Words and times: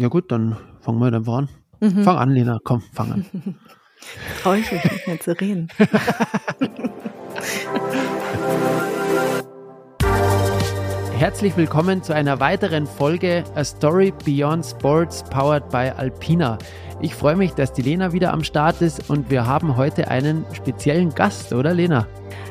Ja 0.00 0.08
gut, 0.08 0.32
dann 0.32 0.56
fangen 0.80 0.98
wir 0.98 1.12
einfach 1.12 1.34
an. 1.34 1.50
Mhm. 1.80 2.04
Fang 2.04 2.16
an, 2.16 2.30
Lena, 2.30 2.58
komm, 2.64 2.80
fang 2.94 3.12
an. 3.12 3.26
Traue 4.42 4.56
ich 4.60 4.72
mich 4.72 4.82
nicht 4.82 5.06
mehr 5.06 5.20
zu 5.20 5.38
reden. 5.38 5.68
Herzlich 11.18 11.54
willkommen 11.58 12.02
zu 12.02 12.14
einer 12.14 12.40
weiteren 12.40 12.86
Folge 12.86 13.44
A 13.54 13.62
Story 13.62 14.14
Beyond 14.24 14.64
Sports 14.64 15.22
powered 15.24 15.68
by 15.68 15.92
Alpina. 15.94 16.56
Ich 17.02 17.14
freue 17.14 17.36
mich, 17.36 17.52
dass 17.52 17.74
die 17.74 17.82
Lena 17.82 18.14
wieder 18.14 18.32
am 18.32 18.42
Start 18.42 18.80
ist 18.80 19.10
und 19.10 19.28
wir 19.28 19.46
haben 19.46 19.76
heute 19.76 20.08
einen 20.08 20.46
speziellen 20.54 21.14
Gast, 21.14 21.52
oder 21.52 21.74
Lena? 21.74 22.06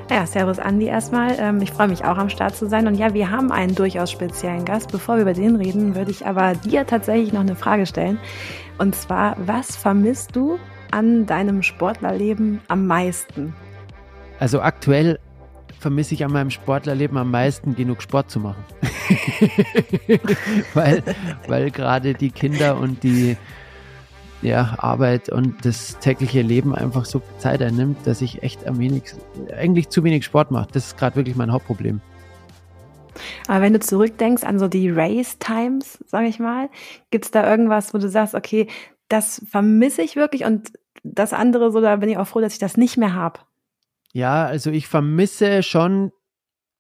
Ja, 0.09 0.25
servus 0.25 0.57
Andi 0.57 0.87
erstmal. 0.87 1.35
Ähm, 1.39 1.61
ich 1.61 1.71
freue 1.71 1.87
mich 1.87 2.03
auch 2.03 2.17
am 2.17 2.29
Start 2.29 2.55
zu 2.55 2.67
sein. 2.67 2.87
Und 2.87 2.95
ja, 2.95 3.13
wir 3.13 3.29
haben 3.29 3.51
einen 3.51 3.75
durchaus 3.75 4.09
speziellen 4.09 4.65
Gast. 4.65 4.91
Bevor 4.91 5.15
wir 5.15 5.21
über 5.21 5.33
den 5.33 5.55
reden, 5.55 5.93
würde 5.93 6.09
ich 6.09 6.25
aber 6.25 6.55
dir 6.55 6.87
tatsächlich 6.87 7.31
noch 7.31 7.41
eine 7.41 7.55
Frage 7.55 7.85
stellen. 7.85 8.17
Und 8.79 8.95
zwar, 8.95 9.35
was 9.45 9.75
vermisst 9.75 10.35
du 10.35 10.57
an 10.89 11.27
deinem 11.27 11.61
Sportlerleben 11.61 12.59
am 12.69 12.87
meisten? 12.87 13.53
Also 14.39 14.61
aktuell 14.61 15.19
vermisse 15.79 16.15
ich 16.15 16.25
an 16.25 16.31
meinem 16.31 16.49
Sportlerleben 16.49 17.17
am 17.17 17.29
meisten, 17.29 17.75
genug 17.75 18.01
Sport 18.01 18.31
zu 18.31 18.39
machen. 18.39 18.63
weil 20.73 21.03
weil 21.47 21.69
gerade 21.69 22.15
die 22.15 22.31
Kinder 22.31 22.77
und 22.77 23.03
die 23.03 23.37
ja, 24.41 24.75
Arbeit 24.77 25.29
und 25.29 25.65
das 25.65 25.99
tägliche 25.99 26.41
Leben 26.41 26.73
einfach 26.73 27.05
so 27.05 27.21
Zeit 27.39 27.61
einnimmt, 27.61 28.05
dass 28.05 28.21
ich 28.21 28.41
echt 28.43 28.65
am 28.67 28.79
wenigsten, 28.79 29.19
eigentlich 29.51 29.89
zu 29.89 30.03
wenig 30.03 30.25
Sport 30.25 30.51
mache. 30.51 30.69
Das 30.71 30.87
ist 30.87 30.97
gerade 30.97 31.17
wirklich 31.17 31.35
mein 31.35 31.51
Hauptproblem. 31.51 32.01
Aber 33.47 33.61
wenn 33.61 33.73
du 33.73 33.79
zurückdenkst 33.79 34.43
an 34.43 34.59
so 34.59 34.67
die 34.67 34.89
Race 34.89 35.37
Times, 35.39 35.99
sage 36.05 36.27
ich 36.27 36.39
mal, 36.39 36.69
gibt 37.11 37.25
es 37.25 37.31
da 37.31 37.49
irgendwas, 37.49 37.93
wo 37.93 37.97
du 37.97 38.07
sagst, 38.09 38.35
okay, 38.35 38.67
das 39.09 39.41
vermisse 39.49 40.01
ich 40.01 40.15
wirklich 40.15 40.45
und 40.45 40.71
das 41.03 41.33
andere, 41.33 41.71
so 41.71 41.81
da 41.81 41.95
bin 41.97 42.09
ich 42.09 42.17
auch 42.17 42.27
froh, 42.27 42.41
dass 42.41 42.53
ich 42.53 42.59
das 42.59 42.77
nicht 42.77 42.97
mehr 42.97 43.13
habe. 43.13 43.39
Ja, 44.13 44.45
also 44.45 44.71
ich 44.71 44.87
vermisse 44.87 45.63
schon 45.63 46.11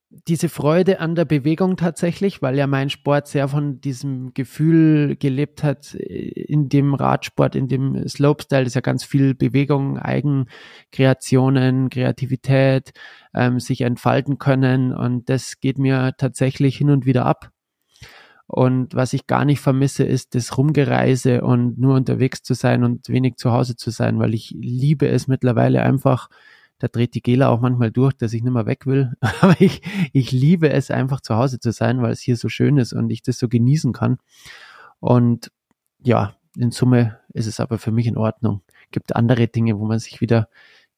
diese 0.09 0.49
Freude 0.49 0.99
an 0.99 1.13
der 1.13 1.25
Bewegung 1.25 1.77
tatsächlich, 1.77 2.41
weil 2.41 2.57
ja 2.57 2.65
mein 2.65 2.89
Sport 2.89 3.27
sehr 3.27 3.47
von 3.47 3.79
diesem 3.79 4.33
Gefühl 4.33 5.15
gelebt 5.15 5.63
hat, 5.63 5.93
in 5.93 6.67
dem 6.67 6.95
Radsport, 6.95 7.55
in 7.55 7.67
dem 7.67 8.07
Slopestyle 8.07 8.63
ist 8.63 8.73
ja 8.73 8.81
ganz 8.81 9.03
viel 9.03 9.35
Bewegung, 9.35 9.99
Eigenkreationen, 9.99 11.89
Kreativität, 11.89 12.91
ähm, 13.35 13.59
sich 13.59 13.81
entfalten 13.81 14.39
können 14.39 14.93
und 14.93 15.29
das 15.29 15.59
geht 15.59 15.77
mir 15.77 16.13
tatsächlich 16.17 16.77
hin 16.77 16.89
und 16.89 17.05
wieder 17.05 17.25
ab. 17.27 17.51
Und 18.47 18.95
was 18.95 19.13
ich 19.13 19.27
gar 19.27 19.45
nicht 19.45 19.59
vermisse, 19.59 20.03
ist 20.03 20.33
das 20.33 20.57
Rumgereise 20.57 21.41
und 21.43 21.77
nur 21.77 21.93
unterwegs 21.95 22.41
zu 22.41 22.55
sein 22.55 22.83
und 22.83 23.07
wenig 23.07 23.35
zu 23.35 23.51
Hause 23.51 23.75
zu 23.75 23.91
sein, 23.91 24.17
weil 24.17 24.33
ich 24.33 24.55
liebe 24.57 25.07
es 25.07 25.27
mittlerweile 25.27 25.83
einfach, 25.83 26.29
da 26.79 26.87
dreht 26.87 27.13
die 27.13 27.21
Gela 27.21 27.49
auch 27.49 27.59
manchmal 27.59 27.91
durch, 27.91 28.13
dass 28.13 28.33
ich 28.33 28.41
nicht 28.41 28.53
mehr 28.53 28.65
weg 28.65 28.85
will. 28.85 29.13
Aber 29.41 29.59
ich, 29.59 29.81
ich 30.13 30.31
liebe 30.31 30.69
es 30.71 30.89
einfach 30.89 31.21
zu 31.21 31.35
Hause 31.35 31.59
zu 31.59 31.71
sein, 31.71 32.01
weil 32.01 32.11
es 32.11 32.21
hier 32.21 32.37
so 32.37 32.49
schön 32.49 32.77
ist 32.77 32.93
und 32.93 33.09
ich 33.09 33.21
das 33.21 33.37
so 33.37 33.47
genießen 33.47 33.93
kann. 33.93 34.17
Und 34.99 35.51
ja, 35.99 36.35
in 36.57 36.71
Summe 36.71 37.19
ist 37.33 37.45
es 37.45 37.59
aber 37.59 37.77
für 37.77 37.91
mich 37.91 38.07
in 38.07 38.17
Ordnung. 38.17 38.61
Gibt 38.91 39.15
andere 39.15 39.47
Dinge, 39.47 39.77
wo 39.79 39.85
man 39.85 39.99
sich 39.99 40.19
wieder 40.19 40.49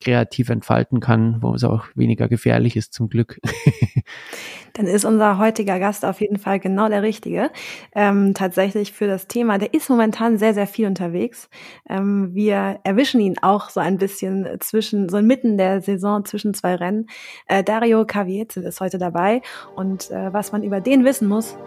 kreativ 0.02 0.50
entfalten 0.50 1.00
kann, 1.00 1.42
wo 1.42 1.54
es 1.54 1.64
auch 1.64 1.86
weniger 1.96 2.28
gefährlich 2.28 2.76
ist, 2.76 2.94
zum 2.94 3.10
Glück. 3.10 3.40
Dann 4.74 4.88
ist 4.88 5.06
unser 5.06 5.38
heutiger 5.38 5.80
Gast 5.80 6.06
auf 6.06 6.22
jeden 6.22 6.38
Fall 6.38 6.60
genau 6.60 6.88
der 6.90 7.04
Richtige. 7.04 7.52
Ähm, 7.94 8.34
tatsächlich 8.34 8.94
für 8.94 9.08
das 9.08 9.28
Thema. 9.28 9.58
Der 9.58 9.74
ist 9.74 9.90
momentan 9.90 10.38
sehr, 10.38 10.54
sehr 10.54 10.68
viel 10.68 10.88
unterwegs. 10.88 11.50
Ähm, 11.90 12.34
wir 12.34 12.80
erwischen 12.84 13.20
ihn 13.22 13.38
auch 13.42 13.70
so 13.70 13.80
ein 13.80 13.98
bisschen 13.98 14.48
zwischen, 14.60 15.10
so 15.10 15.18
inmitten 15.18 15.58
der 15.58 15.82
Saison 15.82 16.26
zwischen 16.26 16.54
zwei 16.54 16.76
Rennen. 16.76 17.08
Äh, 17.48 17.64
Dario 17.64 18.06
Cavietze 18.06 18.62
ist 18.62 18.80
heute 18.80 18.98
dabei. 18.98 19.42
Und 19.76 20.10
äh, 20.12 20.34
was 20.34 20.52
man 20.52 20.64
über 20.64 20.80
den 20.82 21.04
wissen 21.04 21.28
muss, 21.28 21.58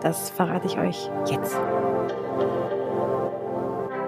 das 0.00 0.30
verrate 0.30 0.66
ich 0.66 0.78
euch 0.78 1.10
jetzt. 1.30 1.56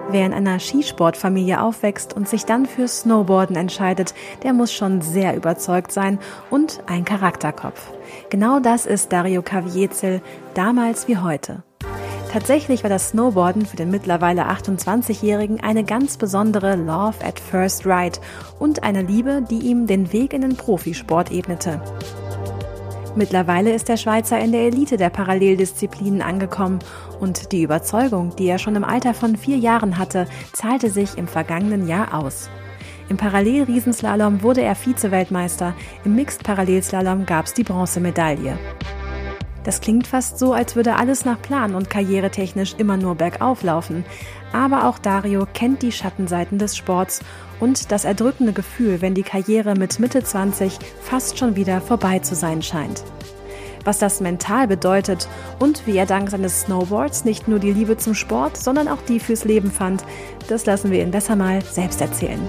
Wer 0.09 0.25
in 0.25 0.33
einer 0.33 0.59
Skisportfamilie 0.59 1.61
aufwächst 1.61 2.13
und 2.13 2.29
sich 2.29 2.45
dann 2.45 2.65
für 2.65 2.87
Snowboarden 2.87 3.57
entscheidet, 3.57 4.13
der 4.43 4.53
muss 4.53 4.71
schon 4.71 5.01
sehr 5.01 5.35
überzeugt 5.35 5.91
sein 5.91 6.19
und 6.49 6.81
ein 6.87 7.03
Charakterkopf. 7.03 7.91
Genau 8.29 8.61
das 8.61 8.85
ist 8.85 9.11
Dario 9.11 9.41
Kaviezel, 9.41 10.21
damals 10.53 11.09
wie 11.09 11.17
heute. 11.17 11.63
Tatsächlich 12.31 12.83
war 12.83 12.89
das 12.89 13.09
Snowboarden 13.09 13.65
für 13.65 13.75
den 13.75 13.91
mittlerweile 13.91 14.47
28-Jährigen 14.47 15.59
eine 15.59 15.83
ganz 15.83 16.15
besondere 16.15 16.75
Love 16.75 17.25
at 17.25 17.39
First 17.39 17.85
Ride 17.85 18.19
und 18.59 18.83
eine 18.83 19.01
Liebe, 19.01 19.43
die 19.49 19.59
ihm 19.59 19.87
den 19.87 20.13
Weg 20.13 20.33
in 20.33 20.41
den 20.41 20.55
Profisport 20.55 21.31
ebnete. 21.31 21.81
Mittlerweile 23.17 23.73
ist 23.73 23.89
der 23.89 23.97
Schweizer 23.97 24.37
in 24.37 24.51
der 24.51 24.61
Elite 24.61 24.95
der 24.95 25.09
Paralleldisziplinen 25.09 26.21
angekommen 26.21 26.77
und 27.19 27.51
die 27.51 27.63
Überzeugung, 27.63 28.35
die 28.35 28.45
er 28.45 28.59
schon 28.59 28.75
im 28.75 28.83
Alter 28.83 29.15
von 29.15 29.35
vier 29.35 29.57
Jahren 29.57 29.97
hatte, 29.97 30.27
zahlte 30.53 30.91
sich 30.91 31.17
im 31.17 31.27
vergangenen 31.27 31.87
Jahr 31.87 32.13
aus. 32.13 32.47
Im 33.09 33.17
Parallelriesenslalom 33.17 34.43
wurde 34.43 34.61
er 34.61 34.75
Vize-Weltmeister, 34.75 35.73
im 36.05 36.13
Mixed-Parallelslalom 36.13 37.25
gab 37.25 37.47
es 37.47 37.55
die 37.55 37.63
Bronzemedaille. 37.63 38.59
Das 39.63 39.81
klingt 39.81 40.05
fast 40.05 40.37
so, 40.37 40.53
als 40.53 40.75
würde 40.75 40.95
alles 40.95 41.25
nach 41.25 41.41
Plan 41.41 41.73
und 41.73 41.89
karrieretechnisch 41.89 42.75
immer 42.77 42.97
nur 42.97 43.15
bergauf 43.15 43.63
laufen. 43.63 44.05
Aber 44.53 44.87
auch 44.87 44.99
Dario 44.99 45.47
kennt 45.55 45.81
die 45.81 45.91
Schattenseiten 45.91 46.59
des 46.59 46.77
Sports 46.77 47.21
und 47.59 47.91
das 47.91 48.05
erdrückende 48.05 48.53
Gefühl, 48.53 49.01
wenn 49.01 49.13
die 49.13 49.23
Karriere 49.23 49.75
mit 49.75 49.99
Mitte 49.99 50.23
20 50.23 50.77
fast 51.01 51.37
schon 51.37 51.55
wieder 51.55 51.81
vorbei 51.81 52.19
zu 52.19 52.35
sein 52.35 52.61
scheint. 52.61 53.03
Was 53.83 53.99
das 53.99 54.19
mental 54.19 54.67
bedeutet 54.67 55.27
und 55.59 55.87
wie 55.87 55.97
er 55.97 56.05
dank 56.05 56.29
seines 56.29 56.61
Snowboards 56.61 57.23
nicht 57.23 57.47
nur 57.47 57.59
die 57.59 57.71
Liebe 57.71 57.97
zum 57.97 58.15
Sport, 58.15 58.57
sondern 58.57 58.87
auch 58.87 59.01
die 59.07 59.19
fürs 59.19 59.45
Leben 59.45 59.71
fand, 59.71 60.03
das 60.49 60.65
lassen 60.65 60.91
wir 60.91 61.01
ihn 61.01 61.11
besser 61.11 61.35
mal 61.35 61.61
selbst 61.61 62.01
erzählen. 62.01 62.41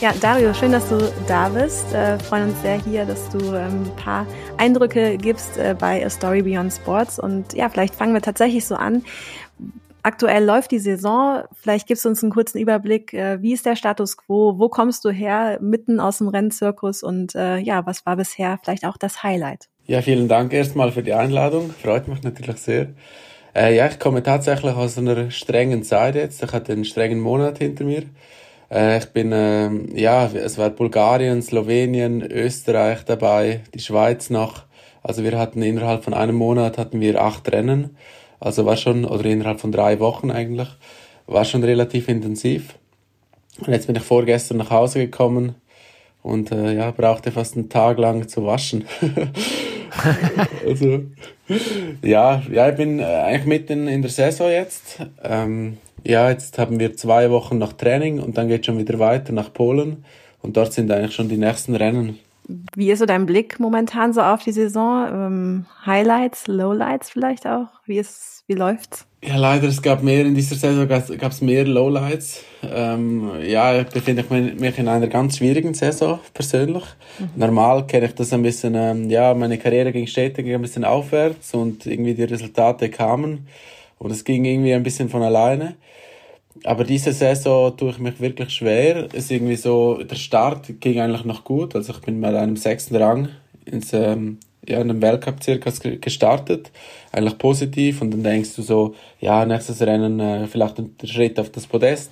Ja, 0.00 0.12
Dario, 0.20 0.52
schön, 0.52 0.72
dass 0.72 0.88
du 0.88 0.98
da 1.26 1.48
bist. 1.48 1.92
Äh, 1.94 2.18
freuen 2.18 2.50
uns 2.50 2.60
sehr 2.60 2.82
hier, 2.84 3.06
dass 3.06 3.30
du 3.30 3.38
ähm, 3.54 3.84
ein 3.84 3.96
paar 3.96 4.26
Eindrücke 4.58 5.16
gibst 5.16 5.56
äh, 5.56 5.74
bei 5.78 6.04
A 6.04 6.10
Story 6.10 6.42
Beyond 6.42 6.72
Sports. 6.72 7.18
Und 7.18 7.54
ja, 7.54 7.68
vielleicht 7.68 7.94
fangen 7.94 8.12
wir 8.12 8.20
tatsächlich 8.20 8.66
so 8.66 8.74
an. 8.74 9.04
Aktuell 10.02 10.44
läuft 10.44 10.70
die 10.70 10.78
Saison. 10.78 11.44
Vielleicht 11.60 11.86
gibst 11.86 12.04
du 12.04 12.10
uns 12.10 12.22
einen 12.22 12.30
kurzen 12.30 12.58
Überblick. 12.58 13.14
Äh, 13.14 13.40
wie 13.40 13.54
ist 13.54 13.64
der 13.64 13.74
Status 13.74 14.18
quo? 14.18 14.58
Wo 14.58 14.68
kommst 14.68 15.04
du 15.04 15.10
her? 15.10 15.58
Mitten 15.62 15.98
aus 15.98 16.18
dem 16.18 16.28
Rennzirkus? 16.28 17.02
Und 17.02 17.34
ja, 17.34 17.86
was 17.86 18.04
war 18.04 18.16
bisher 18.16 18.58
vielleicht 18.62 18.84
auch 18.84 18.98
das 18.98 19.22
Highlight? 19.22 19.68
Ja, 19.86 20.02
vielen 20.02 20.28
Dank 20.28 20.52
erstmal 20.52 20.92
für 20.92 21.02
die 21.02 21.12
Einladung. 21.14 21.70
Freut 21.70 22.06
mich 22.08 22.22
natürlich 22.22 22.58
sehr. 22.58 22.88
Äh, 23.56 23.74
ja, 23.74 23.86
ich 23.86 23.98
komme 23.98 24.22
tatsächlich 24.22 24.74
aus 24.74 24.98
einer 24.98 25.30
strengen 25.30 25.82
Zeit 25.82 26.14
jetzt. 26.14 26.42
Ich 26.42 26.52
hatte 26.52 26.72
einen 26.72 26.84
strengen 26.84 27.20
Monat 27.20 27.58
hinter 27.58 27.84
mir. 27.84 28.02
Äh, 28.70 28.98
ich 28.98 29.06
bin, 29.06 29.32
äh, 29.32 29.70
ja, 29.98 30.26
es 30.26 30.58
war 30.58 30.70
Bulgarien, 30.70 31.42
Slowenien, 31.42 32.22
Österreich 32.22 33.04
dabei, 33.04 33.62
die 33.74 33.80
Schweiz 33.80 34.30
noch. 34.30 34.64
Also 35.02 35.22
wir 35.22 35.38
hatten 35.38 35.62
innerhalb 35.62 36.04
von 36.04 36.14
einem 36.14 36.36
Monat 36.36 36.78
hatten 36.78 37.00
wir 37.00 37.22
acht 37.22 37.50
Rennen. 37.52 37.96
Also 38.40 38.66
war 38.66 38.76
schon, 38.76 39.04
oder 39.04 39.24
innerhalb 39.24 39.60
von 39.60 39.72
drei 39.72 40.00
Wochen 40.00 40.30
eigentlich, 40.30 40.68
war 41.26 41.44
schon 41.44 41.64
relativ 41.64 42.08
intensiv. 42.08 42.78
Und 43.60 43.72
jetzt 43.72 43.86
bin 43.86 43.96
ich 43.96 44.02
vorgestern 44.02 44.58
nach 44.58 44.70
Hause 44.70 44.98
gekommen 44.98 45.54
und 46.22 46.52
äh, 46.52 46.74
ja, 46.74 46.90
brauchte 46.90 47.32
fast 47.32 47.56
einen 47.56 47.68
Tag 47.68 47.98
lang 47.98 48.28
zu 48.28 48.44
waschen. 48.44 48.84
also, 50.66 51.02
ja, 52.02 52.42
ja, 52.50 52.68
ich 52.68 52.76
bin 52.76 52.98
äh, 52.98 53.04
eigentlich 53.04 53.46
mitten 53.46 53.88
in 53.88 54.02
der 54.02 54.10
Saison 54.10 54.50
jetzt. 54.50 55.00
Ähm, 55.22 55.78
ja, 56.04 56.30
jetzt 56.30 56.58
haben 56.58 56.78
wir 56.78 56.96
zwei 56.96 57.30
Wochen 57.30 57.58
nach 57.58 57.72
Training 57.72 58.20
und 58.20 58.38
dann 58.38 58.48
geht 58.48 58.66
schon 58.66 58.78
wieder 58.78 58.98
weiter 58.98 59.32
nach 59.32 59.52
Polen 59.52 60.04
und 60.42 60.56
dort 60.56 60.72
sind 60.72 60.90
eigentlich 60.90 61.14
schon 61.14 61.28
die 61.28 61.36
nächsten 61.36 61.74
Rennen. 61.74 62.18
Wie 62.76 62.90
ist 62.90 63.00
so 63.00 63.06
dein 63.06 63.26
Blick 63.26 63.58
momentan 63.58 64.12
so 64.12 64.20
auf 64.20 64.44
die 64.44 64.52
Saison? 64.52 65.08
Ähm, 65.08 65.66
Highlights, 65.84 66.46
Lowlights 66.46 67.10
vielleicht 67.10 67.46
auch? 67.46 67.66
Wie 67.86 67.98
ist, 67.98 68.44
wie 68.46 68.54
läuft's? 68.54 69.06
Ja, 69.26 69.36
leider, 69.38 69.66
es 69.66 69.82
gab 69.82 70.04
mehr 70.04 70.24
in 70.24 70.36
dieser 70.36 70.54
Saison, 70.54 70.86
gab 70.86 71.32
es 71.32 71.40
mehr 71.40 71.64
Lowlights. 71.64 72.44
Ähm, 72.62 73.28
ja, 73.44 73.80
ich 73.80 73.88
befinde 73.88 74.24
mich 74.30 74.78
in 74.78 74.86
einer 74.86 75.08
ganz 75.08 75.38
schwierigen 75.38 75.74
Saison, 75.74 76.20
persönlich. 76.32 76.84
Mhm. 77.18 77.30
Normal 77.34 77.86
kenne 77.88 78.06
ich 78.06 78.14
das 78.14 78.32
ein 78.32 78.42
bisschen, 78.42 78.76
ähm, 78.76 79.10
ja, 79.10 79.34
meine 79.34 79.58
Karriere 79.58 79.90
ging 79.90 80.06
stetig 80.06 80.46
ein 80.46 80.62
bisschen 80.62 80.84
aufwärts 80.84 81.54
und 81.54 81.86
irgendwie 81.86 82.14
die 82.14 82.22
Resultate 82.22 82.88
kamen 82.88 83.48
und 83.98 84.12
es 84.12 84.22
ging 84.22 84.44
irgendwie 84.44 84.74
ein 84.74 84.84
bisschen 84.84 85.08
von 85.08 85.22
alleine. 85.24 85.74
Aber 86.62 86.84
diese 86.84 87.12
Saison 87.12 87.76
tue 87.76 87.90
ich 87.90 87.98
mich 87.98 88.20
wirklich 88.20 88.50
schwer. 88.50 89.08
Es 89.12 89.24
ist 89.24 89.32
irgendwie 89.32 89.56
so, 89.56 90.02
der 90.04 90.16
Start 90.16 90.80
ging 90.80 91.00
eigentlich 91.00 91.24
noch 91.24 91.42
gut. 91.42 91.74
Also 91.74 91.92
ich 91.92 92.00
bin 92.00 92.20
mit 92.20 92.32
einem 92.32 92.56
sechsten 92.56 92.94
Rang 92.94 93.28
ins, 93.64 93.92
ähm, 93.92 94.38
ja, 94.68 94.80
in 94.80 94.88
den 94.88 95.02
Weltcup-Zirkus 95.02 95.80
gestartet, 95.80 96.70
eigentlich 97.12 97.38
positiv 97.38 98.02
und 98.02 98.10
dann 98.10 98.22
denkst 98.22 98.56
du 98.56 98.62
so, 98.62 98.94
ja, 99.20 99.44
nächstes 99.44 99.80
Rennen 99.82 100.20
äh, 100.20 100.46
vielleicht 100.46 100.78
der 100.78 101.06
Schritt 101.06 101.38
auf 101.38 101.50
das 101.50 101.66
Podest. 101.66 102.10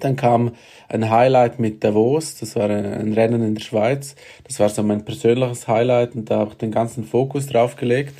Dann 0.00 0.16
kam 0.16 0.52
ein 0.88 1.10
Highlight 1.10 1.58
mit 1.58 1.84
Davos, 1.84 2.36
das 2.36 2.56
war 2.56 2.70
ein, 2.70 2.84
ein 2.84 3.12
Rennen 3.12 3.42
in 3.42 3.54
der 3.54 3.62
Schweiz, 3.62 4.16
das 4.44 4.58
war 4.60 4.68
so 4.68 4.82
mein 4.82 5.04
persönliches 5.04 5.68
Highlight 5.68 6.14
und 6.14 6.30
da 6.30 6.38
habe 6.38 6.52
ich 6.52 6.58
den 6.58 6.70
ganzen 6.70 7.04
Fokus 7.04 7.46
drauf 7.46 7.76
gelegt 7.76 8.14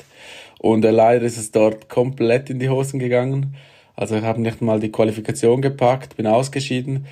und 0.59 0.85
äh, 0.85 0.91
leider 0.91 1.25
ist 1.25 1.37
es 1.37 1.51
dort 1.51 1.89
komplett 1.89 2.49
in 2.49 2.59
die 2.59 2.69
Hosen 2.69 2.99
gegangen. 2.99 3.55
Also 3.95 4.15
ich 4.15 4.23
habe 4.23 4.41
nicht 4.41 4.61
mal 4.61 4.79
die 4.79 4.91
Qualifikation 4.91 5.61
gepackt, 5.61 6.15
bin 6.17 6.25
ausgeschieden 6.25 7.05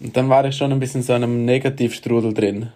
und 0.00 0.16
dann 0.16 0.28
war 0.28 0.44
ich 0.44 0.56
schon 0.56 0.72
ein 0.72 0.80
bisschen 0.80 1.02
so 1.02 1.14
in 1.14 1.24
einem 1.24 1.44
Negativstrudel 1.44 2.34
drin. 2.34 2.70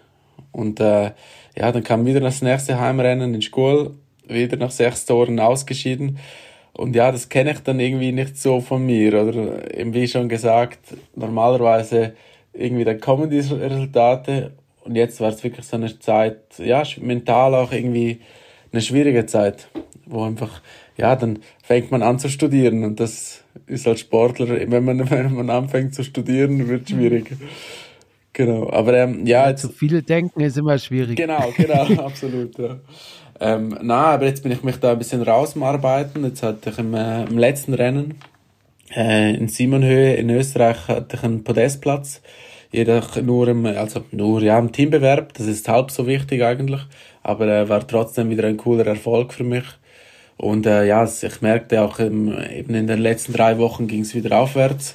Und 0.51 0.79
äh, 0.79 1.11
ja, 1.57 1.71
dann 1.71 1.83
kam 1.83 2.05
wieder 2.05 2.19
das 2.19 2.41
nächste 2.41 2.79
Heimrennen 2.79 3.33
in 3.33 3.41
Schule, 3.41 3.91
wieder 4.27 4.57
nach 4.57 4.71
sechs 4.71 5.05
Toren 5.05 5.39
ausgeschieden. 5.39 6.19
Und 6.73 6.95
ja, 6.95 7.11
das 7.11 7.29
kenne 7.29 7.51
ich 7.51 7.59
dann 7.59 7.79
irgendwie 7.79 8.11
nicht 8.11 8.37
so 8.37 8.59
von 8.59 8.85
mir, 8.85 9.21
oder? 9.21 9.73
Eben 9.77 9.93
wie 9.93 10.07
schon 10.07 10.27
gesagt, 10.27 10.79
normalerweise 11.15 12.13
irgendwie 12.57 12.83
dann 12.83 12.99
kommen 12.99 13.29
diese 13.29 13.59
Resultate 13.59 14.51
und 14.83 14.95
jetzt 14.95 15.19
war 15.19 15.29
es 15.29 15.43
wirklich 15.43 15.65
so 15.65 15.77
eine 15.77 15.99
Zeit, 15.99 16.39
ja, 16.57 16.83
mental 16.99 17.55
auch 17.55 17.71
irgendwie 17.71 18.21
eine 18.71 18.81
schwierige 18.81 19.25
Zeit, 19.25 19.67
wo 20.05 20.23
einfach, 20.23 20.61
ja, 20.97 21.15
dann 21.15 21.39
fängt 21.63 21.91
man 21.91 22.03
an 22.03 22.19
zu 22.19 22.29
studieren 22.29 22.83
und 22.83 22.99
das 22.99 23.43
ist 23.67 23.87
als 23.87 24.01
Sportler, 24.01 24.47
wenn 24.69 24.83
man, 24.85 25.09
wenn 25.09 25.33
man 25.33 25.49
anfängt 25.49 25.95
zu 25.95 26.03
studieren, 26.03 26.67
wird 26.67 26.89
schwierig. 26.89 27.31
Genau, 28.35 28.69
aber 28.69 28.93
ähm, 28.95 29.25
ja, 29.25 29.47
jetzt, 29.47 29.61
zu 29.61 29.69
viel 29.69 30.01
denken 30.01 30.41
ist 30.41 30.57
immer 30.57 30.77
schwierig. 30.77 31.15
Genau, 31.15 31.53
genau, 31.55 32.03
absolut. 32.05 32.57
Ja. 32.57 32.79
Ähm, 33.39 33.77
na, 33.81 34.07
aber 34.07 34.25
jetzt 34.25 34.43
bin 34.43 34.51
ich 34.51 34.61
mich 34.61 34.75
da 34.75 34.91
ein 34.91 34.97
bisschen 34.97 35.21
rausmarbeiten. 35.21 36.25
Jetzt 36.25 36.43
hatte 36.43 36.69
ich 36.69 36.77
im, 36.77 36.93
äh, 36.93 37.23
im 37.23 37.37
letzten 37.37 37.73
Rennen 37.73 38.15
äh, 38.93 39.33
in 39.33 39.47
Simonhöhe 39.47 40.15
in 40.15 40.29
Österreich 40.29 40.89
hatte 40.89 41.15
ich 41.15 41.23
einen 41.23 41.45
Podestplatz. 41.45 42.21
Jedoch 42.73 43.15
nur 43.21 43.47
im, 43.47 43.65
also 43.65 44.03
nur 44.11 44.41
ja 44.41 44.59
im 44.59 44.73
Teambewerb. 44.73 45.33
Das 45.35 45.47
ist 45.47 45.69
halb 45.69 45.89
so 45.89 46.05
wichtig 46.05 46.43
eigentlich, 46.43 46.81
aber 47.23 47.47
äh, 47.47 47.69
war 47.69 47.87
trotzdem 47.87 48.29
wieder 48.29 48.49
ein 48.49 48.57
cooler 48.57 48.85
Erfolg 48.85 49.33
für 49.33 49.45
mich. 49.45 49.63
Und 50.35 50.65
äh, 50.65 50.85
ja, 50.85 51.05
ich 51.05 51.41
merkte 51.41 51.81
auch 51.81 51.99
im, 51.99 52.37
eben 52.49 52.75
in 52.75 52.87
den 52.87 52.99
letzten 52.99 53.31
drei 53.31 53.57
Wochen 53.59 53.87
ging 53.87 54.01
es 54.01 54.13
wieder 54.13 54.37
aufwärts. 54.37 54.93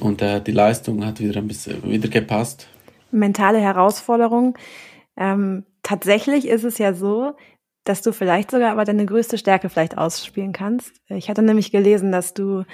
Und 0.00 0.22
äh, 0.22 0.40
die 0.40 0.52
Leistung 0.52 1.04
hat 1.04 1.20
wieder 1.20 1.40
ein 1.40 1.48
bisschen 1.48 1.82
wieder 1.84 2.08
gepasst. 2.08 2.68
Mentale 3.10 3.58
Herausforderung. 3.58 4.56
Ähm, 5.16 5.64
tatsächlich 5.82 6.48
ist 6.48 6.64
es 6.64 6.78
ja 6.78 6.94
so, 6.94 7.34
dass 7.84 8.02
du 8.02 8.12
vielleicht 8.12 8.50
sogar 8.50 8.72
aber 8.72 8.84
deine 8.84 9.06
größte 9.06 9.38
Stärke 9.38 9.68
vielleicht 9.68 9.98
ausspielen 9.98 10.52
kannst. 10.52 10.92
Ich 11.08 11.28
hatte 11.28 11.42
nämlich 11.42 11.72
gelesen, 11.72 12.12
dass 12.12 12.32
du 12.32 12.64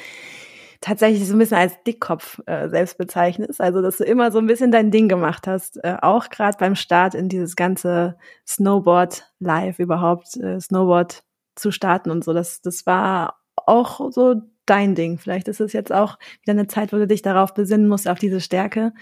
tatsächlich 0.81 1.27
so 1.27 1.35
ein 1.35 1.39
bisschen 1.39 1.57
als 1.57 1.75
Dickkopf 1.87 2.41
äh, 2.47 2.69
selbst 2.69 2.99
bezeichnest. 2.99 3.61
Also, 3.61 3.83
dass 3.83 3.97
du 3.99 4.05
immer 4.05 4.31
so 4.31 4.39
ein 4.39 4.47
bisschen 4.47 4.71
dein 4.71 4.91
Ding 4.91 5.09
gemacht 5.09 5.47
hast. 5.47 5.83
Äh, 5.83 5.97
auch 6.03 6.29
gerade 6.29 6.57
beim 6.59 6.77
Start 6.77 7.15
in 7.15 7.29
dieses 7.29 7.57
ganze 7.57 8.17
Snowboard 8.47 9.25
live 9.41 9.79
überhaupt, 9.79 10.37
äh, 10.37 10.61
Snowboard 10.61 11.25
zu 11.57 11.73
starten 11.73 12.11
und 12.11 12.23
so. 12.23 12.33
Das, 12.33 12.61
das 12.61 12.87
war 12.87 13.41
auch 13.57 14.13
so 14.13 14.37
dein 14.69 14.95
Ding. 14.95 15.19
Vielleicht 15.19 15.49
ist 15.49 15.61
es 15.61 15.73
jetzt 15.73 15.93
auch 15.93 16.19
wieder 16.43 16.53
eine 16.53 16.67
Zeit, 16.67 16.93
wo 16.93 16.97
du 16.97 17.07
dich 17.07 17.23
darauf 17.23 17.55
besinnen 17.55 17.89
musst, 17.89 18.09
auf 18.09 18.19
diese 18.19 18.41
Stärke 18.41 18.93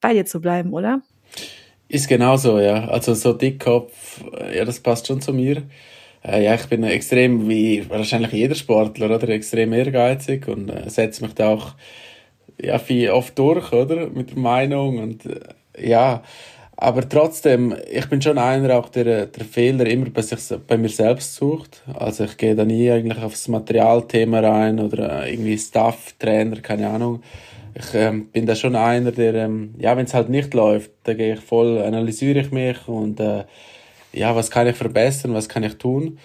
bei 0.00 0.12
dir 0.12 0.26
zu 0.26 0.40
bleiben, 0.40 0.72
oder? 0.72 1.02
Ist 1.88 2.08
genauso, 2.08 2.58
ja. 2.58 2.88
Also 2.88 3.14
so 3.14 3.32
Dickkopf, 3.32 4.24
ja, 4.54 4.64
das 4.64 4.80
passt 4.80 5.06
schon 5.06 5.20
zu 5.20 5.32
mir. 5.32 5.62
Äh, 6.22 6.44
ja, 6.44 6.54
ich 6.54 6.66
bin 6.66 6.82
extrem, 6.84 7.48
wie 7.48 7.88
wahrscheinlich 7.88 8.32
jeder 8.32 8.54
Sportler, 8.54 9.14
oder? 9.14 9.28
Extrem 9.28 9.72
ehrgeizig 9.72 10.48
und 10.48 10.70
äh, 10.70 10.88
setze 10.88 11.22
mich 11.22 11.34
da 11.34 11.48
auch 11.48 11.74
ja, 12.60 12.78
viel 12.78 13.10
oft 13.10 13.38
durch, 13.38 13.72
oder? 13.72 14.08
Mit 14.08 14.30
der 14.30 14.38
Meinung 14.38 14.98
und 14.98 15.26
äh, 15.26 15.40
ja, 15.88 16.22
aber 16.76 17.08
trotzdem, 17.08 17.74
ich 17.90 18.08
bin 18.08 18.20
schon 18.20 18.38
einer 18.38 18.76
auch, 18.76 18.88
der, 18.88 19.26
der 19.26 19.44
Fehler 19.44 19.86
immer 19.86 20.10
bei, 20.10 20.22
sich, 20.22 20.40
bei 20.66 20.76
mir 20.76 20.88
selbst 20.88 21.34
sucht. 21.34 21.82
Also 21.94 22.24
ich 22.24 22.36
gehe 22.36 22.56
da 22.56 22.64
nie 22.64 22.90
eigentlich 22.90 23.22
aufs 23.22 23.46
Materialthema 23.48 24.40
rein 24.40 24.80
oder 24.80 25.24
äh, 25.24 25.32
irgendwie 25.32 25.56
Staff, 25.56 26.14
Trainer, 26.18 26.60
keine 26.60 26.88
Ahnung. 26.88 27.22
Ich 27.76 27.94
ähm, 27.94 28.26
bin 28.26 28.46
da 28.46 28.54
schon 28.54 28.76
einer, 28.76 29.12
der, 29.12 29.34
ähm, 29.34 29.74
ja, 29.78 29.96
wenn 29.96 30.06
es 30.06 30.14
halt 30.14 30.28
nicht 30.28 30.54
läuft, 30.54 30.90
da 31.04 31.14
gehe 31.14 31.34
ich 31.34 31.40
voll, 31.40 31.80
analysiere 31.80 32.40
ich 32.40 32.50
mich 32.50 32.88
und 32.88 33.20
äh, 33.20 33.44
ja, 34.12 34.34
was 34.34 34.50
kann 34.50 34.66
ich 34.66 34.76
verbessern, 34.76 35.34
was 35.34 35.48
kann 35.48 35.64
ich 35.64 35.76
tun. 35.76 36.18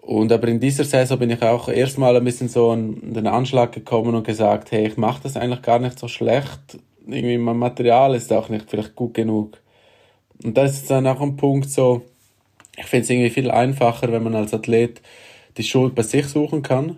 Und 0.00 0.32
aber 0.32 0.48
in 0.48 0.58
dieser 0.60 0.84
Saison 0.84 1.18
bin 1.18 1.30
ich 1.30 1.42
auch 1.42 1.68
erstmal 1.68 2.16
ein 2.16 2.24
bisschen 2.24 2.48
so 2.48 2.70
an 2.70 2.98
den 3.02 3.26
Anschlag 3.26 3.72
gekommen 3.72 4.14
und 4.14 4.26
gesagt, 4.26 4.72
hey, 4.72 4.86
ich 4.86 4.96
mache 4.96 5.22
das 5.24 5.36
eigentlich 5.36 5.62
gar 5.62 5.78
nicht 5.78 5.98
so 5.98 6.08
schlecht. 6.08 6.78
Irgendwie 7.06 7.38
mein 7.38 7.58
Material 7.58 8.14
ist 8.14 8.32
auch 8.32 8.48
nicht 8.48 8.70
vielleicht 8.70 8.94
gut 8.94 9.14
genug. 9.14 9.58
Und 10.44 10.56
das 10.56 10.74
ist 10.74 10.90
dann 10.90 11.06
auch 11.06 11.20
ein 11.20 11.36
Punkt 11.36 11.70
so, 11.70 12.02
ich 12.76 12.86
finde 12.86 13.04
es 13.04 13.10
irgendwie 13.10 13.30
viel 13.30 13.50
einfacher, 13.50 14.12
wenn 14.12 14.22
man 14.22 14.34
als 14.34 14.54
Athlet 14.54 15.00
die 15.56 15.64
Schuld 15.64 15.94
bei 15.94 16.02
sich 16.02 16.26
suchen 16.26 16.62
kann 16.62 16.96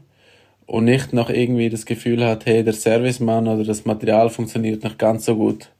und 0.67 0.85
nicht 0.85 1.13
noch 1.13 1.31
irgendwie 1.31 1.71
das 1.71 1.87
Gefühl 1.87 2.25
hat, 2.25 2.47
hey, 2.47 2.63
der 2.63 2.75
Servicemann 2.75 3.49
oder 3.49 3.65
das 3.65 3.87
Material 3.87 4.29
funktioniert 4.29 4.85
nicht 4.85 4.99
ganz 4.99 5.25
so 5.25 5.37
gut. 5.37 5.71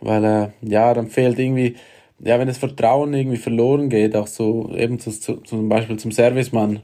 Weil, 0.00 0.24
äh, 0.24 0.48
ja, 0.62 0.94
dann 0.94 1.08
fehlt 1.08 1.38
irgendwie, 1.38 1.76
ja, 2.20 2.38
wenn 2.38 2.48
das 2.48 2.58
Vertrauen 2.58 3.12
irgendwie 3.12 3.36
verloren 3.36 3.88
geht, 3.88 4.14
auch 4.16 4.28
so 4.28 4.72
eben 4.74 4.98
zu, 5.00 5.10
zu, 5.10 5.36
zum 5.38 5.68
Beispiel 5.68 5.98
zum 5.98 6.12
Servicemann, 6.12 6.80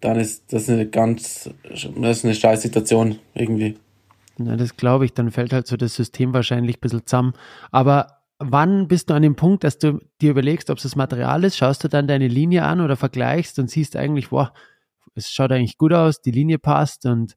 dann 0.00 0.18
ist 0.18 0.52
das 0.52 0.68
eine 0.68 0.86
ganz, 0.86 1.50
das 1.68 1.84
ist 1.84 2.24
eine 2.24 2.34
scheiß 2.34 2.62
Situation 2.62 3.18
irgendwie. 3.34 3.76
Na, 4.36 4.56
das 4.56 4.76
glaube 4.76 5.04
ich, 5.04 5.12
dann 5.12 5.30
fällt 5.30 5.52
halt 5.52 5.66
so 5.66 5.76
das 5.76 5.94
System 5.94 6.32
wahrscheinlich 6.32 6.76
ein 6.76 6.80
bisschen 6.80 7.06
zusammen. 7.06 7.34
Aber 7.72 8.17
wann 8.38 8.88
bist 8.88 9.10
du 9.10 9.14
an 9.14 9.22
dem 9.22 9.36
Punkt, 9.36 9.64
dass 9.64 9.78
du 9.78 9.98
dir 10.20 10.30
überlegst, 10.30 10.70
ob 10.70 10.78
es 10.78 10.84
das 10.84 10.96
Material 10.96 11.44
ist? 11.44 11.56
Schaust 11.56 11.82
du 11.84 11.88
dann 11.88 12.06
deine 12.06 12.28
Linie 12.28 12.64
an 12.64 12.80
oder 12.80 12.96
vergleichst 12.96 13.58
und 13.58 13.70
siehst 13.70 13.96
eigentlich, 13.96 14.30
boah, 14.30 14.52
es 15.14 15.30
schaut 15.30 15.52
eigentlich 15.52 15.78
gut 15.78 15.92
aus, 15.92 16.20
die 16.20 16.30
Linie 16.30 16.58
passt 16.58 17.04
und 17.06 17.36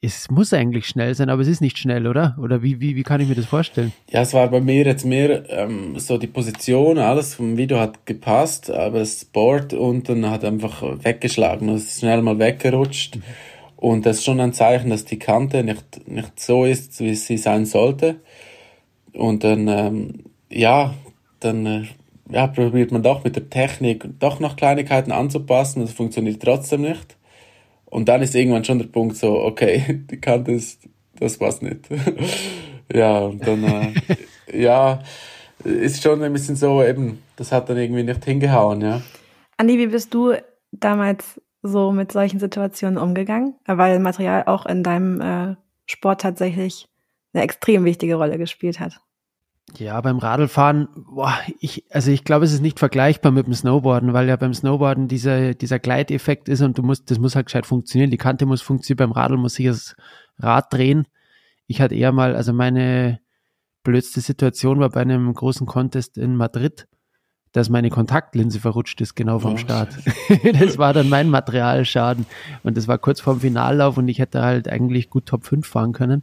es 0.00 0.30
muss 0.30 0.52
eigentlich 0.52 0.86
schnell 0.86 1.14
sein, 1.14 1.28
aber 1.28 1.42
es 1.42 1.48
ist 1.48 1.60
nicht 1.60 1.76
schnell, 1.76 2.06
oder? 2.06 2.36
Oder 2.40 2.62
wie, 2.62 2.80
wie, 2.80 2.94
wie 2.94 3.02
kann 3.02 3.20
ich 3.20 3.28
mir 3.28 3.34
das 3.34 3.46
vorstellen? 3.46 3.92
Ja, 4.10 4.22
es 4.22 4.32
war 4.32 4.48
bei 4.48 4.60
mir 4.60 4.84
jetzt 4.84 5.04
mehr 5.04 5.48
ähm, 5.50 5.98
so 5.98 6.18
die 6.18 6.28
Position, 6.28 6.98
alles 6.98 7.34
vom 7.34 7.56
Video 7.56 7.80
hat 7.80 8.06
gepasst, 8.06 8.70
aber 8.70 9.00
das 9.00 9.24
Board 9.24 9.74
unten 9.74 10.30
hat 10.30 10.44
einfach 10.44 10.82
weggeschlagen 10.82 11.68
und 11.68 11.76
es 11.76 11.88
ist 11.88 12.00
schnell 12.00 12.22
mal 12.22 12.38
weggerutscht. 12.38 13.16
Mhm. 13.16 13.22
Und 13.74 14.06
das 14.06 14.18
ist 14.18 14.24
schon 14.24 14.40
ein 14.40 14.52
Zeichen, 14.52 14.90
dass 14.90 15.04
die 15.04 15.20
Kante 15.20 15.62
nicht, 15.62 16.08
nicht 16.08 16.40
so 16.40 16.64
ist, 16.64 16.98
wie 17.00 17.14
sie 17.14 17.36
sein 17.36 17.64
sollte. 17.64 18.20
Und 19.18 19.42
dann, 19.42 19.66
ähm, 19.66 20.24
ja, 20.48 20.94
dann 21.40 21.66
äh, 21.66 21.84
ja, 22.30 22.46
probiert 22.46 22.92
man 22.92 23.02
doch 23.02 23.24
mit 23.24 23.34
der 23.34 23.50
Technik 23.50 24.06
doch 24.20 24.38
noch 24.38 24.54
Kleinigkeiten 24.54 25.10
anzupassen 25.10 25.82
es 25.82 25.92
funktioniert 25.92 26.40
trotzdem 26.40 26.82
nicht. 26.82 27.16
Und 27.84 28.08
dann 28.08 28.22
ist 28.22 28.36
irgendwann 28.36 28.64
schon 28.64 28.78
der 28.78 28.86
Punkt 28.86 29.16
so, 29.16 29.40
okay, 29.40 30.04
die 30.10 30.20
Kante 30.20 30.52
ist, 30.52 30.88
das 31.18 31.36
passt 31.36 31.62
nicht. 31.62 31.88
ja, 32.92 33.18
und 33.18 33.44
dann, 33.44 33.64
äh, 33.64 33.92
ja, 34.62 35.00
ist 35.64 36.00
schon 36.00 36.22
ein 36.22 36.32
bisschen 36.32 36.54
so 36.54 36.80
eben, 36.84 37.20
das 37.34 37.50
hat 37.50 37.68
dann 37.68 37.76
irgendwie 37.76 38.04
nicht 38.04 38.24
hingehauen, 38.24 38.80
ja. 38.82 39.02
Andi, 39.56 39.78
wie 39.78 39.88
bist 39.88 40.14
du 40.14 40.34
damals 40.70 41.40
so 41.62 41.90
mit 41.90 42.12
solchen 42.12 42.38
Situationen 42.38 42.98
umgegangen? 42.98 43.56
Weil 43.66 43.98
Material 43.98 44.44
auch 44.46 44.64
in 44.64 44.84
deinem 44.84 45.20
äh, 45.20 45.56
Sport 45.86 46.20
tatsächlich 46.20 46.86
eine 47.32 47.42
extrem 47.42 47.84
wichtige 47.84 48.14
Rolle 48.14 48.38
gespielt 48.38 48.78
hat. 48.78 49.00
Ja, 49.76 50.00
beim 50.00 50.18
Radlfahren, 50.18 50.88
boah, 50.94 51.38
ich, 51.60 51.84
also 51.90 52.10
ich 52.10 52.24
glaube, 52.24 52.44
es 52.44 52.52
ist 52.52 52.62
nicht 52.62 52.78
vergleichbar 52.78 53.32
mit 53.32 53.46
dem 53.46 53.54
Snowboarden, 53.54 54.12
weil 54.12 54.26
ja 54.26 54.36
beim 54.36 54.54
Snowboarden 54.54 55.08
dieser, 55.08 55.54
dieser 55.54 55.78
Gleiteffekt 55.78 56.48
ist 56.48 56.62
und 56.62 56.78
du 56.78 56.82
musst, 56.82 57.10
das 57.10 57.18
muss 57.18 57.36
halt 57.36 57.46
gescheit 57.46 57.66
funktionieren. 57.66 58.10
Die 58.10 58.16
Kante 58.16 58.46
muss 58.46 58.62
funktionieren, 58.62 59.10
beim 59.10 59.12
Radl 59.12 59.36
muss 59.36 59.54
sich 59.54 59.66
das 59.66 59.94
Rad 60.38 60.72
drehen. 60.72 61.06
Ich 61.66 61.80
hatte 61.80 61.94
eher 61.94 62.12
mal, 62.12 62.34
also 62.34 62.52
meine 62.52 63.20
blödste 63.82 64.20
Situation 64.20 64.80
war 64.80 64.90
bei 64.90 65.02
einem 65.02 65.32
großen 65.32 65.66
Contest 65.66 66.18
in 66.18 66.34
Madrid, 66.34 66.88
dass 67.52 67.68
meine 67.68 67.90
Kontaktlinse 67.90 68.60
verrutscht 68.60 69.00
ist, 69.00 69.14
genau 69.14 69.38
vom 69.38 69.54
oh, 69.54 69.58
Start. 69.58 69.96
das 70.58 70.78
war 70.78 70.92
dann 70.92 71.08
mein 71.08 71.28
Materialschaden. 71.28 72.26
Und 72.62 72.76
das 72.76 72.88
war 72.88 72.98
kurz 72.98 73.20
vorm 73.20 73.40
Finallauf 73.40 73.98
und 73.98 74.08
ich 74.08 74.18
hätte 74.18 74.42
halt 74.42 74.68
eigentlich 74.68 75.10
gut 75.10 75.26
Top 75.26 75.44
5 75.44 75.66
fahren 75.66 75.92
können. 75.92 76.22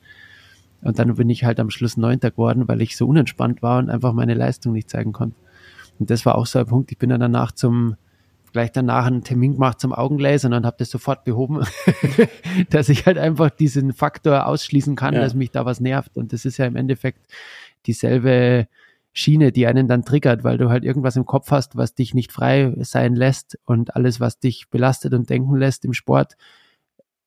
Und 0.85 0.99
dann 0.99 1.15
bin 1.15 1.29
ich 1.31 1.43
halt 1.43 1.59
am 1.59 1.71
Schluss 1.71 1.97
Neunter 1.97 2.29
geworden, 2.29 2.67
weil 2.67 2.79
ich 2.81 2.95
so 2.95 3.07
unentspannt 3.07 3.63
war 3.63 3.79
und 3.79 3.89
einfach 3.89 4.13
meine 4.13 4.35
Leistung 4.35 4.73
nicht 4.73 4.87
zeigen 4.87 5.13
konnte. 5.13 5.35
Und 5.97 6.11
das 6.11 6.27
war 6.27 6.35
auch 6.35 6.45
so 6.45 6.59
ein 6.59 6.67
Punkt. 6.67 6.91
Ich 6.91 6.99
bin 6.99 7.09
dann 7.09 7.19
danach 7.19 7.51
zum, 7.51 7.95
gleich 8.53 8.71
danach 8.71 9.07
einen 9.07 9.23
Termin 9.23 9.53
gemacht 9.53 9.79
zum 9.79 9.93
Augenlasern 9.93 10.53
und 10.53 10.63
habe 10.63 10.75
das 10.77 10.91
sofort 10.91 11.23
behoben, 11.23 11.63
dass 12.69 12.89
ich 12.89 13.07
halt 13.07 13.17
einfach 13.17 13.49
diesen 13.49 13.93
Faktor 13.93 14.45
ausschließen 14.45 14.95
kann, 14.95 15.15
ja. 15.15 15.21
dass 15.21 15.33
mich 15.33 15.49
da 15.49 15.65
was 15.65 15.79
nervt. 15.79 16.17
Und 16.17 16.33
das 16.33 16.45
ist 16.45 16.57
ja 16.57 16.67
im 16.67 16.75
Endeffekt 16.75 17.33
dieselbe 17.87 18.67
Schiene, 19.11 19.51
die 19.51 19.65
einen 19.65 19.87
dann 19.87 20.05
triggert, 20.05 20.43
weil 20.43 20.59
du 20.59 20.69
halt 20.69 20.83
irgendwas 20.83 21.15
im 21.15 21.25
Kopf 21.25 21.49
hast, 21.49 21.75
was 21.75 21.95
dich 21.95 22.13
nicht 22.13 22.31
frei 22.31 22.75
sein 22.81 23.15
lässt 23.15 23.57
und 23.65 23.95
alles, 23.95 24.19
was 24.19 24.37
dich 24.37 24.69
belastet 24.69 25.15
und 25.15 25.31
denken 25.31 25.55
lässt 25.55 25.83
im 25.83 25.93
Sport, 25.93 26.37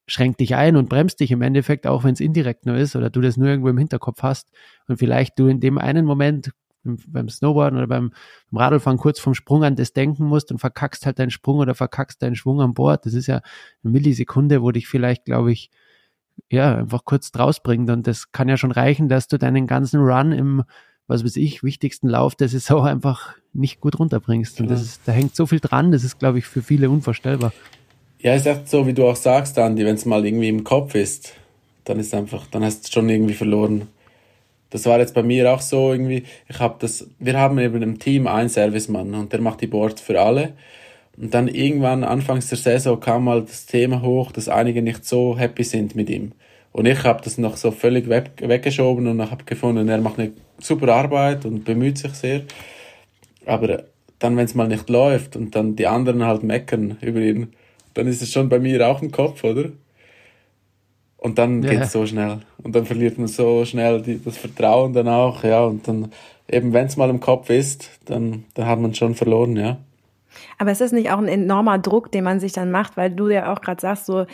schränkt 0.08 0.40
dich 0.40 0.56
ein 0.56 0.76
und 0.76 0.88
bremst 0.88 1.20
dich 1.20 1.30
im 1.30 1.42
Endeffekt, 1.42 1.86
auch 1.86 2.02
wenn 2.02 2.14
es 2.14 2.20
indirekt 2.20 2.66
nur 2.66 2.76
ist 2.76 2.96
oder 2.96 3.10
du 3.10 3.20
das 3.20 3.36
nur 3.36 3.48
irgendwo 3.48 3.68
im 3.68 3.78
Hinterkopf 3.78 4.22
hast 4.22 4.50
und 4.88 4.98
vielleicht 4.98 5.38
du 5.38 5.46
in 5.46 5.60
dem 5.60 5.78
einen 5.78 6.04
Moment 6.04 6.50
beim 6.82 7.28
Snowboarden 7.28 7.78
oder 7.78 7.86
beim, 7.86 8.12
beim 8.50 8.58
Radlfahren 8.58 8.98
kurz 8.98 9.20
vom 9.20 9.34
Sprung 9.34 9.64
an 9.64 9.76
das 9.76 9.92
denken 9.92 10.24
musst 10.24 10.50
und 10.50 10.58
verkackst 10.58 11.06
halt 11.06 11.18
deinen 11.18 11.30
Sprung 11.30 11.58
oder 11.58 11.74
verkackst 11.74 12.22
deinen 12.22 12.36
Schwung 12.36 12.60
an 12.60 12.74
Bord. 12.74 13.04
Das 13.04 13.14
ist 13.14 13.26
ja 13.26 13.42
eine 13.84 13.92
Millisekunde, 13.92 14.62
wo 14.62 14.70
dich 14.70 14.88
vielleicht, 14.88 15.26
glaube 15.26 15.52
ich, 15.52 15.70
ja, 16.50 16.76
einfach 16.76 17.04
kurz 17.04 17.30
draus 17.30 17.62
bringt. 17.62 17.90
Und 17.90 18.06
das 18.06 18.32
kann 18.32 18.48
ja 18.48 18.56
schon 18.56 18.72
reichen, 18.72 19.08
dass 19.08 19.28
du 19.28 19.38
deinen 19.38 19.66
ganzen 19.66 20.00
Run 20.00 20.32
im, 20.32 20.64
was 21.06 21.24
weiß 21.24 21.36
ich, 21.36 21.62
wichtigsten 21.62 22.08
Lauf 22.08 22.34
der 22.34 22.48
Saison 22.48 22.86
einfach 22.86 23.34
nicht 23.52 23.80
gut 23.80 23.98
runterbringst. 23.98 24.60
Und 24.60 24.70
das 24.70 24.80
ist, 24.80 25.02
da 25.06 25.12
hängt 25.12 25.34
so 25.34 25.46
viel 25.46 25.60
dran, 25.60 25.92
das 25.92 26.04
ist, 26.04 26.18
glaube 26.18 26.38
ich, 26.38 26.46
für 26.46 26.62
viele 26.62 26.90
unvorstellbar. 26.90 27.52
Ja, 28.20 28.34
ist 28.34 28.46
echt 28.46 28.68
so, 28.68 28.84
wie 28.84 28.94
du 28.94 29.06
auch 29.06 29.14
sagst, 29.14 29.56
Andi, 29.58 29.84
wenn 29.84 29.94
es 29.94 30.04
mal 30.04 30.26
irgendwie 30.26 30.48
im 30.48 30.64
Kopf 30.64 30.96
ist, 30.96 31.34
dann 31.84 32.00
ist 32.00 32.12
einfach, 32.14 32.48
dann 32.48 32.64
hast 32.64 32.88
du 32.88 32.92
schon 32.92 33.08
irgendwie 33.08 33.34
verloren. 33.34 33.87
Das 34.70 34.87
war 34.87 34.98
jetzt 34.98 35.14
bei 35.14 35.22
mir 35.22 35.52
auch 35.52 35.60
so 35.60 35.92
irgendwie. 35.92 36.25
Ich 36.48 36.58
habe 36.58 36.75
das, 36.80 37.06
wir 37.20 37.38
haben 37.38 37.58
eben 37.60 37.80
im 37.80 38.00
Team 38.00 38.26
einen 38.26 38.48
Servicemann 38.48 39.14
und 39.14 39.32
der 39.32 39.40
macht 39.40 39.60
die 39.60 39.68
Boards 39.68 40.00
für 40.00 40.20
alle. 40.20 40.54
Und 41.16 41.32
dann 41.32 41.46
irgendwann 41.46 42.02
anfangs 42.02 42.48
der 42.48 42.58
Saison 42.58 42.98
kam 42.98 43.22
mal 43.22 43.42
das 43.42 43.66
Thema 43.66 44.02
hoch, 44.02 44.32
dass 44.32 44.48
einige 44.48 44.82
nicht 44.82 45.04
so 45.04 45.38
happy 45.38 45.62
sind 45.62 45.94
mit 45.94 46.10
ihm. 46.10 46.32
Und 46.72 46.87
ich 46.87 47.04
habe 47.04 47.22
das 47.22 47.38
noch 47.38 47.56
so 47.56 47.70
völlig 47.70 48.08
weg, 48.08 48.32
weggeschoben 48.40 49.06
und 49.06 49.30
habe 49.30 49.44
gefunden, 49.44 49.88
er 49.88 49.98
macht 49.98 50.18
eine 50.18 50.32
super 50.58 50.92
Arbeit 50.92 51.44
und 51.44 51.64
bemüht 51.64 51.98
sich 51.98 52.14
sehr. 52.14 52.42
Aber 53.46 53.84
dann, 54.18 54.37
wenn 54.37 54.44
es 54.44 54.56
mal 54.56 54.66
nicht 54.66 54.90
läuft 54.90 55.37
und 55.37 55.54
dann 55.54 55.76
die 55.76 55.87
anderen 55.87 56.25
halt 56.25 56.42
meckern 56.42 56.98
über 57.00 57.20
ihn, 57.20 57.52
dann 57.99 58.07
ist 58.07 58.23
es 58.23 58.31
schon 58.31 58.49
bei 58.49 58.61
mir 58.61 58.87
auch 58.87 59.02
im 59.02 59.11
Kopf, 59.11 59.43
oder? 59.43 59.71
Und 61.17 61.37
dann 61.37 61.64
ja. 61.64 61.71
geht 61.71 61.81
es 61.81 61.93
so 61.93 62.07
schnell. 62.07 62.38
Und 62.62 62.76
dann 62.76 62.87
verliert 62.87 63.19
man 63.19 63.26
so 63.26 63.64
schnell 63.64 64.02
die, 64.02 64.23
das 64.23 64.37
Vertrauen 64.37 64.93
dann 64.93 65.09
auch, 65.09 65.43
ja. 65.43 65.64
Und 65.64 65.88
dann, 65.88 66.12
eben 66.49 66.73
wenn 66.73 66.87
es 66.87 66.97
mal 66.97 67.11
im 67.11 67.19
Kopf 67.19 67.50
ist, 67.50 67.90
dann, 68.05 68.45
dann 68.55 68.67
hat 68.67 68.78
man 68.78 68.95
schon 68.95 69.17
verloren, 69.17 69.57
ja. 69.57 69.78
Aber 70.59 70.71
es 70.71 70.81
ist 70.81 70.93
nicht 70.93 71.11
auch 71.11 71.19
ein 71.19 71.26
enormer 71.26 71.81
Druck, 71.81 72.12
den 72.12 72.23
man 72.23 72.38
sich 72.38 72.52
dann 72.52 72.71
macht, 72.71 72.97
weil 72.97 73.11
du 73.11 73.31
ja 73.31 73.52
auch 73.52 73.61
gerade 73.61 73.81
sagst, 73.81 74.07
so, 74.07 74.26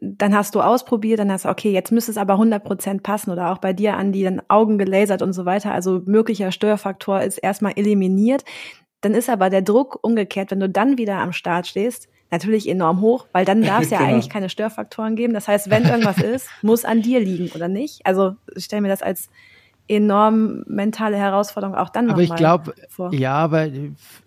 dann 0.00 0.34
hast 0.34 0.56
du 0.56 0.60
ausprobiert, 0.60 1.20
dann 1.20 1.30
hast 1.30 1.44
du, 1.44 1.48
okay, 1.48 1.70
jetzt 1.70 1.92
müsste 1.92 2.10
es 2.10 2.18
aber 2.18 2.32
100 2.32 2.64
Prozent 2.64 3.04
passen 3.04 3.30
oder 3.30 3.52
auch 3.52 3.58
bei 3.58 3.72
dir 3.72 3.96
an 3.96 4.10
die 4.10 4.24
dann 4.24 4.42
Augen 4.48 4.78
gelasert 4.78 5.22
und 5.22 5.32
so 5.32 5.44
weiter. 5.44 5.70
Also 5.70 6.02
möglicher 6.06 6.50
Störfaktor 6.50 7.22
ist 7.22 7.38
erstmal 7.38 7.74
eliminiert. 7.76 8.44
Dann 9.00 9.14
ist 9.14 9.30
aber 9.30 9.48
der 9.48 9.62
Druck 9.62 10.00
umgekehrt, 10.02 10.50
wenn 10.50 10.58
du 10.58 10.68
dann 10.68 10.98
wieder 10.98 11.18
am 11.18 11.32
Start 11.32 11.68
stehst, 11.68 12.08
natürlich 12.30 12.68
enorm 12.68 13.00
hoch, 13.00 13.26
weil 13.32 13.44
dann 13.44 13.62
darf 13.62 13.82
es 13.84 13.90
ja 13.90 13.98
genau. 13.98 14.10
eigentlich 14.10 14.30
keine 14.30 14.48
Störfaktoren 14.48 15.16
geben. 15.16 15.34
Das 15.34 15.48
heißt, 15.48 15.70
wenn 15.70 15.84
irgendwas 15.84 16.18
ist, 16.22 16.48
muss 16.62 16.84
an 16.84 17.02
dir 17.02 17.20
liegen 17.20 17.50
oder 17.54 17.68
nicht. 17.68 18.04
Also 18.04 18.36
ich 18.54 18.64
stelle 18.64 18.82
mir 18.82 18.88
das 18.88 19.02
als 19.02 19.28
enorm 19.88 20.64
mentale 20.66 21.16
Herausforderung 21.16 21.76
auch 21.76 21.90
dann 21.90 22.10
Aber 22.10 22.20
ich 22.20 22.34
glaube, 22.34 22.74
ja, 23.12 23.34
aber 23.34 23.68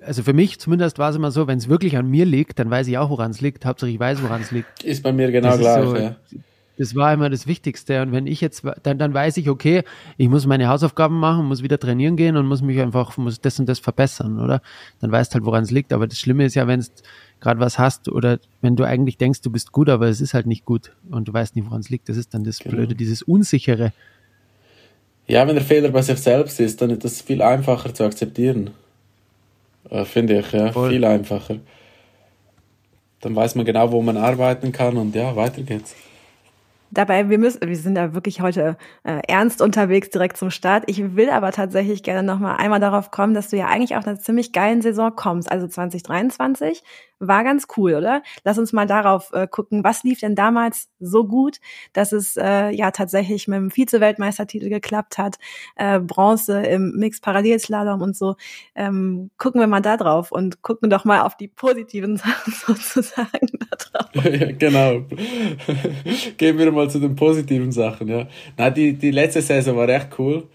also 0.05 0.23
für 0.23 0.33
mich 0.33 0.57
zumindest 0.59 0.99
war 0.99 1.09
es 1.09 1.17
immer 1.17 1.31
so, 1.31 1.47
wenn 1.47 1.57
es 1.57 1.67
wirklich 1.67 1.97
an 1.97 2.07
mir 2.09 2.25
liegt, 2.25 2.59
dann 2.59 2.69
weiß 2.69 2.87
ich 2.87 2.97
auch, 2.97 3.09
woran 3.09 3.31
es 3.31 3.41
liegt. 3.41 3.65
Hauptsache 3.65 3.91
ich 3.91 3.99
weiß, 3.99 4.23
woran 4.23 4.41
es 4.41 4.51
liegt. 4.51 4.83
Ist 4.83 5.03
bei 5.03 5.11
mir 5.11 5.31
genau 5.31 5.57
gleich, 5.57 5.85
so, 5.85 5.95
ja. 5.97 6.15
Das 6.79 6.95
war 6.95 7.13
immer 7.13 7.29
das 7.29 7.45
Wichtigste. 7.45 8.01
Und 8.01 8.13
wenn 8.13 8.25
ich 8.25 8.39
jetzt, 8.39 8.63
dann, 8.83 8.97
dann 8.97 9.13
weiß 9.13 9.35
ich, 9.35 9.49
okay, 9.49 9.83
ich 10.15 10.29
muss 10.29 10.45
meine 10.45 10.69
Hausaufgaben 10.69 11.19
machen, 11.19 11.45
muss 11.45 11.61
wieder 11.61 11.77
trainieren 11.77 12.15
gehen 12.15 12.37
und 12.37 12.45
muss 12.45 12.61
mich 12.61 12.79
einfach, 12.79 13.17
muss 13.17 13.41
das 13.41 13.59
und 13.59 13.67
das 13.67 13.79
verbessern, 13.79 14.39
oder? 14.39 14.61
Dann 15.01 15.11
weißt 15.11 15.33
halt, 15.33 15.43
woran 15.43 15.63
es 15.63 15.71
liegt. 15.71 15.91
Aber 15.91 16.07
das 16.07 16.17
Schlimme 16.17 16.45
ist 16.45 16.55
ja, 16.55 16.67
wenn 16.67 16.79
es 16.79 16.93
gerade 17.39 17.59
was 17.59 17.79
hast 17.79 18.09
oder 18.09 18.39
wenn 18.61 18.75
du 18.75 18.83
eigentlich 18.83 19.17
denkst, 19.17 19.41
du 19.41 19.49
bist 19.49 19.71
gut, 19.71 19.89
aber 19.89 20.07
es 20.07 20.21
ist 20.21 20.33
halt 20.33 20.45
nicht 20.45 20.65
gut 20.65 20.95
und 21.09 21.27
du 21.27 21.33
weißt 21.33 21.55
nicht, 21.55 21.65
woran 21.65 21.81
es 21.81 21.89
liegt. 21.89 22.09
Das 22.09 22.17
ist 22.17 22.33
dann 22.33 22.43
das 22.43 22.59
genau. 22.59 22.75
Blöde, 22.75 22.95
dieses 22.95 23.21
Unsichere. 23.21 23.93
Ja, 25.27 25.47
wenn 25.47 25.55
der 25.55 25.63
Fehler 25.63 25.89
bei 25.89 26.01
sich 26.01 26.17
selbst 26.19 26.59
ist, 26.59 26.81
dann 26.81 26.89
ist 26.89 27.03
das 27.03 27.21
viel 27.21 27.41
einfacher 27.41 27.93
zu 27.93 28.03
akzeptieren. 28.03 28.71
Äh, 29.89 30.05
Finde 30.05 30.39
ich, 30.39 30.51
ja. 30.51 30.71
Voll. 30.71 30.89
Viel 30.89 31.05
einfacher. 31.05 31.57
Dann 33.21 33.35
weiß 33.35 33.55
man 33.55 33.65
genau, 33.65 33.91
wo 33.91 34.01
man 34.01 34.17
arbeiten 34.17 34.71
kann 34.71 34.97
und 34.97 35.13
ja, 35.13 35.35
weiter 35.35 35.61
geht's. 35.61 35.95
Dabei, 36.91 37.29
wir 37.29 37.37
müssen, 37.37 37.61
wir 37.61 37.75
sind 37.75 37.93
da 37.93 38.15
wirklich 38.15 38.41
heute 38.41 38.75
äh, 39.03 39.21
ernst 39.27 39.61
unterwegs 39.61 40.09
direkt 40.09 40.37
zum 40.37 40.49
Start. 40.49 40.85
Ich 40.87 41.15
will 41.15 41.29
aber 41.29 41.51
tatsächlich 41.51 42.01
gerne 42.01 42.23
noch 42.23 42.39
mal 42.39 42.55
einmal 42.55 42.79
darauf 42.79 43.11
kommen, 43.11 43.35
dass 43.35 43.49
du 43.49 43.57
ja 43.57 43.67
eigentlich 43.67 43.95
auch 43.95 44.07
einer 44.07 44.19
ziemlich 44.19 44.53
geilen 44.53 44.81
Saison 44.81 45.15
kommst, 45.15 45.51
also 45.51 45.67
2023 45.67 46.81
war 47.19 47.43
ganz 47.43 47.67
cool, 47.77 47.95
oder? 47.95 48.23
Lass 48.43 48.57
uns 48.57 48.73
mal 48.73 48.87
darauf 48.87 49.31
äh, 49.33 49.47
gucken, 49.47 49.83
was 49.83 50.03
lief 50.03 50.19
denn 50.19 50.35
damals 50.35 50.89
so 50.99 51.25
gut, 51.25 51.57
dass 51.93 52.11
es 52.11 52.37
äh, 52.37 52.69
ja 52.71 52.91
tatsächlich 52.91 53.47
mit 53.47 53.57
dem 53.57 53.71
Vize-Weltmeistertitel 53.71 54.69
geklappt 54.69 55.17
hat, 55.17 55.37
äh, 55.75 55.99
Bronze 55.99 56.61
im 56.61 56.93
Mix-Parallelslalom 56.95 58.01
und 58.01 58.15
so. 58.15 58.35
Ähm, 58.75 59.31
gucken 59.37 59.59
wir 59.61 59.67
mal 59.67 59.81
da 59.81 59.97
drauf 59.97 60.31
und 60.31 60.61
gucken 60.61 60.89
doch 60.89 61.05
mal 61.05 61.21
auf 61.21 61.37
die 61.37 61.47
positiven 61.47 62.17
Sachen 62.17 62.53
sozusagen 62.53 63.47
da 63.59 63.75
drauf. 63.77 64.09
Ja, 64.29 64.51
genau. 64.51 65.05
Gehen 66.37 66.57
wir 66.57 66.71
mal 66.71 66.89
zu 66.89 66.99
den 66.99 67.15
positiven 67.15 67.71
Sachen, 67.71 68.07
ja. 68.07 68.27
Na, 68.57 68.69
die, 68.69 68.93
die 68.93 69.11
letzte 69.11 69.41
Saison 69.41 69.75
war 69.75 69.89
echt 69.89 70.17
cool. 70.19 70.47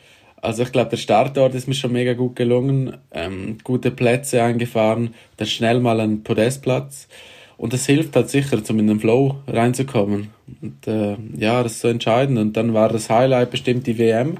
Also 0.44 0.62
ich 0.62 0.72
glaube, 0.72 0.90
der 0.90 0.98
Startort 0.98 1.54
ist 1.54 1.68
mir 1.68 1.74
schon 1.74 1.92
mega 1.92 2.12
gut 2.12 2.36
gelungen. 2.36 2.98
Ähm, 3.12 3.56
gute 3.64 3.90
Plätze 3.90 4.42
eingefahren, 4.42 5.14
dann 5.38 5.46
schnell 5.48 5.80
mal 5.80 6.00
ein 6.00 6.22
Podestplatz. 6.22 7.08
Und 7.56 7.72
das 7.72 7.86
hilft 7.86 8.14
halt 8.14 8.28
sicher, 8.28 8.58
um 8.68 8.78
in 8.78 8.88
den 8.88 9.00
Flow 9.00 9.36
reinzukommen. 9.46 10.30
Und 10.60 10.86
äh, 10.86 11.16
ja, 11.36 11.62
das 11.62 11.72
ist 11.72 11.80
so 11.80 11.88
entscheidend. 11.88 12.38
Und 12.38 12.56
dann 12.58 12.74
war 12.74 12.90
das 12.90 13.08
Highlight 13.08 13.50
bestimmt 13.52 13.86
die 13.86 13.96
WM. 13.96 14.36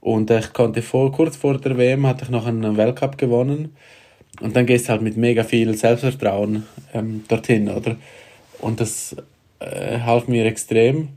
Und 0.00 0.30
ich 0.30 0.52
konnte 0.52 0.80
vor, 0.82 1.10
kurz 1.10 1.36
vor 1.36 1.58
der 1.58 1.76
WM 1.76 2.06
hatte 2.06 2.24
ich 2.24 2.30
noch 2.30 2.46
einen 2.46 2.76
Weltcup 2.76 3.18
gewonnen. 3.18 3.74
Und 4.40 4.54
dann 4.54 4.66
gehst 4.66 4.86
du 4.86 4.90
halt 4.90 5.02
mit 5.02 5.16
mega 5.16 5.42
viel 5.42 5.74
Selbstvertrauen 5.74 6.64
ähm, 6.94 7.24
dorthin, 7.26 7.68
oder? 7.68 7.96
Und 8.60 8.80
das 8.80 9.16
äh, 9.58 9.98
half 10.00 10.28
mir 10.28 10.44
extrem. 10.44 11.08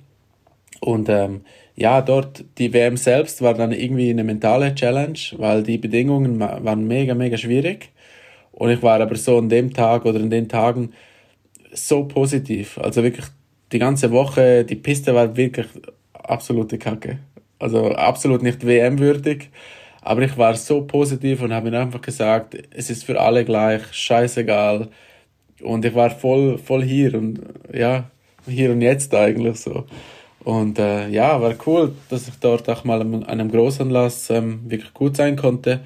Und 0.80 1.10
ähm, 1.10 1.42
ja, 1.80 2.02
dort, 2.02 2.44
die 2.58 2.74
WM 2.74 2.98
selbst 2.98 3.42
war 3.42 3.54
dann 3.54 3.72
irgendwie 3.72 4.10
eine 4.10 4.24
mentale 4.24 4.76
Challenge, 4.76 5.20
weil 5.38 5.64
die 5.64 5.78
Bedingungen 5.78 6.40
waren 6.40 6.88
mega, 6.88 7.16
mega 7.16 7.38
schwierig. 7.38 7.92
Und 8.52 8.70
ich 8.72 8.84
war 8.84 9.00
aber 9.00 9.16
so 9.16 9.38
an 9.38 9.48
dem 9.48 9.74
Tag 9.74 10.06
oder 10.06 10.20
in 10.20 10.30
den 10.30 10.50
Tagen 10.50 10.92
so 11.72 12.06
positiv. 12.06 12.78
Also 12.80 13.04
wirklich 13.04 13.28
die 13.72 13.80
ganze 13.80 14.12
Woche, 14.12 14.66
die 14.66 14.76
Piste 14.76 15.16
war 15.16 15.38
wirklich 15.38 15.68
absolute 16.14 16.78
Kacke. 16.78 17.20
Also 17.60 17.92
absolut 17.94 18.44
nicht 18.44 18.66
WM-würdig. 18.66 19.50
Aber 20.02 20.22
ich 20.24 20.38
war 20.38 20.56
so 20.56 20.82
positiv 20.86 21.42
und 21.42 21.54
habe 21.54 21.72
mir 21.72 21.80
einfach 21.80 22.02
gesagt, 22.02 22.58
es 22.72 22.90
ist 22.90 23.06
für 23.06 23.20
alle 23.22 23.46
gleich, 23.46 23.84
scheißegal. 23.94 24.90
Und 25.62 25.86
ich 25.86 25.96
war 25.96 26.10
voll, 26.10 26.58
voll 26.58 26.84
hier 26.84 27.16
und 27.16 27.40
ja, 27.74 28.10
hier 28.46 28.72
und 28.72 28.82
jetzt 28.82 29.14
eigentlich 29.16 29.58
so. 29.58 29.86
Und 30.44 30.80
äh, 30.80 31.10
ja, 31.10 31.42
war 31.42 31.54
cool, 31.66 31.94
dass 32.10 32.28
ich 32.28 32.36
dort 32.40 32.70
auch 32.70 32.84
mal 32.84 33.02
an 33.02 33.24
einem 33.26 33.52
Großanlass 33.52 34.30
ähm, 34.30 34.62
wirklich 34.70 34.94
gut 34.94 35.18
sein 35.18 35.36
konnte 35.36 35.82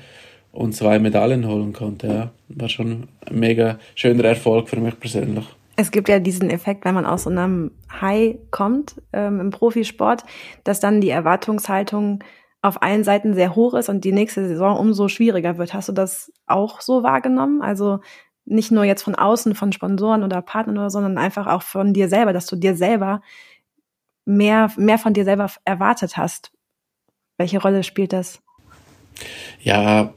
und 0.52 0.74
zwei 0.74 1.00
Medaillen 1.00 1.48
holen 1.48 1.74
konnte. 1.74 2.08
Ja. 2.08 2.32
War 2.50 2.70
schon 2.70 3.08
ein 3.26 3.40
mega 3.40 3.80
schöner 3.96 4.26
Erfolg 4.26 4.70
für 4.70 4.80
mich 4.80 5.00
persönlich. 5.00 5.46
Es 5.76 5.90
gibt 5.90 6.08
ja 6.08 6.20
diesen 6.20 6.52
Effekt, 6.52 6.86
wenn 6.86 6.94
man 6.94 7.06
aus 7.06 7.24
so 7.24 7.32
einem 7.32 7.72
High 8.00 8.36
kommt 8.52 9.02
ähm, 9.12 9.40
im 9.40 9.50
Profisport, 9.50 10.24
dass 10.64 10.80
dann 10.80 11.02
die 11.02 11.10
Erwartungshaltung 11.10 12.24
auf 12.62 12.82
allen 12.82 13.04
Seiten 13.04 13.34
sehr 13.34 13.56
hoch 13.56 13.74
ist 13.74 13.90
und 13.90 14.06
die 14.06 14.12
nächste 14.12 14.48
Saison 14.48 14.78
umso 14.78 15.08
schwieriger 15.08 15.58
wird. 15.58 15.74
Hast 15.74 15.90
du 15.90 15.94
das 15.94 16.32
auch 16.46 16.80
so 16.80 17.02
wahrgenommen? 17.02 17.62
Also 17.62 18.00
nicht 18.46 18.72
nur 18.72 18.84
jetzt 18.84 19.04
von 19.04 19.16
außen, 19.16 19.56
von 19.56 19.72
Sponsoren 19.72 20.24
oder 20.24 20.42
Partnern 20.42 20.78
oder, 20.78 20.90
sondern 20.90 21.18
einfach 21.18 21.48
auch 21.48 21.64
von 21.64 21.94
dir 21.94 22.08
selber, 22.08 22.34
dass 22.34 22.46
du 22.46 22.56
dir 22.56 22.76
selber 22.76 23.22
mehr, 24.26 24.72
mehr 24.78 24.98
von 24.98 25.14
dir 25.14 25.26
selber 25.26 25.50
erwartet 25.66 26.18
hast. 26.18 26.52
Welche 27.38 27.62
Rolle 27.62 27.84
spielt 27.84 28.14
das? 28.14 28.42
Ja, 29.62 30.14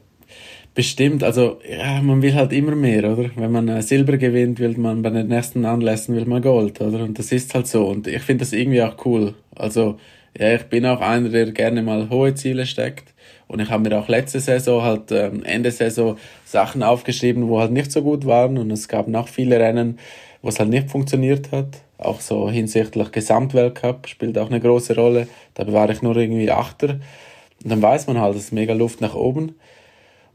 bestimmt. 0.73 1.23
Also, 1.23 1.59
ja, 1.67 2.01
man 2.01 2.21
will 2.21 2.35
halt 2.35 2.53
immer 2.53 2.75
mehr, 2.75 3.11
oder? 3.11 3.31
Wenn 3.35 3.51
man 3.51 3.67
äh, 3.67 3.81
Silber 3.81 4.17
gewinnt, 4.17 4.59
will 4.59 4.77
man 4.77 5.01
bei 5.01 5.09
den 5.09 5.27
nächsten 5.27 5.65
Anlässen 5.65 6.15
will 6.15 6.25
man 6.25 6.41
Gold, 6.41 6.79
oder? 6.81 7.03
Und 7.03 7.17
das 7.17 7.31
ist 7.31 7.53
halt 7.55 7.67
so. 7.67 7.87
Und 7.87 8.07
ich 8.07 8.21
finde 8.21 8.43
das 8.43 8.53
irgendwie 8.53 8.83
auch 8.83 9.05
cool. 9.05 9.33
Also, 9.55 9.97
ja, 10.37 10.53
ich 10.53 10.63
bin 10.63 10.85
auch 10.85 11.01
einer, 11.01 11.29
der 11.29 11.51
gerne 11.51 11.81
mal 11.81 12.09
hohe 12.09 12.35
Ziele 12.35 12.65
steckt. 12.65 13.13
Und 13.47 13.59
ich 13.59 13.69
habe 13.69 13.89
mir 13.89 13.97
auch 13.97 14.07
letzte 14.07 14.39
Saison 14.39 14.83
halt 14.83 15.11
ähm, 15.11 15.43
Ende 15.43 15.71
Saison 15.71 16.17
Sachen 16.45 16.83
aufgeschrieben, 16.83 17.47
wo 17.47 17.59
halt 17.59 17.71
nicht 17.71 17.91
so 17.91 18.03
gut 18.03 18.25
waren. 18.25 18.57
Und 18.57 18.69
es 18.71 18.87
gab 18.87 19.07
noch 19.07 19.29
viele 19.29 19.59
Rennen, 19.59 19.97
wo 20.41 20.49
es 20.49 20.59
halt 20.59 20.69
nicht 20.69 20.89
funktioniert 20.89 21.51
hat. 21.51 21.81
Auch 21.97 22.21
so 22.21 22.49
hinsichtlich 22.49 23.11
Gesamtweltcup 23.11 24.07
spielt 24.07 24.37
auch 24.37 24.49
eine 24.49 24.59
große 24.59 24.95
Rolle. 24.95 25.27
Da 25.55 25.71
war 25.71 25.89
ich 25.89 26.01
nur 26.01 26.15
irgendwie 26.15 26.51
Achter. 26.51 26.99
Und 27.63 27.71
dann 27.71 27.81
weiß 27.81 28.07
man 28.07 28.19
halt, 28.19 28.35
es 28.35 28.45
ist 28.45 28.53
mega 28.53 28.73
Luft 28.73 29.01
nach 29.01 29.15
oben. 29.15 29.55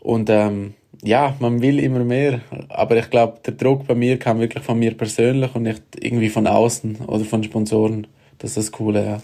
Und 0.03 0.29
ähm, 0.31 0.75
ja, 1.03 1.37
man 1.39 1.63
will 1.63 1.79
immer 1.79 2.05
mehr. 2.05 2.41
Aber 2.69 2.97
ich 2.97 3.11
glaube, 3.11 3.39
der 3.47 3.55
Druck 3.55 3.87
bei 3.87 3.95
mir 3.95 4.19
kam 4.19 4.41
wirklich 4.41 4.65
von 4.65 4.79
mir 4.79 4.97
persönlich 4.97 5.55
und 5.55 5.63
nicht 5.63 5.83
irgendwie 6.01 6.29
von 6.29 6.47
außen 6.47 6.97
oder 7.07 7.25
von 7.25 7.45
Sponsoren. 7.45 8.07
Das 8.39 8.51
ist 8.51 8.57
das 8.57 8.73
Coole, 8.73 9.05
ja. 9.05 9.23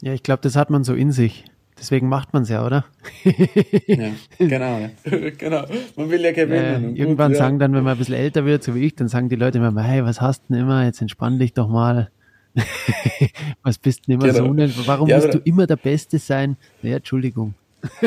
Ja, 0.00 0.12
ich 0.12 0.22
glaube, 0.22 0.42
das 0.42 0.56
hat 0.56 0.70
man 0.70 0.84
so 0.84 0.94
in 0.94 1.12
sich. 1.12 1.44
Deswegen 1.78 2.08
macht 2.08 2.32
man 2.32 2.44
es 2.44 2.48
ja, 2.48 2.64
oder? 2.64 2.84
ja, 3.24 4.10
genau, 4.38 4.78
ja. 4.78 4.90
genau. 5.38 5.64
Man 5.96 6.10
will 6.10 6.20
ja 6.22 6.32
gewinnen. 6.32 6.96
Äh, 6.96 7.00
irgendwann 7.00 7.32
gut, 7.32 7.38
sagen 7.38 7.58
dann, 7.58 7.74
wenn 7.74 7.82
man 7.82 7.92
ein 7.94 7.98
bisschen 7.98 8.14
älter 8.14 8.44
wird, 8.44 8.62
so 8.62 8.74
wie 8.74 8.86
ich, 8.86 8.94
dann 8.94 9.08
sagen 9.08 9.28
die 9.28 9.36
Leute 9.36 9.58
immer, 9.58 9.82
hey, 9.82 10.04
was 10.04 10.20
hast 10.20 10.44
du 10.44 10.54
denn 10.54 10.62
immer? 10.62 10.84
Jetzt 10.84 11.00
entspann 11.00 11.38
dich 11.38 11.52
doch 11.52 11.68
mal. 11.68 12.10
was 13.62 13.78
bist 13.78 14.00
du 14.00 14.12
denn 14.12 14.20
immer 14.20 14.32
genau. 14.32 14.68
so? 14.68 14.86
Warum 14.86 15.08
ja, 15.08 15.16
musst 15.16 15.34
du 15.34 15.38
immer 15.38 15.66
der 15.66 15.76
Beste 15.76 16.18
sein? 16.18 16.56
Naja, 16.82 16.96
Entschuldigung. 16.98 17.54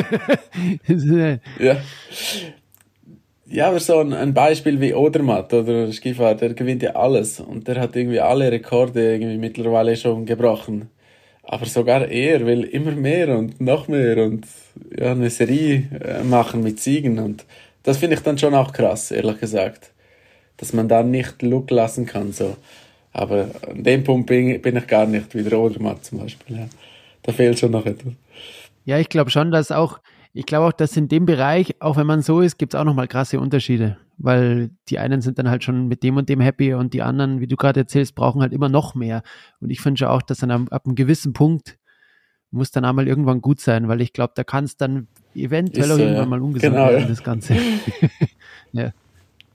ja. 1.58 1.76
Ja, 3.50 3.68
aber 3.68 3.80
so 3.80 3.98
ein, 4.00 4.12
ein 4.12 4.34
Beispiel 4.34 4.80
wie 4.80 4.92
Odermatt 4.92 5.54
oder 5.54 5.90
Skifahrer, 5.90 6.34
der 6.34 6.54
gewinnt 6.54 6.82
ja 6.82 6.96
alles 6.96 7.40
und 7.40 7.66
der 7.66 7.80
hat 7.80 7.96
irgendwie 7.96 8.20
alle 8.20 8.50
Rekorde 8.52 9.12
irgendwie 9.12 9.38
mittlerweile 9.38 9.96
schon 9.96 10.26
gebrochen. 10.26 10.90
Aber 11.50 11.64
sogar 11.64 12.06
er 12.08 12.44
will 12.44 12.62
immer 12.64 12.92
mehr 12.92 13.36
und 13.36 13.58
noch 13.58 13.88
mehr 13.88 14.22
und 14.22 14.46
ja, 14.96 15.12
eine 15.12 15.30
Serie 15.30 15.88
äh, 15.98 16.22
machen 16.22 16.62
mit 16.62 16.78
Siegen 16.78 17.18
und 17.18 17.46
das 17.84 17.96
finde 17.96 18.16
ich 18.16 18.22
dann 18.22 18.36
schon 18.36 18.54
auch 18.54 18.70
krass, 18.70 19.10
ehrlich 19.10 19.40
gesagt. 19.40 19.92
Dass 20.58 20.74
man 20.74 20.88
da 20.88 21.02
nicht 21.02 21.40
Look 21.40 21.70
lassen 21.70 22.04
kann, 22.04 22.32
so. 22.32 22.56
Aber 23.12 23.48
an 23.66 23.82
dem 23.82 24.04
Punkt 24.04 24.26
bin, 24.26 24.60
bin 24.60 24.76
ich 24.76 24.86
gar 24.86 25.06
nicht 25.06 25.34
wie 25.34 25.42
der 25.42 25.58
Odermatt 25.58 26.04
zum 26.04 26.18
Beispiel, 26.18 26.58
ja. 26.58 26.68
Da 27.22 27.32
fehlt 27.32 27.58
schon 27.58 27.70
noch 27.70 27.86
etwas. 27.86 28.12
Ja, 28.84 28.98
ich 28.98 29.08
glaube 29.08 29.30
schon, 29.30 29.50
dass 29.50 29.70
auch, 29.70 30.00
ich 30.38 30.46
glaube 30.46 30.66
auch, 30.66 30.72
dass 30.72 30.96
in 30.96 31.08
dem 31.08 31.26
Bereich, 31.26 31.74
auch 31.80 31.96
wenn 31.96 32.06
man 32.06 32.22
so 32.22 32.40
ist, 32.40 32.58
gibt 32.58 32.72
es 32.72 32.78
auch 32.78 32.84
nochmal 32.84 33.08
krasse 33.08 33.40
Unterschiede. 33.40 33.96
Weil 34.18 34.70
die 34.88 35.00
einen 35.00 35.20
sind 35.20 35.36
dann 35.36 35.50
halt 35.50 35.64
schon 35.64 35.88
mit 35.88 36.04
dem 36.04 36.16
und 36.16 36.28
dem 36.28 36.40
happy 36.40 36.74
und 36.74 36.94
die 36.94 37.02
anderen, 37.02 37.40
wie 37.40 37.48
du 37.48 37.56
gerade 37.56 37.80
erzählst, 37.80 38.14
brauchen 38.14 38.40
halt 38.40 38.52
immer 38.52 38.68
noch 38.68 38.94
mehr. 38.94 39.22
Und 39.60 39.70
ich 39.70 39.80
finde 39.80 40.08
auch, 40.08 40.22
dass 40.22 40.38
dann 40.38 40.52
ab, 40.52 40.60
ab 40.70 40.86
einem 40.86 40.94
gewissen 40.94 41.32
Punkt 41.32 41.76
muss 42.52 42.70
dann 42.70 42.84
einmal 42.84 43.08
irgendwann 43.08 43.40
gut 43.40 43.58
sein, 43.58 43.88
weil 43.88 44.00
ich 44.00 44.12
glaube, 44.12 44.32
da 44.36 44.44
kann 44.44 44.62
es 44.62 44.76
dann 44.76 45.08
eventuell 45.34 45.86
ist, 45.86 45.90
auch 45.90 45.98
irgendwann 45.98 46.22
ja. 46.22 46.26
mal 46.26 46.40
ungesund 46.40 46.72
genau, 46.72 46.88
werden, 46.88 47.08
das 47.08 47.24
Ganze. 47.24 47.56
ja 48.72 48.92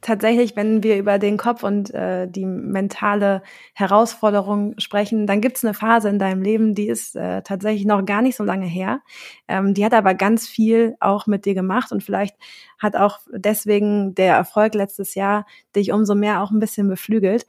tatsächlich, 0.03 0.55
wenn 0.55 0.83
wir 0.83 0.97
über 0.97 1.17
den 1.17 1.37
Kopf 1.37 1.63
und 1.63 1.93
äh, 1.93 2.27
die 2.27 2.45
mentale 2.45 3.41
Herausforderung 3.73 4.75
sprechen, 4.77 5.25
dann 5.25 5.41
gibt 5.41 5.57
es 5.57 5.63
eine 5.63 5.73
Phase 5.73 6.09
in 6.09 6.19
deinem 6.19 6.43
Leben, 6.43 6.75
die 6.75 6.87
ist 6.87 7.15
äh, 7.15 7.41
tatsächlich 7.41 7.85
noch 7.85 8.05
gar 8.05 8.21
nicht 8.21 8.35
so 8.35 8.43
lange 8.43 8.67
her. 8.67 9.01
Ähm, 9.47 9.73
die 9.73 9.83
hat 9.83 9.93
aber 9.93 10.13
ganz 10.13 10.47
viel 10.47 10.95
auch 10.99 11.25
mit 11.25 11.45
dir 11.45 11.55
gemacht 11.55 11.91
und 11.91 12.03
vielleicht 12.03 12.35
hat 12.77 12.95
auch 12.95 13.19
deswegen 13.31 14.13
der 14.13 14.35
Erfolg 14.35 14.75
letztes 14.75 15.15
Jahr 15.15 15.45
dich 15.75 15.91
umso 15.91 16.13
mehr 16.13 16.43
auch 16.43 16.51
ein 16.51 16.59
bisschen 16.59 16.87
beflügelt. 16.87 17.47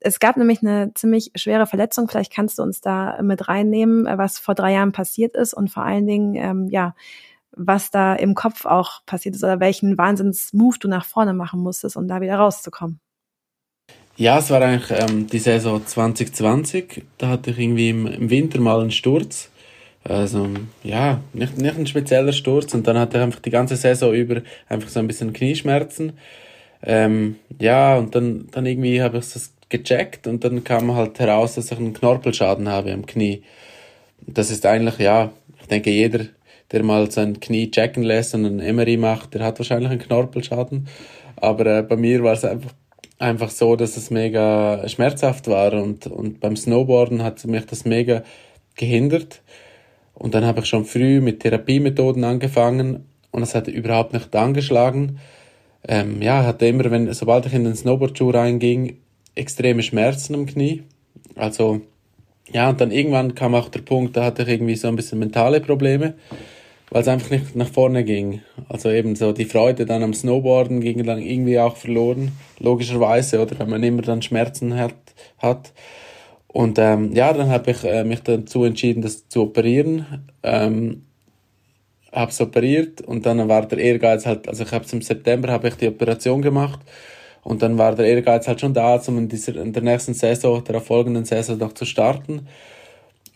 Es 0.00 0.20
gab 0.20 0.36
nämlich 0.36 0.62
eine 0.62 0.92
ziemlich 0.94 1.32
schwere 1.34 1.66
Verletzung. 1.66 2.08
Vielleicht 2.08 2.32
kannst 2.32 2.58
du 2.58 2.62
uns 2.62 2.80
da 2.80 3.20
mit 3.22 3.48
reinnehmen, 3.48 4.06
was 4.18 4.38
vor 4.38 4.54
drei 4.54 4.74
Jahren 4.74 4.92
passiert 4.92 5.34
ist 5.34 5.54
und 5.54 5.70
vor 5.70 5.84
allen 5.84 6.06
Dingen, 6.06 6.34
ähm, 6.36 6.68
ja, 6.70 6.94
was 7.56 7.90
da 7.90 8.14
im 8.14 8.34
Kopf 8.34 8.66
auch 8.66 9.04
passiert 9.06 9.34
ist 9.34 9.42
oder 9.42 9.60
welchen 9.60 9.98
Wahnsinns-Move 9.98 10.78
du 10.78 10.88
nach 10.88 11.04
vorne 11.04 11.34
machen 11.34 11.60
musstest, 11.60 11.96
um 11.96 12.06
da 12.06 12.20
wieder 12.20 12.36
rauszukommen. 12.36 13.00
Ja, 14.16 14.38
es 14.38 14.50
war 14.50 14.62
eigentlich 14.62 14.90
ähm, 14.90 15.26
die 15.26 15.38
Saison 15.38 15.84
2020. 15.84 17.04
Da 17.18 17.28
hatte 17.28 17.50
ich 17.50 17.58
irgendwie 17.58 17.90
im, 17.90 18.06
im 18.06 18.30
Winter 18.30 18.60
mal 18.60 18.80
einen 18.80 18.90
Sturz. 18.90 19.50
Also, 20.04 20.48
ja, 20.82 21.20
nicht, 21.32 21.58
nicht 21.58 21.76
ein 21.76 21.86
spezieller 21.86 22.32
Sturz. 22.32 22.72
Und 22.72 22.86
dann 22.86 22.98
hatte 22.98 23.18
ich 23.18 23.22
einfach 23.22 23.40
die 23.40 23.50
ganze 23.50 23.76
Saison 23.76 24.14
über 24.14 24.40
einfach 24.68 24.88
so 24.88 25.00
ein 25.00 25.06
bisschen 25.06 25.32
Knieschmerzen. 25.32 26.14
Ähm, 26.82 27.36
ja, 27.58 27.96
und 27.96 28.14
dann, 28.14 28.48
dann 28.52 28.64
irgendwie 28.64 29.02
habe 29.02 29.18
ich 29.18 29.32
das 29.32 29.52
gecheckt 29.68 30.26
und 30.26 30.44
dann 30.44 30.62
kam 30.64 30.94
halt 30.94 31.18
heraus, 31.18 31.56
dass 31.56 31.72
ich 31.72 31.78
einen 31.78 31.92
Knorpelschaden 31.92 32.68
habe 32.68 32.92
am 32.92 33.04
Knie. 33.06 33.42
Das 34.26 34.50
ist 34.50 34.64
eigentlich, 34.64 34.98
ja, 34.98 35.32
ich 35.60 35.66
denke, 35.66 35.90
jeder 35.90 36.26
der 36.72 36.82
mal 36.82 37.10
sein 37.10 37.40
Knie 37.40 37.70
checken 37.70 38.02
lässt 38.02 38.34
und 38.34 38.44
einen 38.44 38.60
Emery 38.60 38.96
macht, 38.96 39.34
der 39.34 39.44
hat 39.44 39.58
wahrscheinlich 39.58 39.90
einen 39.90 40.00
Knorpelschaden. 40.00 40.88
Aber 41.36 41.66
äh, 41.66 41.82
bei 41.82 41.96
mir 41.96 42.22
war 42.22 42.32
es 42.32 42.44
einfach, 42.44 42.72
einfach 43.18 43.50
so, 43.50 43.76
dass 43.76 43.96
es 43.96 44.10
mega 44.10 44.86
schmerzhaft 44.88 45.48
war 45.48 45.72
und, 45.74 46.06
und 46.06 46.40
beim 46.40 46.56
Snowboarden 46.56 47.22
hat 47.22 47.44
mich 47.46 47.66
das 47.66 47.84
mega 47.84 48.22
gehindert. 48.74 49.42
Und 50.14 50.34
dann 50.34 50.44
habe 50.44 50.60
ich 50.60 50.66
schon 50.66 50.84
früh 50.84 51.20
mit 51.20 51.40
Therapiemethoden 51.40 52.24
angefangen 52.24 53.04
und 53.30 53.42
es 53.42 53.54
hat 53.54 53.68
überhaupt 53.68 54.14
nicht 54.14 54.34
angeschlagen. 54.34 55.18
Ähm, 55.86 56.20
ja, 56.22 56.44
hatte 56.44 56.66
immer, 56.66 56.90
wenn, 56.90 57.12
sobald 57.12 57.46
ich 57.46 57.54
in 57.54 57.64
den 57.64 57.76
Snowboardschuh 57.76 58.30
reinging, 58.30 58.96
extreme 59.34 59.82
Schmerzen 59.82 60.34
am 60.34 60.46
Knie. 60.46 60.82
Also, 61.36 61.82
ja, 62.50 62.70
und 62.70 62.80
dann 62.80 62.90
irgendwann 62.90 63.34
kam 63.34 63.54
auch 63.54 63.68
der 63.68 63.82
Punkt, 63.82 64.16
da 64.16 64.24
hatte 64.24 64.42
ich 64.42 64.48
irgendwie 64.48 64.76
so 64.76 64.88
ein 64.88 64.96
bisschen 64.96 65.18
mentale 65.18 65.60
Probleme 65.60 66.14
weil 66.90 67.02
es 67.02 67.08
einfach 67.08 67.30
nicht 67.30 67.56
nach 67.56 67.68
vorne 67.68 68.04
ging. 68.04 68.42
Also 68.68 68.90
eben 68.90 69.16
so 69.16 69.32
die 69.32 69.44
Freude 69.44 69.86
dann 69.86 70.02
am 70.02 70.14
Snowboarden 70.14 70.80
ging 70.80 71.04
dann 71.04 71.20
irgendwie 71.20 71.58
auch 71.58 71.76
verloren, 71.76 72.32
logischerweise, 72.58 73.40
oder 73.40 73.58
wenn 73.58 73.70
man 73.70 73.82
immer 73.82 74.02
dann 74.02 74.22
Schmerzen 74.22 74.76
hat. 74.76 74.94
hat. 75.38 75.72
Und 76.48 76.78
ähm, 76.78 77.12
ja, 77.12 77.32
dann 77.32 77.50
habe 77.50 77.70
ich 77.72 77.84
äh, 77.84 78.04
mich 78.04 78.20
dazu 78.22 78.64
entschieden, 78.64 79.02
das 79.02 79.28
zu 79.28 79.42
operieren. 79.42 80.24
Ähm, 80.42 81.02
habe 82.12 82.30
es 82.30 82.40
operiert 82.40 83.02
und 83.02 83.26
dann 83.26 83.46
war 83.48 83.66
der 83.66 83.78
Ehrgeiz 83.78 84.24
halt, 84.24 84.48
also 84.48 84.64
ich 84.64 84.72
habe 84.72 84.86
im 84.90 85.02
September 85.02 85.48
habe 85.52 85.68
ich 85.68 85.74
die 85.74 85.88
Operation 85.88 86.40
gemacht 86.40 86.80
und 87.42 87.62
dann 87.62 87.76
war 87.78 87.94
der 87.94 88.06
Ehrgeiz 88.06 88.48
halt 88.48 88.60
schon 88.60 88.72
da, 88.72 89.00
um 89.06 89.18
in, 89.18 89.28
dieser, 89.28 89.56
in 89.56 89.72
der 89.72 89.82
nächsten 89.82 90.14
Saison, 90.14 90.64
der 90.64 90.80
folgenden 90.80 91.26
Saison 91.26 91.58
noch 91.58 91.74
zu 91.74 91.84
starten. 91.84 92.48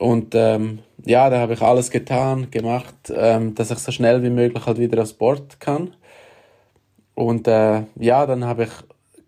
Und 0.00 0.34
ähm, 0.34 0.78
ja, 1.04 1.28
da 1.28 1.40
habe 1.40 1.52
ich 1.52 1.60
alles 1.60 1.90
getan, 1.90 2.50
gemacht, 2.50 3.12
ähm, 3.14 3.54
dass 3.54 3.70
ich 3.70 3.78
so 3.80 3.92
schnell 3.92 4.22
wie 4.22 4.30
möglich 4.30 4.64
halt 4.64 4.78
wieder 4.78 5.02
aufs 5.02 5.12
Board 5.12 5.60
kann. 5.60 5.94
Und 7.14 7.46
äh, 7.46 7.82
ja, 7.96 8.24
dann 8.24 8.46
habe 8.46 8.62
ich 8.64 8.70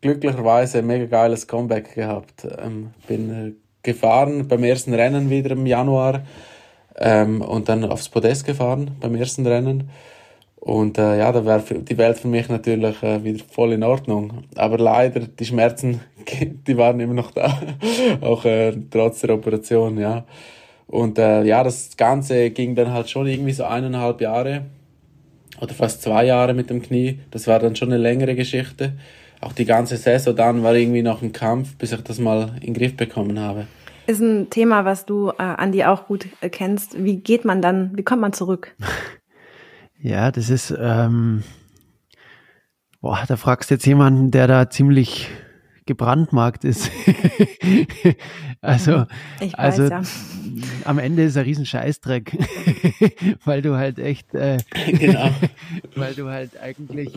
glücklicherweise 0.01 0.79
ein 0.79 0.87
mega 0.87 1.05
geiles 1.05 1.47
Comeback 1.47 1.95
gehabt. 1.95 2.47
Ähm, 2.59 2.93
bin 3.07 3.31
äh, 3.31 3.53
gefahren 3.83 4.49
beim 4.49 4.65
ersten 4.65 4.95
Rennen 4.95 5.29
wieder 5.29 5.51
im 5.51 5.67
Januar 5.67 6.23
ähm, 6.97 7.43
und 7.43 7.69
dann 7.69 7.85
aufs 7.85 8.09
Podest 8.09 8.47
gefahren 8.47 8.93
beim 8.99 9.15
ersten 9.15 9.47
Rennen. 9.47 9.91
Und 10.57 10.97
äh, 10.97 11.19
ja, 11.19 11.33
da 11.33 11.45
wäre 11.45 11.63
die 11.83 11.99
Welt 11.99 12.17
für 12.17 12.29
mich 12.29 12.49
natürlich 12.49 13.03
äh, 13.03 13.23
wieder 13.23 13.45
voll 13.45 13.75
in 13.75 13.83
Ordnung. 13.83 14.45
Aber 14.55 14.79
leider, 14.79 15.21
die 15.21 15.45
Schmerzen, 15.45 16.01
die 16.67 16.79
waren 16.79 16.99
immer 16.99 17.13
noch 17.13 17.31
da, 17.33 17.61
auch 18.23 18.47
äh, 18.47 18.73
trotz 18.91 19.21
der 19.21 19.35
Operation, 19.35 19.99
ja. 19.99 20.25
Und 20.93 21.19
äh, 21.19 21.43
ja, 21.45 21.65
das 21.65 21.97
Ganze 21.97 22.51
ging 22.51 22.75
dann 22.75 22.93
halt 22.93 23.09
schon 23.09 23.27
irgendwie 23.27 23.55
so 23.55 23.65
eineinhalb 23.65 24.21
Jahre 24.21 24.67
oder 25.59 25.73
fast 25.73 26.03
zwei 26.03 26.27
Jahre 26.27 26.53
mit 26.53 26.69
dem 26.69 26.83
Knie. 26.83 27.19
Das 27.31 27.47
war 27.47 27.59
dann 27.59 27.75
schon 27.75 27.89
eine 27.91 27.97
längere 27.97 28.35
Geschichte. 28.35 28.93
Auch 29.41 29.55
die 29.55 29.65
ganze 29.65 29.97
Saison 29.97 30.37
dann 30.37 30.63
war 30.63 30.75
irgendwie 30.75 31.01
noch 31.01 31.23
ein 31.23 31.33
Kampf, 31.33 31.77
bis 31.77 31.93
ich 31.93 32.03
das 32.03 32.19
mal 32.19 32.51
in 32.57 32.61
den 32.61 32.75
Griff 32.75 32.95
bekommen 32.95 33.41
habe. 33.41 33.67
Ist 34.07 34.21
ein 34.21 34.51
Thema, 34.51 34.85
was 34.85 35.07
du, 35.07 35.31
äh, 35.31 35.43
Andi, 35.43 35.83
auch 35.85 36.09
gut 36.09 36.27
äh, 36.43 36.51
kennst. 36.51 37.03
Wie 37.03 37.17
geht 37.17 37.47
man 37.47 37.63
dann, 37.63 37.97
wie 37.97 38.03
kommt 38.03 38.21
man 38.21 38.35
zurück? 38.35 38.77
Ja, 40.05 40.33
das 40.33 40.51
ist, 40.51 40.75
ähm, 40.77 41.45
boah, 43.01 43.23
da 43.29 43.37
fragst 43.37 43.71
du 43.71 43.77
jetzt 43.77 43.87
jemanden, 43.87 44.33
der 44.33 44.49
da 44.49 44.69
ziemlich 44.69 45.29
gebrandmarkt 45.87 46.65
ist. 46.65 46.91
also, 48.61 49.07
weiß, 49.39 49.55
also 49.55 49.85
ja. 49.85 50.03
am 50.85 50.99
Ende 50.99 51.25
ist 51.25 51.37
ein 51.37 51.45
riesen 51.45 51.67
Scheißdreck, 51.67 52.39
weil 53.45 53.63
du 53.63 53.77
halt 53.77 53.99
echt, 53.99 54.35
äh, 54.35 54.59
genau. 54.87 55.31
weil 55.97 56.15
du 56.15 56.29
halt 56.29 56.61
eigentlich, 56.61 57.13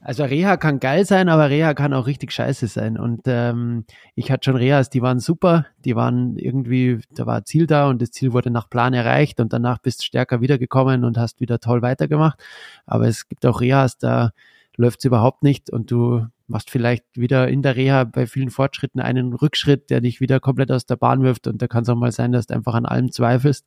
also 0.00 0.24
Reha 0.24 0.56
kann 0.56 0.78
geil 0.80 1.04
sein, 1.04 1.28
aber 1.28 1.50
Reha 1.50 1.74
kann 1.74 1.92
auch 1.92 2.06
richtig 2.06 2.32
scheiße 2.32 2.66
sein. 2.66 2.98
Und 2.98 3.22
ähm, 3.26 3.84
ich 4.14 4.30
hatte 4.30 4.46
schon 4.46 4.56
Rehas, 4.56 4.90
die 4.90 5.02
waren 5.02 5.18
super, 5.18 5.66
die 5.84 5.96
waren 5.96 6.36
irgendwie, 6.36 7.00
da 7.14 7.26
war 7.26 7.38
ein 7.38 7.44
Ziel 7.44 7.66
da 7.66 7.88
und 7.88 8.00
das 8.00 8.10
Ziel 8.10 8.32
wurde 8.32 8.50
nach 8.50 8.70
Plan 8.70 8.94
erreicht 8.94 9.40
und 9.40 9.52
danach 9.52 9.78
bist 9.78 10.00
du 10.00 10.04
stärker 10.04 10.40
wiedergekommen 10.40 11.04
und 11.04 11.18
hast 11.18 11.40
wieder 11.40 11.58
toll 11.58 11.82
weitergemacht. 11.82 12.38
Aber 12.86 13.08
es 13.08 13.28
gibt 13.28 13.44
auch 13.46 13.60
Rehas, 13.60 13.98
da 13.98 14.32
läuft 14.78 15.00
es 15.00 15.04
überhaupt 15.04 15.42
nicht 15.42 15.70
und 15.70 15.90
du 15.90 16.26
machst 16.46 16.70
vielleicht 16.70 17.04
wieder 17.14 17.48
in 17.48 17.60
der 17.62 17.76
Reha 17.76 18.04
bei 18.04 18.26
vielen 18.26 18.50
Fortschritten 18.50 19.00
einen 19.00 19.34
Rückschritt, 19.34 19.90
der 19.90 20.00
dich 20.00 20.20
wieder 20.20 20.40
komplett 20.40 20.72
aus 20.72 20.86
der 20.86 20.96
Bahn 20.96 21.22
wirft 21.22 21.46
und 21.46 21.60
da 21.60 21.66
kann 21.66 21.82
es 21.82 21.88
auch 21.88 21.96
mal 21.96 22.12
sein, 22.12 22.32
dass 22.32 22.46
du 22.46 22.54
einfach 22.54 22.74
an 22.74 22.86
allem 22.86 23.12
zweifelst. 23.12 23.66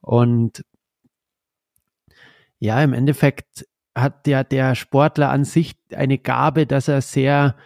Und 0.00 0.64
ja, 2.58 2.82
im 2.82 2.92
Endeffekt 2.92 3.66
hat 3.94 4.26
ja 4.26 4.42
der 4.44 4.74
Sportler 4.74 5.30
an 5.30 5.44
sich 5.44 5.74
eine 5.94 6.18
Gabe, 6.18 6.66
dass 6.66 6.88
er 6.88 7.00
sehr 7.02 7.56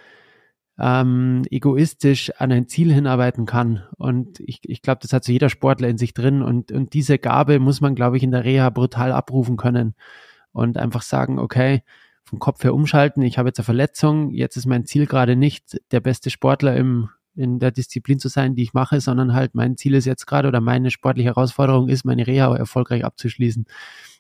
ähm, 0.78 1.44
egoistisch 1.50 2.30
an 2.38 2.52
ein 2.52 2.68
Ziel 2.68 2.92
hinarbeiten 2.92 3.46
kann. 3.46 3.84
Und 3.96 4.40
ich, 4.40 4.60
ich 4.64 4.82
glaube, 4.82 4.98
das 5.02 5.12
hat 5.12 5.24
so 5.24 5.32
jeder 5.32 5.48
Sportler 5.48 5.88
in 5.88 5.98
sich 5.98 6.14
drin. 6.14 6.42
Und, 6.42 6.72
und 6.72 6.92
diese 6.92 7.18
Gabe 7.18 7.58
muss 7.58 7.80
man, 7.80 7.94
glaube 7.94 8.16
ich, 8.16 8.22
in 8.22 8.32
der 8.32 8.44
Reha 8.44 8.70
brutal 8.70 9.12
abrufen 9.12 9.56
können. 9.56 9.94
Und 10.52 10.78
einfach 10.78 11.02
sagen, 11.02 11.38
okay, 11.38 11.82
vom 12.26 12.40
Kopf 12.40 12.64
her 12.64 12.74
umschalten, 12.74 13.22
ich 13.22 13.38
habe 13.38 13.48
jetzt 13.48 13.60
eine 13.60 13.64
Verletzung, 13.64 14.32
jetzt 14.32 14.56
ist 14.56 14.66
mein 14.66 14.84
Ziel 14.84 15.06
gerade 15.06 15.36
nicht, 15.36 15.80
der 15.92 16.00
beste 16.00 16.28
Sportler 16.28 16.76
im, 16.76 17.08
in 17.36 17.60
der 17.60 17.70
Disziplin 17.70 18.18
zu 18.18 18.28
sein, 18.28 18.56
die 18.56 18.64
ich 18.64 18.74
mache, 18.74 19.00
sondern 19.00 19.32
halt 19.32 19.54
mein 19.54 19.76
Ziel 19.76 19.94
ist 19.94 20.06
jetzt 20.06 20.26
gerade 20.26 20.48
oder 20.48 20.60
meine 20.60 20.90
sportliche 20.90 21.28
Herausforderung 21.28 21.88
ist, 21.88 22.04
meine 22.04 22.26
Reha 22.26 22.54
erfolgreich 22.56 23.04
abzuschließen. 23.04 23.66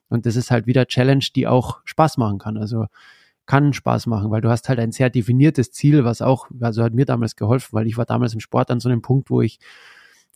Und 0.08 0.24
das 0.24 0.36
ist 0.36 0.52
halt 0.52 0.68
wieder 0.68 0.86
Challenge, 0.86 1.24
die 1.34 1.48
auch 1.48 1.80
Spaß 1.84 2.16
machen 2.16 2.38
kann. 2.38 2.56
Also 2.56 2.86
kann 3.44 3.72
Spaß 3.72 4.06
machen, 4.06 4.30
weil 4.30 4.40
du 4.40 4.50
hast 4.50 4.68
halt 4.68 4.78
ein 4.78 4.92
sehr 4.92 5.10
definiertes 5.10 5.72
Ziel, 5.72 6.04
was 6.04 6.22
auch, 6.22 6.48
also 6.60 6.84
hat 6.84 6.94
mir 6.94 7.06
damals 7.06 7.34
geholfen, 7.34 7.70
weil 7.72 7.86
ich 7.88 7.96
war 7.96 8.04
damals 8.04 8.34
im 8.34 8.40
Sport 8.40 8.70
an 8.70 8.80
so 8.80 8.88
einem 8.88 9.02
Punkt, 9.02 9.30
wo 9.30 9.40
ich, 9.40 9.58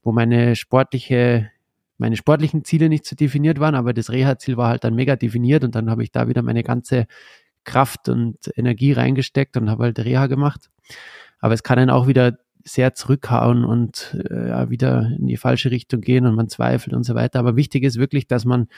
wo 0.02 0.10
meine 0.12 0.56
sportliche, 0.56 1.50
meine 1.98 2.16
sportlichen 2.16 2.64
Ziele 2.64 2.88
nicht 2.88 3.04
so 3.04 3.14
definiert 3.14 3.60
waren, 3.60 3.74
aber 3.74 3.92
das 3.92 4.10
Reha-Ziel 4.10 4.56
war 4.56 4.68
halt 4.68 4.84
dann 4.84 4.94
mega 4.94 5.16
definiert 5.16 5.64
und 5.64 5.74
dann 5.74 5.90
habe 5.90 6.02
ich 6.02 6.12
da 6.12 6.28
wieder 6.28 6.42
meine 6.42 6.62
ganze 6.62 7.06
Kraft 7.64 8.08
und 8.08 8.36
Energie 8.56 8.92
reingesteckt 8.92 9.56
und 9.56 9.70
habe 9.70 9.84
halt 9.84 9.98
Reha 9.98 10.26
gemacht. 10.26 10.70
Aber 11.38 11.54
es 11.54 11.62
kann 11.62 11.78
dann 11.78 11.90
auch 11.90 12.06
wieder 12.06 12.38
sehr 12.64 12.94
zurückhauen 12.94 13.64
und 13.64 14.14
äh, 14.28 14.68
wieder 14.68 15.10
in 15.18 15.26
die 15.26 15.36
falsche 15.36 15.70
Richtung 15.70 16.00
gehen 16.00 16.26
und 16.26 16.34
man 16.34 16.48
zweifelt 16.48 16.94
und 16.94 17.04
so 17.04 17.14
weiter. 17.14 17.38
Aber 17.38 17.56
wichtig 17.56 17.84
ist 17.84 17.96
wirklich, 17.96 18.26
dass 18.26 18.44
man 18.44 18.68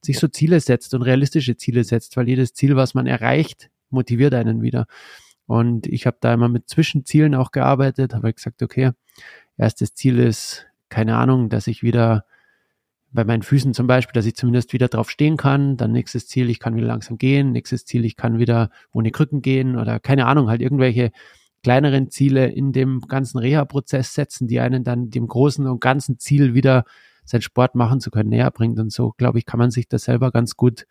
sich 0.00 0.18
so 0.18 0.28
Ziele 0.28 0.60
setzt 0.60 0.94
und 0.94 1.02
realistische 1.02 1.56
Ziele 1.56 1.84
setzt, 1.84 2.16
weil 2.16 2.28
jedes 2.28 2.54
Ziel, 2.54 2.76
was 2.76 2.94
man 2.94 3.06
erreicht, 3.06 3.70
motiviert 3.90 4.34
einen 4.34 4.62
wieder. 4.62 4.86
Und 5.46 5.86
ich 5.86 6.06
habe 6.06 6.16
da 6.20 6.34
immer 6.34 6.48
mit 6.48 6.68
Zwischenzielen 6.68 7.34
auch 7.34 7.50
gearbeitet, 7.50 8.14
habe 8.14 8.32
gesagt, 8.32 8.62
okay, 8.62 8.90
erstes 9.56 9.94
Ziel 9.94 10.18
ist, 10.18 10.66
keine 10.88 11.16
Ahnung, 11.16 11.48
dass 11.48 11.66
ich 11.66 11.82
wieder 11.82 12.25
bei 13.12 13.24
meinen 13.24 13.42
Füßen 13.42 13.72
zum 13.74 13.86
Beispiel, 13.86 14.12
dass 14.12 14.26
ich 14.26 14.36
zumindest 14.36 14.72
wieder 14.72 14.88
drauf 14.88 15.10
stehen 15.10 15.36
kann. 15.36 15.76
Dann 15.76 15.92
nächstes 15.92 16.26
Ziel, 16.26 16.50
ich 16.50 16.60
kann 16.60 16.76
wieder 16.76 16.86
langsam 16.86 17.18
gehen. 17.18 17.52
Nächstes 17.52 17.84
Ziel, 17.84 18.04
ich 18.04 18.16
kann 18.16 18.38
wieder 18.38 18.70
ohne 18.92 19.10
Krücken 19.10 19.42
gehen 19.42 19.76
oder 19.76 20.00
keine 20.00 20.26
Ahnung, 20.26 20.48
halt 20.48 20.60
irgendwelche 20.60 21.12
kleineren 21.62 22.10
Ziele 22.10 22.46
in 22.46 22.72
dem 22.72 23.00
ganzen 23.00 23.38
Reha-Prozess 23.38 24.14
setzen, 24.14 24.46
die 24.48 24.60
einen 24.60 24.84
dann 24.84 25.10
dem 25.10 25.26
großen 25.26 25.66
und 25.66 25.80
ganzen 25.80 26.18
Ziel 26.18 26.54
wieder 26.54 26.84
sein 27.24 27.42
Sport 27.42 27.74
machen 27.74 28.00
zu 28.00 28.10
können 28.10 28.28
näher 28.28 28.50
bringt. 28.50 28.78
Und 28.78 28.92
so, 28.92 29.12
glaube 29.16 29.38
ich, 29.38 29.46
kann 29.46 29.58
man 29.58 29.70
sich 29.70 29.88
das 29.88 30.04
selber 30.04 30.30
ganz 30.30 30.56
gut 30.56 30.86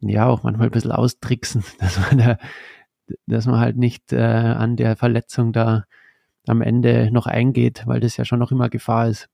ja 0.00 0.26
auch 0.26 0.42
manchmal 0.42 0.68
ein 0.68 0.72
bisschen 0.72 0.92
austricksen, 0.92 1.64
dass 1.78 1.98
man 1.98 2.18
da, 2.18 2.38
dass 3.26 3.46
man 3.46 3.60
halt 3.60 3.76
nicht 3.76 4.12
äh, 4.12 4.20
an 4.20 4.76
der 4.76 4.96
Verletzung 4.96 5.52
da 5.52 5.84
am 6.46 6.60
Ende 6.60 7.10
noch 7.12 7.26
eingeht, 7.26 7.84
weil 7.86 8.00
das 8.00 8.16
ja 8.16 8.24
schon 8.24 8.40
noch 8.40 8.50
immer 8.50 8.68
Gefahr 8.68 9.08
ist. 9.08 9.28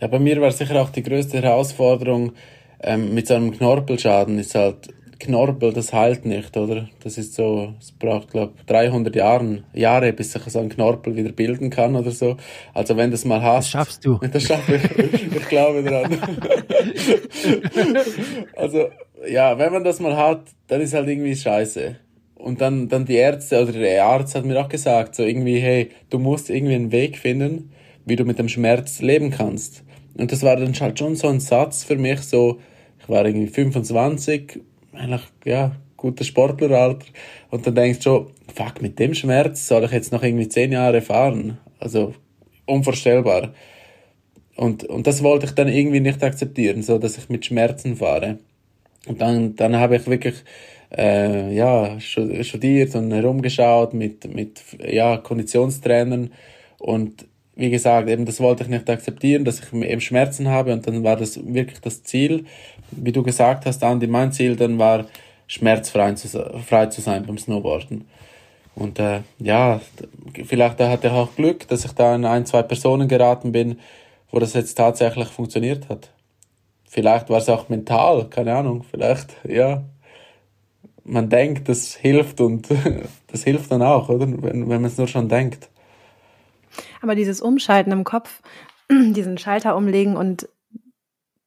Ja, 0.00 0.06
bei 0.06 0.18
mir 0.18 0.40
war 0.40 0.52
sicher 0.52 0.80
auch 0.80 0.90
die 0.90 1.02
größte 1.02 1.42
Herausforderung 1.42 2.32
ähm, 2.80 3.14
mit 3.14 3.26
so 3.26 3.34
einem 3.34 3.50
Knorpelschaden 3.50 4.38
ist 4.38 4.54
halt 4.54 4.88
Knorpel, 5.18 5.72
das 5.72 5.92
heilt 5.92 6.24
nicht, 6.24 6.56
oder? 6.56 6.88
Das 7.02 7.18
ist 7.18 7.34
so, 7.34 7.74
es 7.80 7.90
braucht, 7.90 8.30
glaube 8.30 8.52
300 8.66 9.16
Jahren, 9.16 9.64
Jahre, 9.72 10.12
bis 10.12 10.32
sich 10.32 10.42
so 10.44 10.60
ein 10.60 10.68
Knorpel 10.68 11.16
wieder 11.16 11.32
bilden 11.32 11.70
kann 11.70 11.96
oder 11.96 12.12
so. 12.12 12.36
Also 12.72 12.96
wenn 12.96 13.10
du 13.10 13.14
es 13.14 13.24
mal 13.24 13.42
hast. 13.42 13.66
Das 13.66 13.70
schaffst 13.70 14.04
du. 14.04 14.20
Das 14.32 14.44
schaffe 14.44 14.76
ich. 14.76 15.36
ich 15.36 15.48
glaube 15.48 15.82
dran. 15.82 16.16
also, 18.56 18.90
ja, 19.28 19.58
wenn 19.58 19.72
man 19.72 19.82
das 19.82 19.98
mal 19.98 20.16
hat, 20.16 20.42
dann 20.68 20.80
ist 20.80 20.94
halt 20.94 21.08
irgendwie 21.08 21.34
scheiße. 21.34 21.96
Und 22.36 22.60
dann, 22.60 22.88
dann 22.88 23.04
die 23.04 23.16
Ärzte 23.16 23.60
oder 23.60 23.72
der 23.72 24.04
Arzt 24.04 24.36
hat 24.36 24.44
mir 24.44 24.60
auch 24.60 24.68
gesagt, 24.68 25.16
so 25.16 25.24
irgendwie, 25.24 25.58
hey, 25.58 25.90
du 26.10 26.20
musst 26.20 26.50
irgendwie 26.50 26.76
einen 26.76 26.92
Weg 26.92 27.18
finden, 27.18 27.72
wie 28.04 28.14
du 28.14 28.24
mit 28.24 28.38
dem 28.38 28.48
Schmerz 28.48 29.00
leben 29.00 29.30
kannst. 29.30 29.82
Und 30.18 30.32
das 30.32 30.42
war 30.42 30.56
dann 30.56 30.78
halt 30.78 30.98
schon 30.98 31.16
so 31.16 31.28
ein 31.28 31.40
Satz 31.40 31.84
für 31.84 31.96
mich, 31.96 32.20
so, 32.20 32.60
ich 33.00 33.08
war 33.08 33.24
irgendwie 33.24 33.46
25, 33.46 34.60
eigentlich, 34.92 35.22
ja, 35.44 35.72
guter 35.96 36.24
Sportleralter. 36.24 37.06
Und 37.50 37.66
dann 37.66 37.74
denkst 37.74 38.00
du 38.00 38.02
schon, 38.02 38.26
fuck, 38.54 38.82
mit 38.82 38.98
dem 38.98 39.14
Schmerz 39.14 39.68
soll 39.68 39.84
ich 39.84 39.92
jetzt 39.92 40.12
noch 40.12 40.22
irgendwie 40.22 40.48
zehn 40.48 40.72
Jahre 40.72 41.00
fahren? 41.00 41.58
Also, 41.78 42.14
unvorstellbar. 42.66 43.52
Und, 44.56 44.84
und 44.84 45.06
das 45.06 45.22
wollte 45.22 45.46
ich 45.46 45.52
dann 45.52 45.68
irgendwie 45.68 46.00
nicht 46.00 46.22
akzeptieren, 46.22 46.82
so 46.82 46.98
dass 46.98 47.16
ich 47.16 47.28
mit 47.28 47.46
Schmerzen 47.46 47.96
fahre. 47.96 48.38
Und 49.06 49.20
dann, 49.20 49.54
dann 49.54 49.76
habe 49.76 49.96
ich 49.96 50.06
wirklich 50.08 50.34
äh, 50.96 51.54
ja, 51.54 51.98
studiert 52.00 52.94
und 52.96 53.12
herumgeschaut 53.12 53.94
mit, 53.94 54.32
mit 54.34 54.60
ja, 54.84 55.18
Konditionstrainern. 55.18 56.32
Und 56.78 57.26
wie 57.58 57.70
gesagt, 57.70 58.08
eben 58.08 58.24
das 58.24 58.40
wollte 58.40 58.62
ich 58.62 58.68
nicht 58.68 58.88
akzeptieren, 58.88 59.44
dass 59.44 59.58
ich 59.58 59.72
eben 59.72 60.00
Schmerzen 60.00 60.48
habe. 60.48 60.72
Und 60.72 60.86
dann 60.86 61.02
war 61.02 61.16
das 61.16 61.44
wirklich 61.44 61.80
das 61.80 62.04
Ziel. 62.04 62.44
Wie 62.92 63.10
du 63.10 63.24
gesagt 63.24 63.66
hast, 63.66 63.82
Andi, 63.82 64.06
mein 64.06 64.30
Ziel 64.30 64.54
dann 64.54 64.78
war, 64.78 65.06
schmerzfrei 65.48 66.12
zu, 66.12 66.28
frei 66.64 66.86
zu 66.86 67.00
sein 67.00 67.26
beim 67.26 67.36
Snowboarden. 67.36 68.06
Und 68.76 69.00
äh, 69.00 69.22
ja, 69.40 69.80
vielleicht 70.46 70.78
hatte 70.78 71.08
ich 71.08 71.12
auch 71.12 71.34
Glück, 71.34 71.66
dass 71.66 71.84
ich 71.84 71.90
da 71.92 72.14
in 72.14 72.24
ein, 72.24 72.46
zwei 72.46 72.62
Personen 72.62 73.08
geraten 73.08 73.50
bin, 73.50 73.80
wo 74.30 74.38
das 74.38 74.54
jetzt 74.54 74.74
tatsächlich 74.76 75.26
funktioniert 75.26 75.88
hat. 75.88 76.10
Vielleicht 76.84 77.28
war 77.28 77.38
es 77.38 77.48
auch 77.48 77.68
mental, 77.68 78.28
keine 78.30 78.54
Ahnung, 78.54 78.84
vielleicht, 78.88 79.34
ja. 79.44 79.82
Man 81.02 81.28
denkt, 81.28 81.68
das 81.68 81.96
hilft 81.96 82.40
und 82.40 82.68
das 83.32 83.42
hilft 83.42 83.72
dann 83.72 83.82
auch, 83.82 84.08
oder? 84.10 84.28
Wenn, 84.28 84.68
wenn 84.68 84.80
man 84.80 84.84
es 84.84 84.96
nur 84.96 85.08
schon 85.08 85.28
denkt. 85.28 85.68
Aber 87.00 87.14
dieses 87.14 87.40
Umschalten 87.40 87.92
im 87.92 88.04
Kopf, 88.04 88.42
diesen 88.90 89.38
Schalter 89.38 89.76
umlegen 89.76 90.16
und 90.16 90.48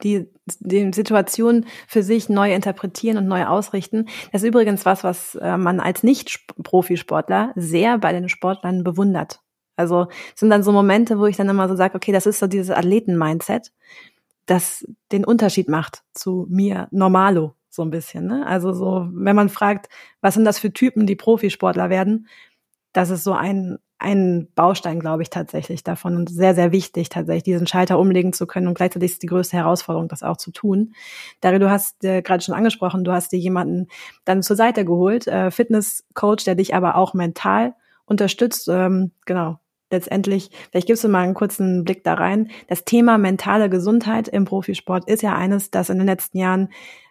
die, 0.03 0.27
die 0.59 0.91
Situation 0.93 1.65
für 1.87 2.01
sich 2.01 2.27
neu 2.27 2.53
interpretieren 2.53 3.17
und 3.17 3.27
neu 3.27 3.45
ausrichten. 3.45 4.07
Das 4.31 4.41
ist 4.41 4.47
übrigens 4.47 4.83
was, 4.83 5.03
was 5.03 5.35
äh, 5.35 5.57
man 5.57 5.79
als 5.79 6.01
Nicht-Profisportler 6.01 7.53
sehr 7.55 7.99
bei 7.99 8.11
den 8.11 8.27
Sportlern 8.27 8.83
bewundert. 8.83 9.41
Also 9.75 10.07
sind 10.35 10.49
dann 10.49 10.63
so 10.63 10.71
Momente, 10.71 11.19
wo 11.19 11.27
ich 11.27 11.37
dann 11.37 11.49
immer 11.49 11.69
so 11.69 11.75
sage, 11.75 11.95
okay, 11.95 12.11
das 12.11 12.25
ist 12.25 12.39
so 12.39 12.47
dieses 12.47 12.71
Athleten-Mindset 12.71 13.71
das 14.45 14.85
den 15.11 15.23
Unterschied 15.25 15.69
macht 15.69 16.03
zu 16.13 16.45
mir 16.49 16.87
Normalo 16.91 17.55
so 17.69 17.83
ein 17.83 17.89
bisschen. 17.89 18.27
Ne? 18.27 18.45
Also 18.45 18.73
so, 18.73 19.07
wenn 19.13 19.35
man 19.35 19.47
fragt, 19.47 19.87
was 20.19 20.33
sind 20.33 20.43
das 20.43 20.59
für 20.59 20.73
Typen, 20.73 21.07
die 21.07 21.15
Profisportler 21.15 21.89
werden, 21.89 22.27
das 22.91 23.09
ist 23.09 23.23
so 23.23 23.31
ein, 23.31 23.77
ein 24.01 24.47
Baustein, 24.55 24.99
glaube 24.99 25.21
ich, 25.21 25.29
tatsächlich 25.29 25.83
davon 25.83 26.15
und 26.15 26.29
sehr, 26.29 26.55
sehr 26.55 26.71
wichtig, 26.71 27.09
tatsächlich 27.09 27.43
diesen 27.43 27.67
Schalter 27.67 27.99
umlegen 27.99 28.33
zu 28.33 28.47
können 28.47 28.67
und 28.67 28.73
gleichzeitig 28.73 29.11
ist 29.11 29.23
die 29.23 29.27
größte 29.27 29.57
Herausforderung, 29.57 30.07
das 30.07 30.23
auch 30.23 30.37
zu 30.37 30.51
tun. 30.51 30.93
Dari, 31.39 31.59
du 31.59 31.69
hast 31.69 32.03
äh, 32.03 32.21
gerade 32.21 32.43
schon 32.43 32.55
angesprochen, 32.55 33.03
du 33.03 33.11
hast 33.11 33.31
dir 33.31 33.39
jemanden 33.39 33.87
dann 34.25 34.41
zur 34.41 34.55
Seite 34.55 34.85
geholt, 34.85 35.27
äh, 35.27 35.51
Fitnesscoach, 35.51 36.43
der 36.45 36.55
dich 36.55 36.73
aber 36.73 36.95
auch 36.95 37.13
mental 37.13 37.75
unterstützt. 38.05 38.67
Ähm, 38.69 39.11
genau, 39.25 39.59
letztendlich, 39.91 40.49
vielleicht 40.71 40.87
gibst 40.87 41.03
du 41.03 41.07
mal 41.07 41.23
einen 41.23 41.35
kurzen 41.35 41.83
Blick 41.83 42.03
da 42.03 42.15
rein. 42.15 42.49
Das 42.67 42.85
Thema 42.85 43.19
mentale 43.19 43.69
Gesundheit 43.69 44.27
im 44.27 44.45
Profisport 44.45 45.07
ist 45.07 45.21
ja 45.21 45.35
eines, 45.35 45.69
das 45.69 45.91
in 45.91 45.99
den 45.99 46.07
letzten 46.07 46.39
Jahren 46.39 46.69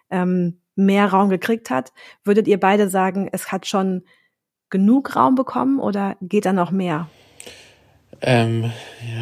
ähm, 0.09 0.59
mehr 0.75 1.07
Raum 1.07 1.29
gekriegt 1.29 1.69
hat. 1.69 1.93
Würdet 2.25 2.47
ihr 2.49 2.59
beide 2.59 2.89
sagen, 2.89 3.29
es 3.31 3.51
hat 3.51 3.65
schon 3.65 4.03
genug 4.71 5.15
Raum 5.15 5.35
bekommen 5.35 5.79
oder 5.79 6.15
geht 6.21 6.45
da 6.45 6.53
noch 6.53 6.71
mehr? 6.71 7.07
Ähm, 8.21 8.71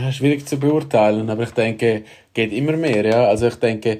ja, 0.02 0.12
schwierig 0.12 0.48
zu 0.48 0.58
beurteilen, 0.58 1.30
aber 1.30 1.44
ich 1.44 1.52
denke, 1.52 2.04
geht 2.34 2.52
immer 2.54 2.74
mehr, 2.74 3.06
ja. 3.06 3.26
Also 3.26 3.48
ich 3.48 3.56
denke, 3.56 4.00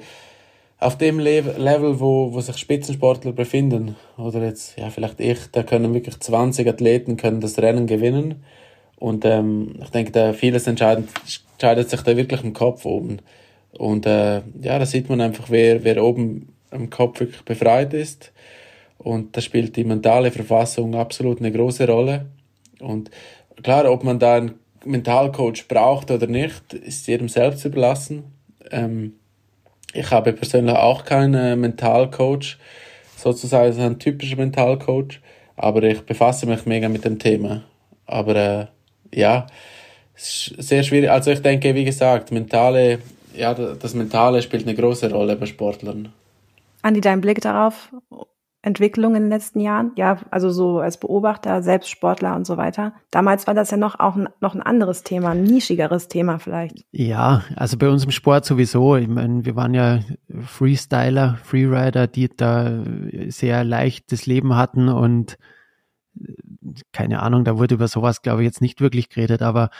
auf 0.78 0.96
dem 0.96 1.18
Le 1.18 1.40
Level, 1.40 2.00
wo, 2.00 2.32
wo 2.32 2.40
sich 2.40 2.56
Spitzensportler 2.56 3.32
befinden, 3.32 3.96
oder 4.16 4.42
jetzt, 4.42 4.78
ja, 4.78 4.90
vielleicht 4.90 5.20
ich, 5.20 5.50
da 5.52 5.62
können 5.62 5.94
wirklich 5.94 6.18
20 6.18 6.66
Athleten 6.66 7.16
können 7.16 7.40
das 7.40 7.58
Rennen 7.58 7.86
gewinnen. 7.86 8.42
Und 8.96 9.24
ähm, 9.24 9.76
ich 9.82 9.90
denke, 9.90 10.12
da 10.12 10.32
vieles 10.32 10.66
entscheidet, 10.66 11.08
entscheidet 11.52 11.88
sich 11.90 12.02
da 12.02 12.16
wirklich 12.16 12.42
im 12.42 12.52
Kopf 12.52 12.84
oben. 12.84 13.18
Und 13.72 14.06
äh, 14.06 14.42
ja, 14.60 14.78
da 14.78 14.86
sieht 14.86 15.08
man 15.08 15.20
einfach, 15.20 15.50
wer, 15.50 15.84
wer 15.84 16.02
oben 16.02 16.48
im 16.70 16.90
Kopf 16.90 17.20
wirklich 17.20 17.42
befreit 17.42 17.94
ist. 17.94 18.32
Und 19.02 19.34
da 19.34 19.40
spielt 19.40 19.76
die 19.76 19.84
mentale 19.84 20.30
Verfassung 20.30 20.94
absolut 20.94 21.38
eine 21.38 21.50
große 21.50 21.86
Rolle. 21.86 22.26
Und 22.80 23.10
klar, 23.62 23.90
ob 23.90 24.04
man 24.04 24.18
da 24.18 24.36
einen 24.36 24.58
Mentalcoach 24.84 25.68
braucht 25.68 26.10
oder 26.10 26.26
nicht, 26.26 26.74
ist 26.74 27.06
jedem 27.06 27.28
selbst 27.28 27.64
überlassen. 27.64 28.24
Ähm, 28.70 29.14
ich 29.94 30.10
habe 30.10 30.34
persönlich 30.34 30.76
auch 30.76 31.04
keinen 31.04 31.60
Mentalcoach, 31.60 32.58
sozusagen 33.16 33.80
ein 33.80 33.98
typischer 33.98 34.36
Mentalcoach, 34.36 35.20
aber 35.56 35.82
ich 35.82 36.02
befasse 36.02 36.46
mich 36.46 36.66
mega 36.66 36.88
mit 36.88 37.04
dem 37.04 37.18
Thema. 37.18 37.62
Aber 38.06 38.36
äh, 38.36 38.66
ja, 39.14 39.46
sehr 40.14 40.82
schwierig. 40.82 41.10
Also 41.10 41.30
ich 41.30 41.40
denke, 41.40 41.74
wie 41.74 41.84
gesagt, 41.84 42.32
mentale, 42.32 42.98
ja, 43.34 43.54
das 43.54 43.94
Mentale 43.94 44.42
spielt 44.42 44.66
eine 44.66 44.74
große 44.76 45.10
Rolle 45.10 45.36
bei 45.36 45.46
Sportlern. 45.46 46.12
Andi, 46.82 47.00
dein 47.00 47.22
Blick 47.22 47.40
darauf? 47.40 47.90
Entwicklung 48.62 49.14
in 49.14 49.22
den 49.22 49.30
letzten 49.30 49.60
Jahren? 49.60 49.92
Ja, 49.96 50.18
also 50.30 50.50
so 50.50 50.80
als 50.80 50.98
Beobachter, 50.98 51.62
selbst 51.62 51.88
Sportler 51.88 52.36
und 52.36 52.46
so 52.46 52.56
weiter. 52.56 52.92
Damals 53.10 53.46
war 53.46 53.54
das 53.54 53.70
ja 53.70 53.78
noch 53.78 53.98
auch 53.98 54.16
ein, 54.16 54.28
noch 54.40 54.54
ein 54.54 54.62
anderes 54.62 55.02
Thema, 55.02 55.30
ein 55.30 55.44
nischigeres 55.44 56.08
Thema 56.08 56.38
vielleicht. 56.38 56.84
Ja, 56.90 57.42
also 57.56 57.78
bei 57.78 57.88
uns 57.88 58.04
im 58.04 58.10
Sport 58.10 58.44
sowieso. 58.44 58.96
Ich 58.96 59.08
meine, 59.08 59.44
wir 59.44 59.56
waren 59.56 59.72
ja 59.72 60.00
Freestyler, 60.42 61.38
Freerider, 61.42 62.06
die 62.06 62.28
da 62.28 62.82
sehr 63.28 63.64
leichtes 63.64 64.26
Leben 64.26 64.56
hatten 64.56 64.88
und 64.88 65.38
keine 66.92 67.22
Ahnung, 67.22 67.44
da 67.44 67.56
wurde 67.56 67.76
über 67.76 67.88
sowas, 67.88 68.22
glaube 68.22 68.42
ich, 68.42 68.46
jetzt 68.46 68.60
nicht 68.60 68.80
wirklich 68.80 69.08
geredet, 69.08 69.42
aber, 69.42 69.70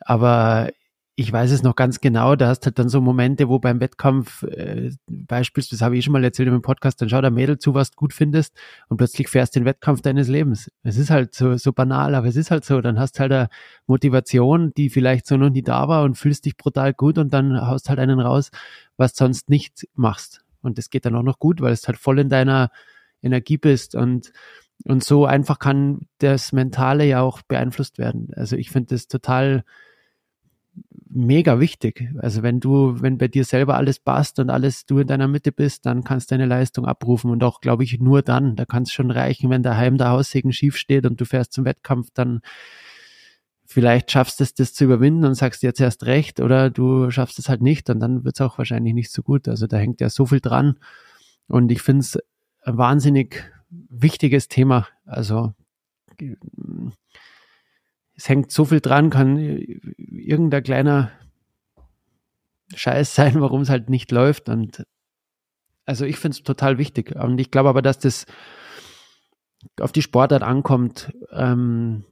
aber 0.00 0.70
ich 1.16 1.32
weiß 1.32 1.52
es 1.52 1.62
noch 1.62 1.76
ganz 1.76 2.00
genau, 2.00 2.34
da 2.34 2.48
hast 2.48 2.66
halt 2.66 2.78
dann 2.78 2.88
so 2.88 3.00
Momente, 3.00 3.48
wo 3.48 3.60
beim 3.60 3.78
Wettkampf, 3.80 4.42
äh, 4.42 4.90
beispielsweise, 5.06 5.76
das 5.76 5.82
habe 5.82 5.94
ich 5.94 6.00
eh 6.00 6.02
schon 6.02 6.12
mal 6.12 6.24
erzählt 6.24 6.48
im 6.48 6.60
Podcast, 6.60 7.00
dann 7.00 7.08
schau 7.08 7.20
der 7.20 7.30
Mädel 7.30 7.58
zu, 7.58 7.72
was 7.72 7.92
du 7.92 7.96
gut 7.96 8.12
findest 8.12 8.56
und 8.88 8.96
plötzlich 8.96 9.28
fährst 9.28 9.54
den 9.54 9.64
Wettkampf 9.64 10.02
deines 10.02 10.26
Lebens. 10.26 10.72
Es 10.82 10.96
ist 10.96 11.10
halt 11.10 11.32
so, 11.32 11.56
so 11.56 11.72
banal, 11.72 12.16
aber 12.16 12.26
es 12.26 12.34
ist 12.34 12.50
halt 12.50 12.64
so. 12.64 12.80
Dann 12.80 12.98
hast 12.98 13.20
halt 13.20 13.30
eine 13.30 13.48
Motivation, 13.86 14.72
die 14.74 14.90
vielleicht 14.90 15.26
so 15.26 15.36
noch 15.36 15.50
nie 15.50 15.62
da 15.62 15.86
war 15.86 16.02
und 16.02 16.16
fühlst 16.16 16.46
dich 16.46 16.56
brutal 16.56 16.92
gut 16.92 17.16
und 17.18 17.32
dann 17.32 17.64
haust 17.64 17.88
halt 17.88 18.00
einen 18.00 18.18
raus, 18.18 18.50
was 18.96 19.14
sonst 19.14 19.48
nicht 19.48 19.86
machst. 19.94 20.44
Und 20.62 20.78
das 20.78 20.90
geht 20.90 21.06
dann 21.06 21.14
auch 21.14 21.22
noch 21.22 21.38
gut, 21.38 21.60
weil 21.60 21.72
es 21.72 21.86
halt 21.86 21.98
voll 21.98 22.18
in 22.18 22.28
deiner 22.28 22.70
Energie 23.22 23.58
bist 23.58 23.94
und 23.94 24.32
und 24.84 25.04
so 25.04 25.24
einfach 25.24 25.60
kann 25.60 26.00
das 26.18 26.52
Mentale 26.52 27.06
ja 27.06 27.20
auch 27.20 27.42
beeinflusst 27.42 27.98
werden. 27.98 28.30
Also 28.34 28.56
ich 28.56 28.70
finde 28.70 28.94
das 28.94 29.06
total 29.06 29.62
mega 31.08 31.60
wichtig. 31.60 32.10
Also 32.18 32.42
wenn 32.42 32.60
du, 32.60 33.00
wenn 33.00 33.18
bei 33.18 33.28
dir 33.28 33.44
selber 33.44 33.76
alles 33.76 34.00
passt 34.00 34.40
und 34.40 34.50
alles 34.50 34.84
du 34.84 34.98
in 34.98 35.06
deiner 35.06 35.28
Mitte 35.28 35.52
bist, 35.52 35.86
dann 35.86 36.02
kannst 36.02 36.30
du 36.30 36.34
deine 36.34 36.46
Leistung 36.46 36.86
abrufen 36.86 37.30
und 37.30 37.44
auch, 37.44 37.60
glaube 37.60 37.84
ich, 37.84 38.00
nur 38.00 38.22
dann. 38.22 38.56
Da 38.56 38.64
kann 38.64 38.82
es 38.82 38.92
schon 38.92 39.10
reichen, 39.10 39.50
wenn 39.50 39.62
daheim 39.62 39.96
der 39.96 40.10
Haussegen 40.10 40.52
schief 40.52 40.76
steht 40.76 41.06
und 41.06 41.20
du 41.20 41.24
fährst 41.24 41.52
zum 41.52 41.64
Wettkampf, 41.64 42.08
dann 42.14 42.40
vielleicht 43.64 44.10
schaffst 44.10 44.40
du 44.40 44.44
es, 44.44 44.54
das 44.54 44.74
zu 44.74 44.84
überwinden 44.84 45.24
und 45.24 45.34
sagst 45.34 45.62
jetzt 45.62 45.80
erst 45.80 46.04
recht 46.04 46.40
oder 46.40 46.70
du 46.70 47.10
schaffst 47.10 47.38
es 47.38 47.48
halt 47.48 47.62
nicht 47.62 47.88
und 47.90 48.00
dann 48.00 48.24
wird 48.24 48.36
es 48.36 48.40
auch 48.40 48.58
wahrscheinlich 48.58 48.94
nicht 48.94 49.12
so 49.12 49.22
gut. 49.22 49.48
Also 49.48 49.66
da 49.66 49.76
hängt 49.76 50.00
ja 50.00 50.10
so 50.10 50.26
viel 50.26 50.40
dran 50.40 50.78
und 51.46 51.70
ich 51.70 51.82
finde 51.82 52.00
es 52.00 52.18
ein 52.62 52.76
wahnsinnig 52.76 53.52
wichtiges 53.70 54.48
Thema. 54.48 54.88
Also 55.06 55.54
es 58.16 58.28
hängt 58.28 58.50
so 58.52 58.64
viel 58.64 58.80
dran, 58.80 59.10
kann 59.10 59.36
irgendein 59.96 60.62
kleiner 60.62 61.10
Scheiß 62.74 63.14
sein, 63.14 63.40
warum 63.40 63.62
es 63.62 63.70
halt 63.70 63.90
nicht 63.90 64.12
läuft. 64.12 64.48
Und 64.48 64.86
also 65.86 66.04
ich 66.04 66.16
finde 66.16 66.36
es 66.36 66.42
total 66.42 66.78
wichtig. 66.78 67.14
Und 67.16 67.38
ich 67.38 67.50
glaube 67.50 67.68
aber, 67.68 67.82
dass 67.82 67.98
das 67.98 68.26
auf 69.80 69.92
die 69.92 70.02
Sportart 70.02 70.42
ankommt, 70.42 71.12
ähm, 71.32 72.04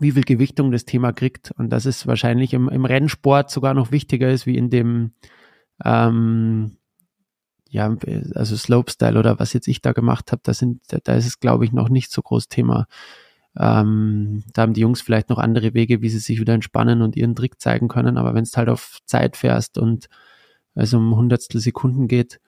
wie 0.00 0.12
viel 0.12 0.24
Gewichtung 0.24 0.70
das 0.70 0.84
Thema 0.84 1.12
kriegt. 1.12 1.50
Und 1.52 1.70
dass 1.70 1.84
es 1.84 2.06
wahrscheinlich 2.06 2.54
im, 2.54 2.68
im 2.68 2.84
Rennsport 2.84 3.50
sogar 3.50 3.74
noch 3.74 3.90
wichtiger 3.90 4.30
ist, 4.30 4.46
wie 4.46 4.56
in 4.56 4.70
dem 4.70 5.12
ähm, 5.84 6.78
ja, 7.70 7.94
also 8.34 8.56
Slopestyle 8.56 9.18
oder 9.18 9.38
was 9.38 9.52
jetzt 9.52 9.68
ich 9.68 9.82
da 9.82 9.92
gemacht 9.92 10.32
habe, 10.32 10.40
da 10.42 10.54
sind, 10.54 10.80
da 10.88 11.14
ist 11.14 11.26
es, 11.26 11.38
glaube 11.38 11.66
ich, 11.66 11.72
noch 11.72 11.90
nicht 11.90 12.10
so 12.10 12.22
groß 12.22 12.48
Thema. 12.48 12.86
Ähm, 13.58 14.44
da 14.52 14.62
haben 14.62 14.74
die 14.74 14.80
Jungs 14.80 15.00
vielleicht 15.00 15.30
noch 15.30 15.38
andere 15.38 15.74
Wege, 15.74 16.00
wie 16.00 16.08
sie 16.08 16.20
sich 16.20 16.40
wieder 16.40 16.54
entspannen 16.54 17.02
und 17.02 17.16
ihren 17.16 17.34
Trick 17.34 17.60
zeigen 17.60 17.88
können. 17.88 18.16
Aber 18.16 18.34
wenn 18.34 18.44
es 18.44 18.56
halt 18.56 18.68
auf 18.68 18.98
Zeit 19.04 19.36
fährst 19.36 19.78
und 19.78 20.08
es 20.74 20.94
um 20.94 21.16
Hundertstel 21.16 21.60
Sekunden 21.60 22.06
geht 22.06 22.40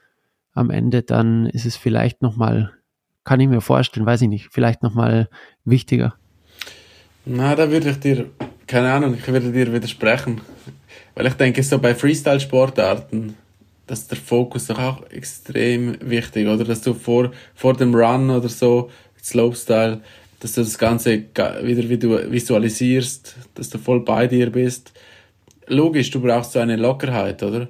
am 0.53 0.70
Ende, 0.70 1.03
dann 1.03 1.46
ist 1.46 1.66
es 1.66 1.77
vielleicht 1.77 2.23
nochmal, 2.23 2.70
kann 3.25 3.40
ich 3.40 3.49
mir 3.49 3.61
vorstellen, 3.61 4.07
weiß 4.07 4.23
ich 4.23 4.29
nicht, 4.29 4.49
vielleicht 4.53 4.83
nochmal 4.83 5.29
wichtiger. 5.64 6.14
Na, 7.25 7.57
da 7.57 7.70
würde 7.70 7.90
ich 7.90 7.99
dir, 7.99 8.31
keine 8.66 8.92
Ahnung, 8.92 9.14
ich 9.14 9.27
würde 9.27 9.51
dir 9.51 9.73
widersprechen. 9.73 10.40
Weil 11.14 11.27
ich 11.27 11.35
denke, 11.35 11.62
so 11.62 11.79
bei 11.79 11.94
Freestyle-Sportarten, 11.94 13.37
dass 13.87 14.07
der 14.07 14.16
Fokus 14.16 14.68
doch 14.68 14.79
auch 14.79 15.11
extrem 15.11 15.96
wichtig, 16.01 16.46
oder? 16.46 16.64
Dass 16.64 16.83
du 16.83 16.94
vor, 16.94 17.33
vor 17.55 17.77
dem 17.77 17.94
Run 17.94 18.31
oder 18.31 18.49
so, 18.49 18.90
Slopestyle, 19.23 20.01
dass 20.40 20.55
du 20.55 20.62
das 20.62 20.79
Ganze 20.79 21.22
wieder 21.62 21.88
visualisierst, 21.88 23.37
dass 23.55 23.70
du 23.70 23.79
voll 23.79 24.00
bei 24.00 24.26
dir 24.26 24.50
bist. 24.50 24.92
Logisch, 25.66 26.11
du 26.11 26.20
brauchst 26.20 26.53
so 26.53 26.59
eine 26.59 26.76
Lockerheit, 26.76 27.42
oder? 27.42 27.68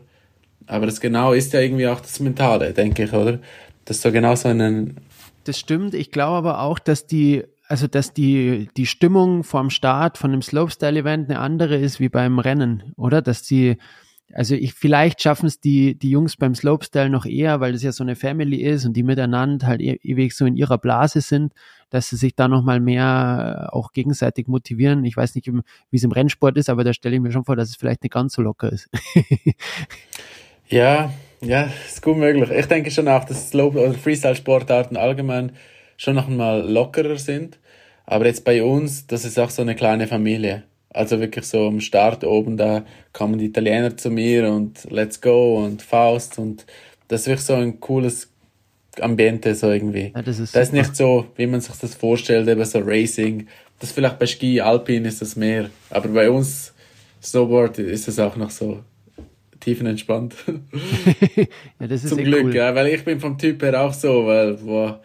Aber 0.67 0.87
das 0.87 1.01
genau 1.01 1.33
ist 1.33 1.53
ja 1.53 1.61
irgendwie 1.61 1.89
auch 1.89 2.01
das 2.01 2.21
Mentale, 2.21 2.73
denke 2.73 3.05
ich, 3.05 3.13
oder? 3.13 3.41
Das 3.85 4.01
so 4.01 4.13
genau 4.13 4.37
so 4.37 4.49
einen. 4.49 4.97
Das 5.45 5.59
stimmt. 5.59 5.95
Ich 5.95 6.13
glaube 6.13 6.37
aber 6.37 6.61
auch, 6.61 6.79
dass 6.79 7.07
die, 7.07 7.43
also 7.67 7.89
dass 7.89 8.13
die, 8.15 8.69
die 8.77 8.87
Stimmung 8.87 9.43
vorm 9.43 9.71
Start 9.71 10.17
von 10.17 10.31
einem 10.33 10.43
Slopestyle-Event 10.43 11.29
eine 11.29 11.41
andere 11.41 11.77
ist 11.77 11.99
wie 11.99 12.09
beim 12.09 12.39
Rennen, 12.39 12.93
oder? 12.97 13.21
Dass 13.21 13.43
die, 13.43 13.79
also 14.33 14.55
ich, 14.55 14.75
vielleicht 14.75 15.23
schaffen 15.23 15.47
es 15.47 15.61
die, 15.61 15.95
die 15.99 16.11
Jungs 16.11 16.37
beim 16.37 16.55
Slopestyle 16.55 17.11
noch 17.11 17.27
eher, 17.27 17.61
weil 17.61 17.73
das 17.73 17.83
ja 17.83 17.93
so 17.93 18.05
eine 18.05 18.17
Family 18.17 18.59
ist 18.59 18.85
und 18.85 18.95
die 18.95 19.03
miteinander 19.03 19.67
halt 19.67 19.81
e-, 19.81 19.99
ewig 20.03 20.35
so 20.35 20.47
in 20.47 20.57
ihrer 20.57 20.79
Blase 20.79 21.21
sind, 21.21 21.53
dass 21.91 22.09
sie 22.09 22.17
sich 22.17 22.35
da 22.35 22.47
nochmal 22.47 22.81
mehr 22.81 23.69
äh, 23.71 23.75
auch 23.75 23.93
gegenseitig 23.93 24.47
motivieren. 24.47 25.05
Ich 25.05 25.17
weiß 25.17 25.35
nicht, 25.35 25.49
wie 25.49 25.97
es 25.97 26.05
im 26.05 26.13
Rennsport 26.13 26.57
ist, 26.57 26.71
aber 26.71 26.85
da 26.85 26.93
stelle 26.93 27.17
ich 27.17 27.21
mir 27.23 27.33
schon 27.33 27.45
vor, 27.45 27.57
dass 27.57 27.71
es 27.71 27.77
vielleicht 27.77 28.03
nicht 28.03 28.13
ganz 28.13 28.35
so 28.35 28.43
locker 28.43 28.71
ist. 28.71 28.89
ja, 30.69 31.13
ja, 31.41 31.69
ist 31.87 32.03
gut 32.03 32.17
möglich. 32.17 32.51
Ich 32.51 32.67
denke 32.67 32.91
schon 32.91 33.09
auch, 33.09 33.25
dass 33.25 33.51
Slope- 33.51 33.81
oder 33.81 33.95
Freestyle-Sportarten 33.95 34.97
allgemein 34.97 35.53
schon 35.97 36.15
noch 36.15 36.29
mal 36.29 36.69
lockerer 36.71 37.17
sind. 37.17 37.59
Aber 38.07 38.27
jetzt 38.27 38.45
bei 38.45 38.63
uns, 38.63 39.07
das 39.07 39.25
ist 39.25 39.39
auch 39.39 39.51
so 39.51 39.63
eine 39.63 39.75
kleine 39.75 40.07
Familie. 40.07 40.65
Also 40.93 41.21
wirklich 41.21 41.47
so 41.47 41.69
am 41.69 41.81
Start 41.81 42.25
oben, 42.25 42.57
da 42.57 42.85
kommen 43.13 43.39
die 43.39 43.47
Italiener 43.47 43.97
zu 43.97 44.11
mir 44.11 44.51
und 44.51 44.91
Let's 44.91 45.21
Go 45.21 45.65
und 45.65 45.83
Faust 45.83 46.39
und 46.39 46.67
das 47.09 47.23
ist 47.23 47.27
wirklich 47.29 47.47
so 47.47 47.55
ein 47.55 47.81
cooles 47.81 48.29
Ambiente 49.01 49.55
so 49.55 49.71
irgendwie. 49.71 50.13
Ja, 50.15 50.23
das, 50.23 50.41
ist 50.41 50.55
das 50.55 50.69
ist 50.69 50.73
nicht 50.73 50.97
so, 50.97 51.27
wie 51.37 51.47
man 51.47 51.61
sich 51.61 51.77
das 51.77 51.95
vorstellt, 51.95 52.49
eben 52.49 52.65
so 52.65 52.81
Racing. 52.81 53.47
Das 53.79 53.93
vielleicht 53.93 54.19
bei 54.19 54.27
Ski, 54.27 54.61
Alpin 54.61 55.05
ist 55.05 55.23
das 55.23 55.37
mehr, 55.37 55.71
aber 55.91 56.09
bei 56.09 56.29
uns 56.29 56.75
Snowboard 57.23 57.79
ist 57.79 58.09
es 58.09 58.19
auch 58.19 58.37
noch 58.37 58.51
so 58.51 58.81
tiefenentspannt. 59.61 60.35
ja, 61.37 61.87
das 61.87 62.05
ist 62.05 62.09
Zum 62.09 62.19
Glück, 62.19 62.47
cool. 62.47 62.55
ja, 62.55 62.75
weil 62.75 62.89
ich 62.89 63.05
bin 63.05 63.21
vom 63.21 63.39
Typ 63.39 63.63
her 63.63 63.81
auch 63.81 63.93
so, 63.93 64.27
weil 64.27 64.55
boah, 64.55 65.01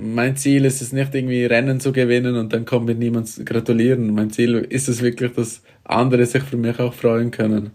mein 0.00 0.36
Ziel 0.36 0.64
ist 0.64 0.82
es 0.82 0.92
nicht 0.92 1.14
irgendwie 1.14 1.44
Rennen 1.44 1.80
zu 1.80 1.92
gewinnen 1.92 2.36
und 2.36 2.52
dann 2.52 2.64
kommt 2.64 2.86
mir 2.86 2.94
niemand 2.94 3.44
gratulieren. 3.44 4.14
Mein 4.14 4.30
Ziel 4.30 4.54
ist 4.56 4.88
es 4.88 5.02
wirklich, 5.02 5.32
dass 5.32 5.62
andere 5.84 6.26
sich 6.26 6.42
für 6.42 6.56
mich 6.56 6.78
auch 6.80 6.94
freuen 6.94 7.30
können. 7.30 7.72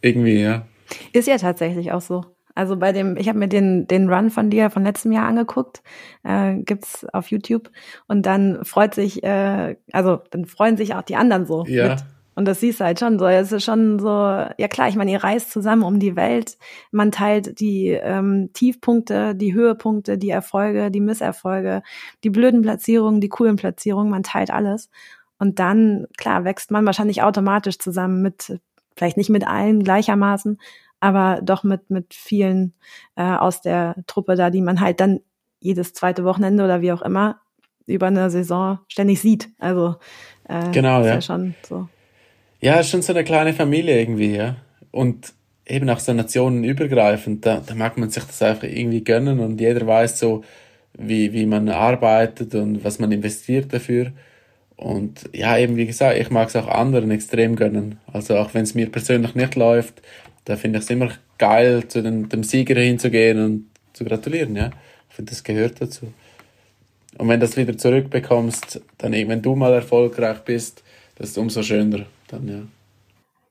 Irgendwie, 0.00 0.40
ja. 0.40 0.66
Ist 1.12 1.28
ja 1.28 1.38
tatsächlich 1.38 1.92
auch 1.92 2.00
so. 2.00 2.24
Also 2.54 2.76
bei 2.76 2.92
dem, 2.92 3.16
ich 3.16 3.28
habe 3.28 3.38
mir 3.38 3.48
den, 3.48 3.88
den 3.88 4.08
Run 4.08 4.30
von 4.30 4.48
dir 4.48 4.70
von 4.70 4.84
letztem 4.84 5.10
Jahr 5.10 5.26
angeguckt, 5.26 5.82
äh, 6.22 6.54
gibt's 6.58 7.04
auf 7.12 7.28
YouTube 7.28 7.70
und 8.06 8.26
dann 8.26 8.64
freut 8.64 8.94
sich, 8.94 9.24
äh, 9.24 9.76
also 9.92 10.20
dann 10.30 10.46
freuen 10.46 10.76
sich 10.76 10.94
auch 10.94 11.02
die 11.02 11.16
anderen 11.16 11.46
so 11.46 11.64
ja. 11.66 11.90
mit. 11.90 12.04
Und 12.34 12.46
das 12.46 12.60
siehst 12.60 12.80
du 12.80 12.84
halt 12.84 12.98
schon 12.98 13.18
so. 13.18 13.26
Es 13.26 13.52
ist 13.52 13.64
schon 13.64 13.98
so, 13.98 14.08
ja 14.08 14.68
klar, 14.68 14.88
ich 14.88 14.96
meine, 14.96 15.12
ihr 15.12 15.22
reist 15.22 15.52
zusammen 15.52 15.82
um 15.82 16.00
die 16.00 16.16
Welt. 16.16 16.58
Man 16.90 17.12
teilt 17.12 17.60
die 17.60 17.88
ähm, 17.88 18.50
Tiefpunkte, 18.52 19.34
die 19.34 19.54
Höhepunkte, 19.54 20.18
die 20.18 20.30
Erfolge, 20.30 20.90
die 20.90 21.00
Misserfolge, 21.00 21.82
die 22.24 22.30
blöden 22.30 22.62
Platzierungen, 22.62 23.20
die 23.20 23.28
coolen 23.28 23.56
Platzierungen. 23.56 24.10
Man 24.10 24.22
teilt 24.22 24.50
alles. 24.50 24.90
Und 25.38 25.58
dann, 25.58 26.06
klar, 26.16 26.44
wächst 26.44 26.70
man 26.70 26.86
wahrscheinlich 26.86 27.22
automatisch 27.22 27.78
zusammen 27.78 28.22
mit, 28.22 28.60
vielleicht 28.96 29.16
nicht 29.16 29.30
mit 29.30 29.46
allen 29.46 29.82
gleichermaßen, 29.82 30.58
aber 31.00 31.40
doch 31.42 31.64
mit, 31.64 31.90
mit 31.90 32.14
vielen 32.14 32.74
äh, 33.16 33.22
aus 33.22 33.60
der 33.60 33.96
Truppe 34.06 34.36
da, 34.36 34.50
die 34.50 34.62
man 34.62 34.80
halt 34.80 35.00
dann 35.00 35.20
jedes 35.60 35.92
zweite 35.92 36.24
Wochenende 36.24 36.64
oder 36.64 36.80
wie 36.80 36.92
auch 36.92 37.02
immer 37.02 37.40
über 37.86 38.06
eine 38.06 38.30
Saison 38.30 38.78
ständig 38.88 39.20
sieht. 39.20 39.50
Also 39.58 39.96
äh, 40.48 40.70
genau, 40.70 41.00
ist 41.00 41.06
ja. 41.06 41.14
ja 41.14 41.20
schon 41.20 41.54
so. 41.66 41.88
Ja, 42.64 42.80
ist 42.80 42.88
schon 42.88 43.02
so 43.02 43.12
eine 43.12 43.24
kleine 43.24 43.52
Familie 43.52 44.00
irgendwie, 44.00 44.36
ja. 44.36 44.56
Und 44.90 45.34
eben 45.66 45.90
auch 45.90 45.98
so 45.98 46.14
nationenübergreifend, 46.14 47.44
da, 47.44 47.60
da 47.60 47.74
mag 47.74 47.98
man 47.98 48.08
sich 48.08 48.24
das 48.24 48.40
einfach 48.40 48.62
irgendwie 48.62 49.04
gönnen 49.04 49.40
und 49.40 49.60
jeder 49.60 49.86
weiß 49.86 50.18
so, 50.18 50.42
wie, 50.94 51.34
wie 51.34 51.44
man 51.44 51.68
arbeitet 51.68 52.54
und 52.54 52.82
was 52.82 52.98
man 52.98 53.12
investiert 53.12 53.70
dafür. 53.74 54.12
Und 54.76 55.28
ja, 55.34 55.58
eben 55.58 55.76
wie 55.76 55.84
gesagt, 55.84 56.18
ich 56.18 56.30
mag 56.30 56.48
es 56.48 56.56
auch 56.56 56.66
anderen 56.66 57.10
extrem 57.10 57.54
gönnen. 57.54 57.98
Also 58.10 58.38
auch 58.38 58.54
wenn 58.54 58.62
es 58.62 58.74
mir 58.74 58.90
persönlich 58.90 59.34
nicht 59.34 59.56
läuft, 59.56 60.00
da 60.46 60.56
finde 60.56 60.78
ich 60.78 60.84
es 60.86 60.90
immer 60.90 61.10
geil, 61.36 61.86
zu 61.88 62.02
den, 62.02 62.30
dem 62.30 62.44
Sieger 62.44 62.80
hinzugehen 62.80 63.44
und 63.44 63.66
zu 63.92 64.06
gratulieren, 64.06 64.56
ja. 64.56 64.70
Ich 65.10 65.16
finde, 65.16 65.32
das 65.32 65.44
gehört 65.44 65.82
dazu. 65.82 66.14
Und 67.18 67.28
wenn 67.28 67.40
du 67.40 67.46
das 67.46 67.58
wieder 67.58 67.76
zurückbekommst, 67.76 68.80
dann, 68.96 69.12
wenn 69.12 69.42
du 69.42 69.54
mal 69.54 69.74
erfolgreich 69.74 70.38
bist, 70.38 70.82
das 71.16 71.28
ist 71.28 71.36
umso 71.36 71.62
schöner 71.62 72.06
dann, 72.28 72.48
ja. 72.48 72.62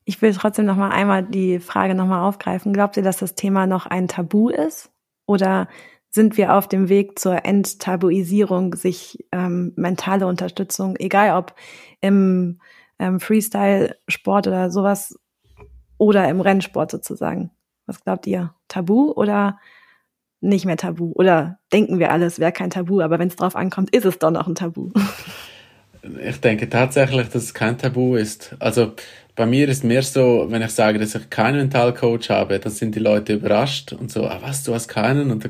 Ich 0.06 0.22
will 0.22 0.34
trotzdem 0.34 0.66
noch 0.66 0.76
mal 0.76 0.90
einmal 0.90 1.24
die 1.24 1.60
Frage 1.60 1.96
noch 1.96 2.08
mal 2.08 2.28
aufgreifen. 2.28 2.74
Glaubt 2.74 2.98
ihr, 2.98 3.04
dass 3.04 3.18
das 3.18 3.36
Thema 3.36 3.68
noch 3.68 3.86
ein 3.86 4.08
Tabu 4.08 4.50
ist? 4.50 4.92
Oder 5.26 5.70
sind 6.10 6.38
wir 6.38 6.54
auf 6.54 6.68
dem 6.68 6.90
Weg 6.90 7.18
zur 7.18 7.46
Enttabuisierung, 7.46 8.76
sich 8.76 9.26
ähm, 9.32 9.74
mentale 9.76 10.28
Unterstützung, 10.28 10.96
egal 10.98 11.38
ob 11.38 11.56
im 12.02 12.60
ähm, 13.00 13.20
Freestyle-Sport 13.20 14.48
oder 14.48 14.70
sowas 14.70 15.18
oder 15.98 16.28
im 16.30 16.42
Rennsport 16.42 16.92
sozusagen. 16.92 17.52
Was 17.86 18.04
glaubt 18.04 18.28
ihr? 18.28 18.54
Tabu 18.68 19.12
oder 19.12 19.60
nicht 20.42 20.66
mehr 20.66 20.78
Tabu? 20.78 21.12
Oder 21.16 21.60
denken 21.72 22.00
wir 22.00 22.12
alles 22.12 22.40
wäre 22.40 22.52
kein 22.52 22.70
Tabu, 22.70 23.02
aber 23.02 23.20
wenn 23.20 23.30
es 23.30 23.36
drauf 23.36 23.56
ankommt, 23.56 23.96
ist 23.96 24.06
es 24.06 24.20
doch 24.20 24.32
noch 24.32 24.48
ein 24.48 24.56
Tabu? 24.56 24.92
Ich 26.26 26.40
denke 26.42 26.70
tatsächlich, 26.70 27.30
dass 27.30 27.44
es 27.44 27.54
kein 27.54 27.78
Tabu 27.78 28.16
ist. 28.16 28.56
Also 28.60 28.94
bei 29.36 29.46
mir 29.46 29.70
ist 29.70 29.84
mehr 29.84 30.04
so, 30.04 30.48
wenn 30.50 30.62
ich 30.62 30.72
sage, 30.72 31.00
dass 31.00 31.16
ich 31.16 31.30
keinen 31.30 31.58
Mentalcoach 31.58 32.30
habe, 32.30 32.60
dann 32.60 32.72
sind 32.72 32.96
die 32.96 33.00
Leute 33.00 33.34
überrascht 33.34 33.94
und 33.94 34.12
so, 34.12 34.26
ah, 34.28 34.40
was, 34.42 34.64
du 34.64 34.74
hast 34.74 34.88
keinen? 34.88 35.32
Und 35.32 35.46
da 35.46 35.50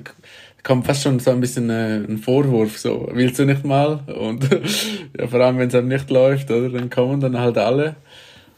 kommt 0.63 0.85
fast 0.85 1.03
schon 1.03 1.19
so 1.19 1.31
ein 1.31 1.41
bisschen 1.41 1.69
äh, 1.69 1.97
ein 1.97 2.17
Vorwurf, 2.17 2.77
so, 2.77 3.09
willst 3.11 3.39
du 3.39 3.45
nicht 3.45 3.65
mal? 3.65 3.99
Und 4.07 4.47
ja, 5.19 5.27
vor 5.27 5.41
allem, 5.41 5.57
wenn 5.57 5.67
es 5.67 5.75
einem 5.75 5.89
nicht 5.89 6.09
läuft, 6.09 6.49
oder, 6.49 6.69
dann 6.69 6.89
kommen 6.89 7.19
dann 7.19 7.37
halt 7.37 7.57
alle. 7.57 7.95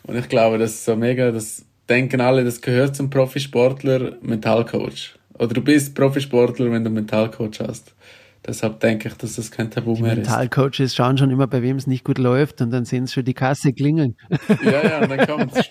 Und 0.03 0.15
ich 0.15 0.29
glaube, 0.29 0.57
das 0.57 0.71
ist 0.71 0.85
so 0.85 0.95
mega, 0.95 1.31
das 1.31 1.65
denken 1.89 2.21
alle, 2.21 2.43
das 2.43 2.61
gehört 2.61 2.95
zum 2.95 3.09
Profisportler, 3.09 4.17
Mentalcoach. 4.21 5.15
Oder 5.37 5.53
du 5.53 5.61
bist 5.61 5.95
Profisportler, 5.95 6.71
wenn 6.71 6.83
du 6.83 6.89
Mentalcoach 6.89 7.59
hast. 7.59 7.93
Deshalb 8.47 8.79
denke 8.79 9.07
ich, 9.07 9.15
dass 9.15 9.35
das 9.35 9.49
kein 9.49 9.71
Tabu 9.71 9.95
die 9.95 10.03
mehr 10.03 10.11
ist. 10.11 10.17
Mentalcoaches 10.17 10.93
schauen 10.93 11.17
schon 11.17 11.31
immer, 11.31 11.47
bei 11.47 11.61
wem 11.61 11.77
es 11.77 11.87
nicht 11.87 12.03
gut 12.03 12.19
läuft 12.19 12.61
und 12.61 12.69
dann 12.71 12.85
sehen 12.85 13.07
sie 13.07 13.13
schon 13.13 13.25
die 13.25 13.33
Kasse 13.33 13.73
klingeln. 13.73 14.15
Ja, 14.63 14.83
ja, 14.83 14.99
und 15.01 15.09
dann 15.09 15.27
kommt 15.27 15.51
es. 15.57 15.69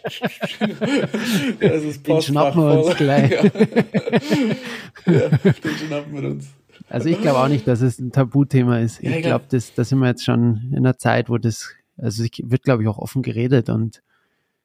ja, 1.60 1.68
den 1.68 2.22
schnappen 2.22 2.62
wir 2.62 2.84
uns 2.84 2.96
gleich. 2.96 3.30
ja, 3.30 5.28
den 5.28 5.76
schnappen 5.87 6.22
wir 6.22 6.30
uns. 6.30 6.48
Also 6.88 7.08
ich 7.08 7.20
glaube 7.20 7.38
auch 7.38 7.48
nicht, 7.48 7.66
dass 7.66 7.80
es 7.80 7.98
ein 7.98 8.10
Tabuthema 8.10 8.78
ist. 8.78 9.02
Ja, 9.02 9.12
ich 9.12 9.22
glaube, 9.22 9.44
das, 9.48 9.74
da 9.74 9.84
sind 9.84 10.00
wir 10.00 10.08
jetzt 10.08 10.24
schon 10.24 10.70
in 10.72 10.78
einer 10.78 10.98
Zeit, 10.98 11.30
wo 11.30 11.38
das, 11.38 11.70
also 11.96 12.24
es 12.24 12.30
wird, 12.42 12.62
glaube 12.62 12.82
ich, 12.82 12.88
auch 12.88 12.98
offen 12.98 13.22
geredet 13.22 13.68
und 13.70 14.02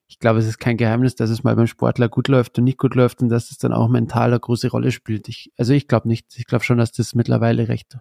ich 0.09 0.17
glaube, 0.17 0.39
es 0.39 0.47
ist 0.47 0.57
kein 0.57 0.75
Geheimnis, 0.75 1.15
dass 1.15 1.29
es 1.29 1.43
mal 1.43 1.55
beim 1.55 1.67
Sportler 1.67 2.09
gut 2.09 2.27
läuft 2.27 2.57
und 2.57 2.63
nicht 2.63 2.79
gut 2.79 2.95
läuft 2.95 3.21
und 3.21 3.29
dass 3.29 3.51
es 3.51 3.59
dann 3.59 3.71
auch 3.71 3.87
mental 3.87 4.31
eine 4.31 4.39
große 4.39 4.69
Rolle 4.69 4.91
spielt. 4.91 5.29
Ich, 5.29 5.53
also 5.55 5.71
ich 5.73 5.87
glaube 5.87 6.07
nicht. 6.07 6.35
Ich 6.35 6.45
glaube 6.45 6.63
schon, 6.63 6.79
dass 6.79 6.91
das 6.91 7.13
mittlerweile 7.13 7.69
recht, 7.69 7.95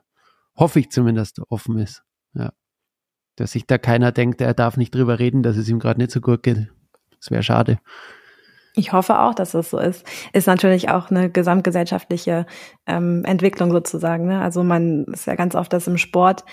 hoffe 0.57 0.81
ich 0.81 0.91
zumindest, 0.91 1.43
offen 1.51 1.79
ist. 1.79 2.03
Ja. 2.33 2.53
Dass 3.37 3.53
sich 3.53 3.67
da 3.67 3.77
keiner 3.77 4.11
denkt, 4.11 4.41
er 4.41 4.55
darf 4.55 4.79
nicht 4.79 4.95
drüber 4.95 5.19
reden, 5.19 5.43
dass 5.43 5.59
es 5.59 5.69
ihm 5.69 5.79
gerade 5.79 6.01
nicht 6.01 6.11
so 6.11 6.23
gut 6.23 6.43
geht. 6.43 6.69
Das 7.21 7.31
wäre 7.31 7.43
schade. 7.43 7.79
Ich 8.75 8.93
hoffe 8.93 9.19
auch, 9.19 9.35
dass 9.35 9.53
es 9.53 9.69
so 9.69 9.79
ist. 9.79 10.07
Ist 10.33 10.47
natürlich 10.47 10.89
auch 10.89 11.11
eine 11.11 11.31
gesamtgesellschaftliche 11.31 12.47
ähm, 12.87 13.23
Entwicklung 13.27 13.71
sozusagen. 13.71 14.29
Ne? 14.29 14.41
Also 14.41 14.65
man 14.65 15.05
ist 15.13 15.27
ja 15.27 15.35
ganz 15.35 15.55
oft, 15.55 15.73
dass 15.75 15.87
im 15.87 15.99
Sport 15.99 16.45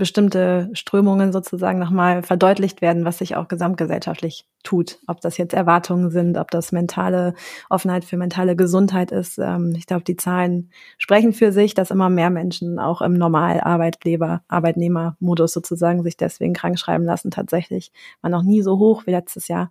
bestimmte 0.00 0.70
Strömungen 0.72 1.30
sozusagen 1.30 1.78
nochmal 1.78 2.22
verdeutlicht 2.22 2.80
werden, 2.80 3.04
was 3.04 3.18
sich 3.18 3.36
auch 3.36 3.48
gesamtgesellschaftlich 3.48 4.46
tut. 4.62 4.98
Ob 5.06 5.20
das 5.20 5.36
jetzt 5.36 5.52
Erwartungen 5.52 6.10
sind, 6.10 6.38
ob 6.38 6.50
das 6.50 6.72
mentale 6.72 7.34
Offenheit 7.68 8.06
für 8.06 8.16
mentale 8.16 8.56
Gesundheit 8.56 9.12
ist. 9.12 9.38
Ähm, 9.38 9.74
ich 9.76 9.86
glaube, 9.86 10.02
die 10.02 10.16
Zahlen 10.16 10.70
sprechen 10.96 11.34
für 11.34 11.52
sich, 11.52 11.74
dass 11.74 11.90
immer 11.90 12.08
mehr 12.08 12.30
Menschen 12.30 12.78
auch 12.78 13.02
im 13.02 13.12
Normalarbeitgeber, 13.12 14.42
Arbeitnehmermodus 14.48 15.52
sozusagen 15.52 16.02
sich 16.02 16.16
deswegen 16.16 16.54
krank 16.54 16.78
schreiben 16.78 17.04
lassen. 17.04 17.30
Tatsächlich 17.30 17.92
war 18.22 18.30
noch 18.30 18.42
nie 18.42 18.62
so 18.62 18.78
hoch 18.78 19.06
wie 19.06 19.10
letztes 19.12 19.48
Jahr. 19.48 19.70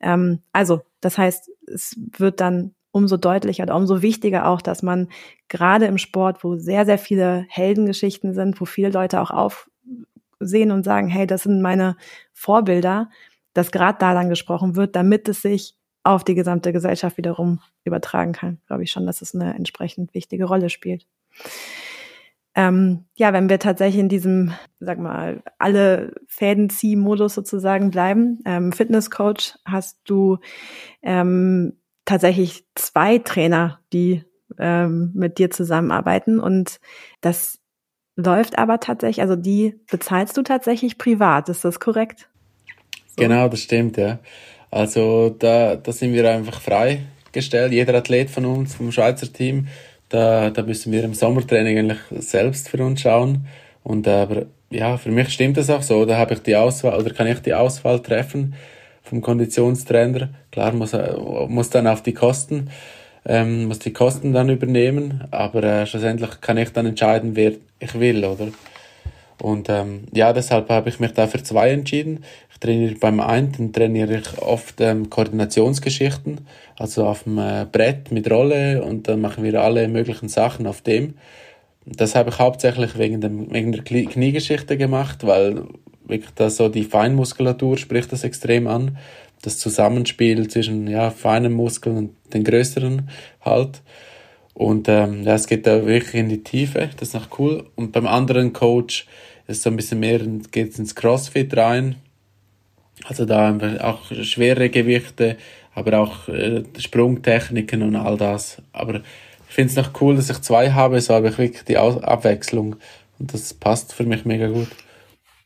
Ähm, 0.00 0.40
also, 0.50 0.80
das 1.02 1.18
heißt, 1.18 1.50
es 1.66 1.94
wird 2.16 2.40
dann 2.40 2.74
umso 2.90 3.16
deutlicher 3.16 3.64
oder 3.64 3.76
umso 3.76 4.02
wichtiger 4.02 4.48
auch, 4.48 4.62
dass 4.62 4.82
man 4.82 5.08
gerade 5.48 5.86
im 5.86 5.98
Sport, 5.98 6.42
wo 6.44 6.56
sehr, 6.56 6.86
sehr 6.86 6.98
viele 6.98 7.44
Heldengeschichten 7.48 8.34
sind, 8.34 8.60
wo 8.60 8.64
viele 8.64 8.90
Leute 8.90 9.20
auch 9.20 9.30
aufsehen 9.30 10.70
und 10.70 10.84
sagen, 10.84 11.08
hey, 11.08 11.26
das 11.26 11.44
sind 11.44 11.62
meine 11.62 11.96
Vorbilder, 12.32 13.10
dass 13.52 13.72
gerade 13.72 13.98
da 13.98 14.14
dann 14.14 14.28
gesprochen 14.28 14.76
wird, 14.76 14.96
damit 14.96 15.28
es 15.28 15.42
sich 15.42 15.74
auf 16.04 16.24
die 16.24 16.34
gesamte 16.34 16.72
Gesellschaft 16.72 17.18
wiederum 17.18 17.60
übertragen 17.84 18.32
kann. 18.32 18.58
Glaube 18.66 18.84
ich 18.84 18.90
schon, 18.90 19.06
dass 19.06 19.20
es 19.20 19.34
eine 19.34 19.54
entsprechend 19.54 20.14
wichtige 20.14 20.44
Rolle 20.44 20.70
spielt. 20.70 21.06
Ähm, 22.54 23.04
ja, 23.14 23.32
wenn 23.32 23.48
wir 23.48 23.60
tatsächlich 23.60 24.00
in 24.00 24.08
diesem, 24.08 24.52
sag 24.80 24.98
mal, 24.98 25.42
alle 25.58 26.14
Fäden 26.26 26.70
ziehen 26.70 26.98
Modus 26.98 27.34
sozusagen 27.34 27.90
bleiben, 27.90 28.40
ähm, 28.46 28.72
Fitnesscoach, 28.72 29.54
hast 29.64 30.00
du 30.06 30.38
ähm, 31.02 31.77
tatsächlich 32.08 32.64
zwei 32.74 33.18
Trainer, 33.18 33.80
die 33.92 34.24
ähm, 34.58 35.12
mit 35.14 35.38
dir 35.38 35.50
zusammenarbeiten 35.50 36.40
und 36.40 36.80
das 37.20 37.58
läuft 38.16 38.58
aber 38.58 38.80
tatsächlich, 38.80 39.20
also 39.20 39.36
die 39.36 39.74
bezahlst 39.90 40.36
du 40.36 40.42
tatsächlich 40.42 40.96
privat, 40.96 41.50
ist 41.50 41.66
das 41.66 41.80
korrekt? 41.80 42.28
So. 43.08 43.22
Genau, 43.22 43.48
das 43.48 43.60
stimmt, 43.60 43.98
ja. 43.98 44.20
Also 44.70 45.28
da, 45.38 45.76
da 45.76 45.92
sind 45.92 46.14
wir 46.14 46.30
einfach 46.30 46.60
freigestellt. 46.60 47.72
Jeder 47.72 47.94
Athlet 47.94 48.30
von 48.30 48.46
uns, 48.46 48.74
vom 48.74 48.90
Schweizer 48.90 49.30
Team, 49.30 49.68
da, 50.08 50.50
da 50.50 50.62
müssen 50.62 50.92
wir 50.92 51.04
im 51.04 51.14
Sommertraining 51.14 51.78
eigentlich 51.78 51.98
selbst 52.26 52.70
für 52.70 52.82
uns 52.82 53.02
schauen. 53.02 53.46
Und 53.82 54.06
äh, 54.06 54.10
aber 54.10 54.46
ja, 54.70 54.96
für 54.96 55.10
mich 55.10 55.28
stimmt 55.28 55.58
das 55.58 55.70
auch 55.70 55.82
so. 55.82 56.06
Da 56.06 56.16
habe 56.16 56.34
ich 56.34 56.40
die 56.40 56.56
Auswahl 56.56 56.98
oder 56.98 57.12
kann 57.12 57.26
ich 57.26 57.40
die 57.40 57.54
Auswahl 57.54 58.00
treffen 58.00 58.54
vom 59.08 59.20
Konditionstrainer. 59.22 60.28
Klar 60.52 60.72
muss 60.72 60.92
muss 61.48 61.70
dann 61.70 61.86
auf 61.86 62.02
die 62.02 62.14
Kosten 62.14 62.68
ähm, 63.28 63.66
muss 63.66 63.78
die 63.78 63.92
Kosten 63.92 64.32
dann 64.32 64.48
übernehmen, 64.48 65.24
aber 65.30 65.62
äh, 65.62 65.86
schlussendlich 65.86 66.40
kann 66.40 66.56
ich 66.56 66.70
dann 66.70 66.86
entscheiden, 66.86 67.36
wer 67.36 67.52
ich 67.78 67.98
will, 67.98 68.24
oder? 68.24 68.48
Und 69.40 69.68
ähm, 69.68 70.04
ja, 70.12 70.32
deshalb 70.32 70.68
habe 70.68 70.88
ich 70.88 70.98
mich 70.98 71.12
da 71.12 71.28
für 71.28 71.42
zwei 71.42 71.70
entschieden. 71.70 72.24
Ich 72.50 72.58
trainiere 72.58 72.96
beim 72.96 73.20
einen 73.20 73.72
trainiere 73.72 74.16
ich 74.16 74.42
oft 74.42 74.80
ähm, 74.80 75.10
Koordinationsgeschichten, 75.10 76.40
also 76.76 77.06
auf 77.06 77.22
dem 77.22 77.38
äh, 77.38 77.66
Brett 77.70 78.10
mit 78.10 78.28
Rolle 78.30 78.82
und 78.82 79.06
dann 79.06 79.20
machen 79.20 79.44
wir 79.44 79.62
alle 79.62 79.86
möglichen 79.86 80.28
Sachen 80.28 80.66
auf 80.66 80.80
dem. 80.80 81.14
Das 81.84 82.14
habe 82.14 82.30
ich 82.30 82.38
hauptsächlich 82.38 82.98
wegen, 82.98 83.20
dem, 83.20 83.52
wegen 83.52 83.72
der 83.72 83.84
Kniegeschichte 83.84 84.76
gemacht, 84.76 85.24
weil 85.24 85.64
wirklich 86.08 86.32
da 86.34 86.50
so 86.50 86.68
die 86.68 86.84
Feinmuskulatur 86.84 87.76
spricht 87.78 88.12
das 88.12 88.24
extrem 88.24 88.66
an. 88.66 88.98
Das 89.42 89.58
Zusammenspiel 89.58 90.48
zwischen 90.48 90.88
ja, 90.88 91.10
feinen 91.10 91.52
Muskeln 91.52 91.96
und 91.96 92.10
den 92.32 92.44
größeren 92.44 93.08
halt. 93.40 93.82
Und 94.54 94.88
ähm, 94.88 95.22
ja, 95.22 95.34
es 95.34 95.46
geht 95.46 95.68
da 95.68 95.86
wirklich 95.86 96.14
in 96.14 96.28
die 96.28 96.42
Tiefe, 96.42 96.90
das 96.96 97.08
ist 97.08 97.14
noch 97.14 97.38
cool. 97.38 97.64
Und 97.76 97.92
beim 97.92 98.08
anderen 98.08 98.52
Coach 98.52 99.06
ist 99.46 99.62
so 99.62 99.70
ein 99.70 99.76
bisschen 99.76 100.00
mehr, 100.00 100.18
geht 100.50 100.76
ins 100.78 100.96
Crossfit 100.96 101.56
rein. 101.56 101.94
Also 103.04 103.24
da 103.24 103.48
einfach 103.48 103.80
auch 103.80 104.12
schwere 104.22 104.68
Gewichte, 104.68 105.36
aber 105.74 106.00
auch 106.00 106.28
äh, 106.28 106.64
Sprungtechniken 106.76 107.82
und 107.82 107.94
all 107.94 108.16
das. 108.16 108.60
Aber 108.72 108.96
ich 109.48 109.54
finde 109.54 109.70
es 109.70 109.76
noch 109.76 110.00
cool, 110.00 110.16
dass 110.16 110.28
ich 110.28 110.40
zwei 110.40 110.72
habe, 110.72 111.00
so 111.00 111.14
habe 111.14 111.28
ich 111.28 111.38
wirklich 111.38 111.62
die 111.62 111.76
Abwechslung. 111.76 112.76
Und 113.20 113.32
das 113.32 113.54
passt 113.54 113.92
für 113.92 114.04
mich 114.04 114.24
mega 114.24 114.48
gut. 114.48 114.68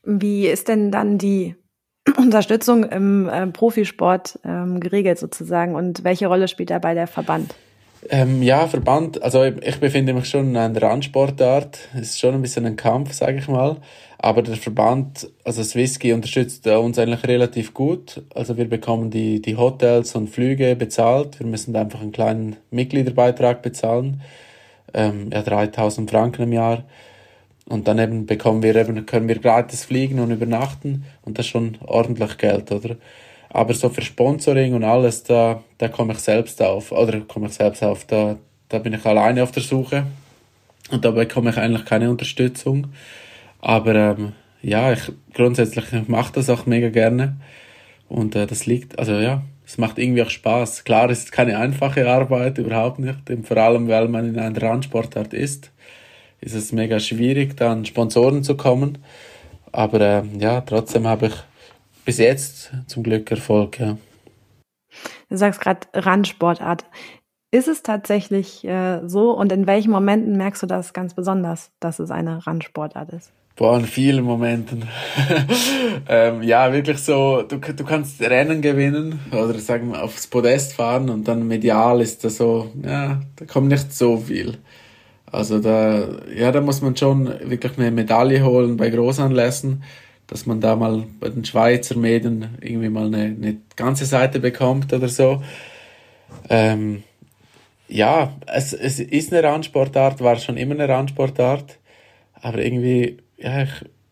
Wie 0.05 0.47
ist 0.47 0.69
denn 0.69 0.91
dann 0.91 1.19
die 1.19 1.55
Unterstützung 2.17 2.85
im 2.85 3.29
äh, 3.29 3.47
Profisport 3.47 4.39
ähm, 4.45 4.81
geregelt 4.81 5.19
sozusagen 5.19 5.75
und 5.75 6.05
welche 6.05 6.27
Rolle 6.27 6.49
spielt 6.49 6.71
dabei 6.71 6.95
der 6.95 7.07
Verband? 7.07 7.55
Ähm, 8.09 8.43
ja, 8.43 8.67
Verband, 8.67 9.23
also 9.23 9.45
ich 9.45 9.79
befinde 9.79 10.13
mich 10.13 10.29
schon 10.29 10.51
in 10.51 10.57
einer 10.57 10.83
Randsportart. 10.83 11.79
Es 11.95 12.11
ist 12.11 12.21
schon 12.21 12.35
ein 12.35 12.43
bisschen 12.43 12.67
ein 12.67 12.75
Kampf, 12.75 13.13
sage 13.13 13.39
ich 13.39 13.47
mal. 13.47 13.77
Aber 14.19 14.43
der 14.43 14.57
Verband, 14.57 15.31
also 15.45 15.63
Swissky, 15.63 16.13
unterstützt 16.13 16.67
uns 16.67 16.99
eigentlich 16.99 17.25
relativ 17.25 17.75
gut. 17.75 18.23
Also 18.35 18.57
wir 18.57 18.69
bekommen 18.69 19.11
die, 19.11 19.41
die 19.41 19.57
Hotels 19.57 20.17
und 20.17 20.31
Flüge 20.31 20.75
bezahlt. 20.75 21.39
Wir 21.39 21.47
müssen 21.47 21.77
einfach 21.77 22.01
einen 22.01 22.13
kleinen 22.13 22.57
Mitgliederbeitrag 22.71 23.63
bezahlen. 23.63 24.21
Ähm, 24.95 25.31
ja, 25.33 25.43
3000 25.43 26.11
Franken 26.11 26.43
im 26.43 26.53
Jahr. 26.53 26.85
Und 27.69 27.87
dann 27.87 27.99
eben 27.99 28.27
bekommen 28.27 28.63
wir 28.63 28.75
eben, 28.75 29.07
können 29.07 29.29
wir 29.29 29.39
gratis 29.39 29.85
fliegen 29.85 30.19
und 30.19 30.31
übernachten 30.31 31.05
und 31.23 31.39
das 31.39 31.47
ist 31.47 31.53
schon 31.53 31.79
ordentlich 31.81 32.37
Geld, 32.39 32.73
oder? 32.73 32.97
Aber 33.51 33.75
so 33.75 33.89
für 33.89 34.03
Sponsoring 34.03 34.75
und 34.75 34.83
alles, 34.83 35.23
da, 35.25 35.63
da 35.79 35.89
komme 35.89 36.15
ich 36.15 36.21
selbst 36.21 36.61
auf, 36.63 36.91
oder 36.91 37.21
komme 37.21 37.47
ich 37.47 37.55
selbst 37.55 37.83
auf, 37.83 38.05
da, 38.07 38.37
da 38.69 38.79
bin 38.79 38.95
ich 38.95 39.05
alleine 39.05 39.43
auf 39.43 39.53
der 39.53 39.63
Suche 39.63 40.07
und 40.91 41.05
da 41.05 41.11
bekomme 41.11 41.51
ich 41.51 41.59
eigentlich 41.59 41.85
keine 41.85 42.11
Unterstützung. 42.11 42.89
Aber 43.61 43.95
ähm, 43.95 44.33
ja, 44.63 44.93
ich 44.93 45.13
grundsätzlich 45.35 46.09
mache 46.09 46.33
das 46.33 46.51
auch 46.51 46.67
mega 46.67 46.89
gerne 46.89 47.37
und 48.09 48.35
äh, 48.35 48.47
das 48.47 48.67
liegt, 48.67 48.99
also 48.99 49.13
ja, 49.15 49.43
es 49.65 49.79
macht 49.79 49.99
irgendwie 49.99 50.23
auch 50.23 50.31
Spaß. 50.31 50.85
Klar, 50.85 51.11
es 51.11 51.25
ist 51.25 51.33
keine 51.33 51.59
einfache 51.59 52.09
Arbeit, 52.11 52.59
überhaupt 52.59 52.99
nicht, 52.99 53.19
vor 53.45 53.57
allem 53.57 53.87
weil 53.89 54.09
man 54.09 54.29
in 54.29 54.39
einer 54.39 54.61
Randsportart 54.61 55.33
ist 55.33 55.72
ist 56.43 56.55
es 56.55 56.73
mega 56.73 57.01
schwierig, 57.01 57.57
da 57.57 57.73
an 57.73 57.87
Sponsoren 57.87 58.43
zu 58.43 58.57
kommen. 58.57 58.99
Aber 59.71 60.01
äh, 60.01 60.23
ja, 60.39 60.61
trotzdem 60.61 61.07
habe 61.07 61.29
ich 61.29 61.35
bis 62.05 62.19
jetzt 62.19 62.73
zum 62.89 63.03
Glück 63.03 63.31
Erfolg. 63.31 63.79
Ja. 63.79 63.97
Du 65.31 65.37
sagst 65.37 65.61
gerade 65.61 65.87
Randsportart. 65.95 66.85
Ist 67.53 67.69
es 67.69 67.83
tatsächlich 67.83 68.65
äh, 68.65 69.07
so 69.07 69.33
und 69.33 69.53
in 69.53 69.67
welchen 69.67 69.91
Momenten 69.91 70.37
merkst 70.37 70.63
du 70.63 70.67
das 70.67 70.93
ganz 70.93 71.15
besonders, 71.15 71.71
dass 71.81 71.99
es 71.99 72.11
eine 72.11 72.47
Randsportart 72.47 73.11
ist? 73.11 73.33
Boah, 73.55 73.79
in 73.79 73.85
vielen 73.85 74.25
Momenten. 74.25 74.89
ähm, 76.09 76.43
ja, 76.43 76.73
wirklich 76.73 76.99
so, 76.99 77.43
du, 77.43 77.59
du 77.59 77.85
kannst 77.85 78.21
Rennen 78.23 78.63
gewinnen 78.63 79.21
oder 79.31 79.59
sagen 79.59 79.93
wir 79.93 80.03
aufs 80.03 80.27
Podest 80.27 80.73
fahren 80.73 81.11
und 81.11 81.29
dann 81.29 81.47
medial 81.47 82.01
ist 82.01 82.25
da 82.25 82.31
so, 82.31 82.73
ja, 82.83 83.21
da 83.37 83.45
kommt 83.45 83.69
nicht 83.69 83.93
so 83.93 84.17
viel. 84.17 84.57
Also 85.33 85.61
da, 85.61 86.09
ja, 86.37 86.53
da 86.53 86.61
muss 86.61 86.83
man 86.83 86.95
schon 86.95 87.27
wirklich 87.49 87.79
eine 87.79 87.91
Medaille 87.91 88.45
holen 88.45 88.77
bei 88.77 88.91
Großanlässen, 88.91 89.83
dass 90.27 90.45
man 90.45 90.61
da 90.61 90.77
mal 90.77 91.05
bei 91.19 91.31
den 91.31 91.45
Schweizer 91.45 91.97
Medien 91.97 92.59
irgendwie 92.61 92.91
mal 92.91 93.07
eine, 93.07 93.25
eine 93.25 93.57
ganze 93.75 94.05
Seite 94.05 94.41
bekommt 94.41 94.93
oder 94.93 95.09
so. 95.09 95.43
Ähm, 96.51 97.03
ja, 97.89 98.37
es, 98.47 98.75
es 98.75 99.01
ist 99.01 99.33
eine 99.33 99.43
Randsportart, 99.43 100.21
war 100.21 100.37
schon 100.37 100.59
immer 100.59 100.75
eine 100.75 100.89
Randsportart, 100.89 101.79
aber 102.43 102.59
irgendwie, 102.59 103.17
ja, 103.39 103.63
ich, 103.63 103.71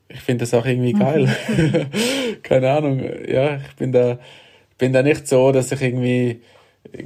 ich 0.08 0.20
finde 0.20 0.44
das 0.44 0.54
auch 0.54 0.64
irgendwie 0.64 0.94
geil. 0.94 1.28
keine 2.42 2.70
Ahnung, 2.70 3.02
ja, 3.28 3.56
ich 3.56 3.76
bin 3.76 3.92
da, 3.92 4.18
bin 4.78 4.94
da 4.94 5.02
nicht 5.02 5.28
so, 5.28 5.52
dass 5.52 5.70
ich 5.70 5.82
irgendwie, 5.82 6.40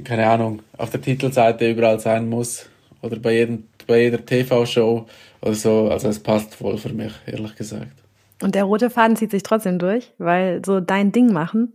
keine 0.05 0.27
Ahnung, 0.27 0.61
auf 0.77 0.89
der 0.89 1.01
Titelseite 1.01 1.69
überall 1.69 1.99
sein 1.99 2.29
muss 2.29 2.69
oder 3.01 3.17
bei, 3.17 3.33
jedem, 3.33 3.65
bei 3.85 4.03
jeder 4.03 4.25
TV-Show 4.25 5.05
oder 5.41 5.53
so, 5.53 5.89
also 5.89 6.07
es 6.07 6.19
passt 6.19 6.55
voll 6.55 6.77
für 6.77 6.93
mich, 6.93 7.13
ehrlich 7.25 7.55
gesagt. 7.55 8.03
Und 8.41 8.55
der 8.55 8.65
rote 8.65 8.89
Faden 8.89 9.15
zieht 9.15 9.31
sich 9.31 9.43
trotzdem 9.43 9.79
durch, 9.79 10.13
weil 10.17 10.61
so 10.65 10.79
dein 10.79 11.11
Ding 11.11 11.31
machen, 11.31 11.73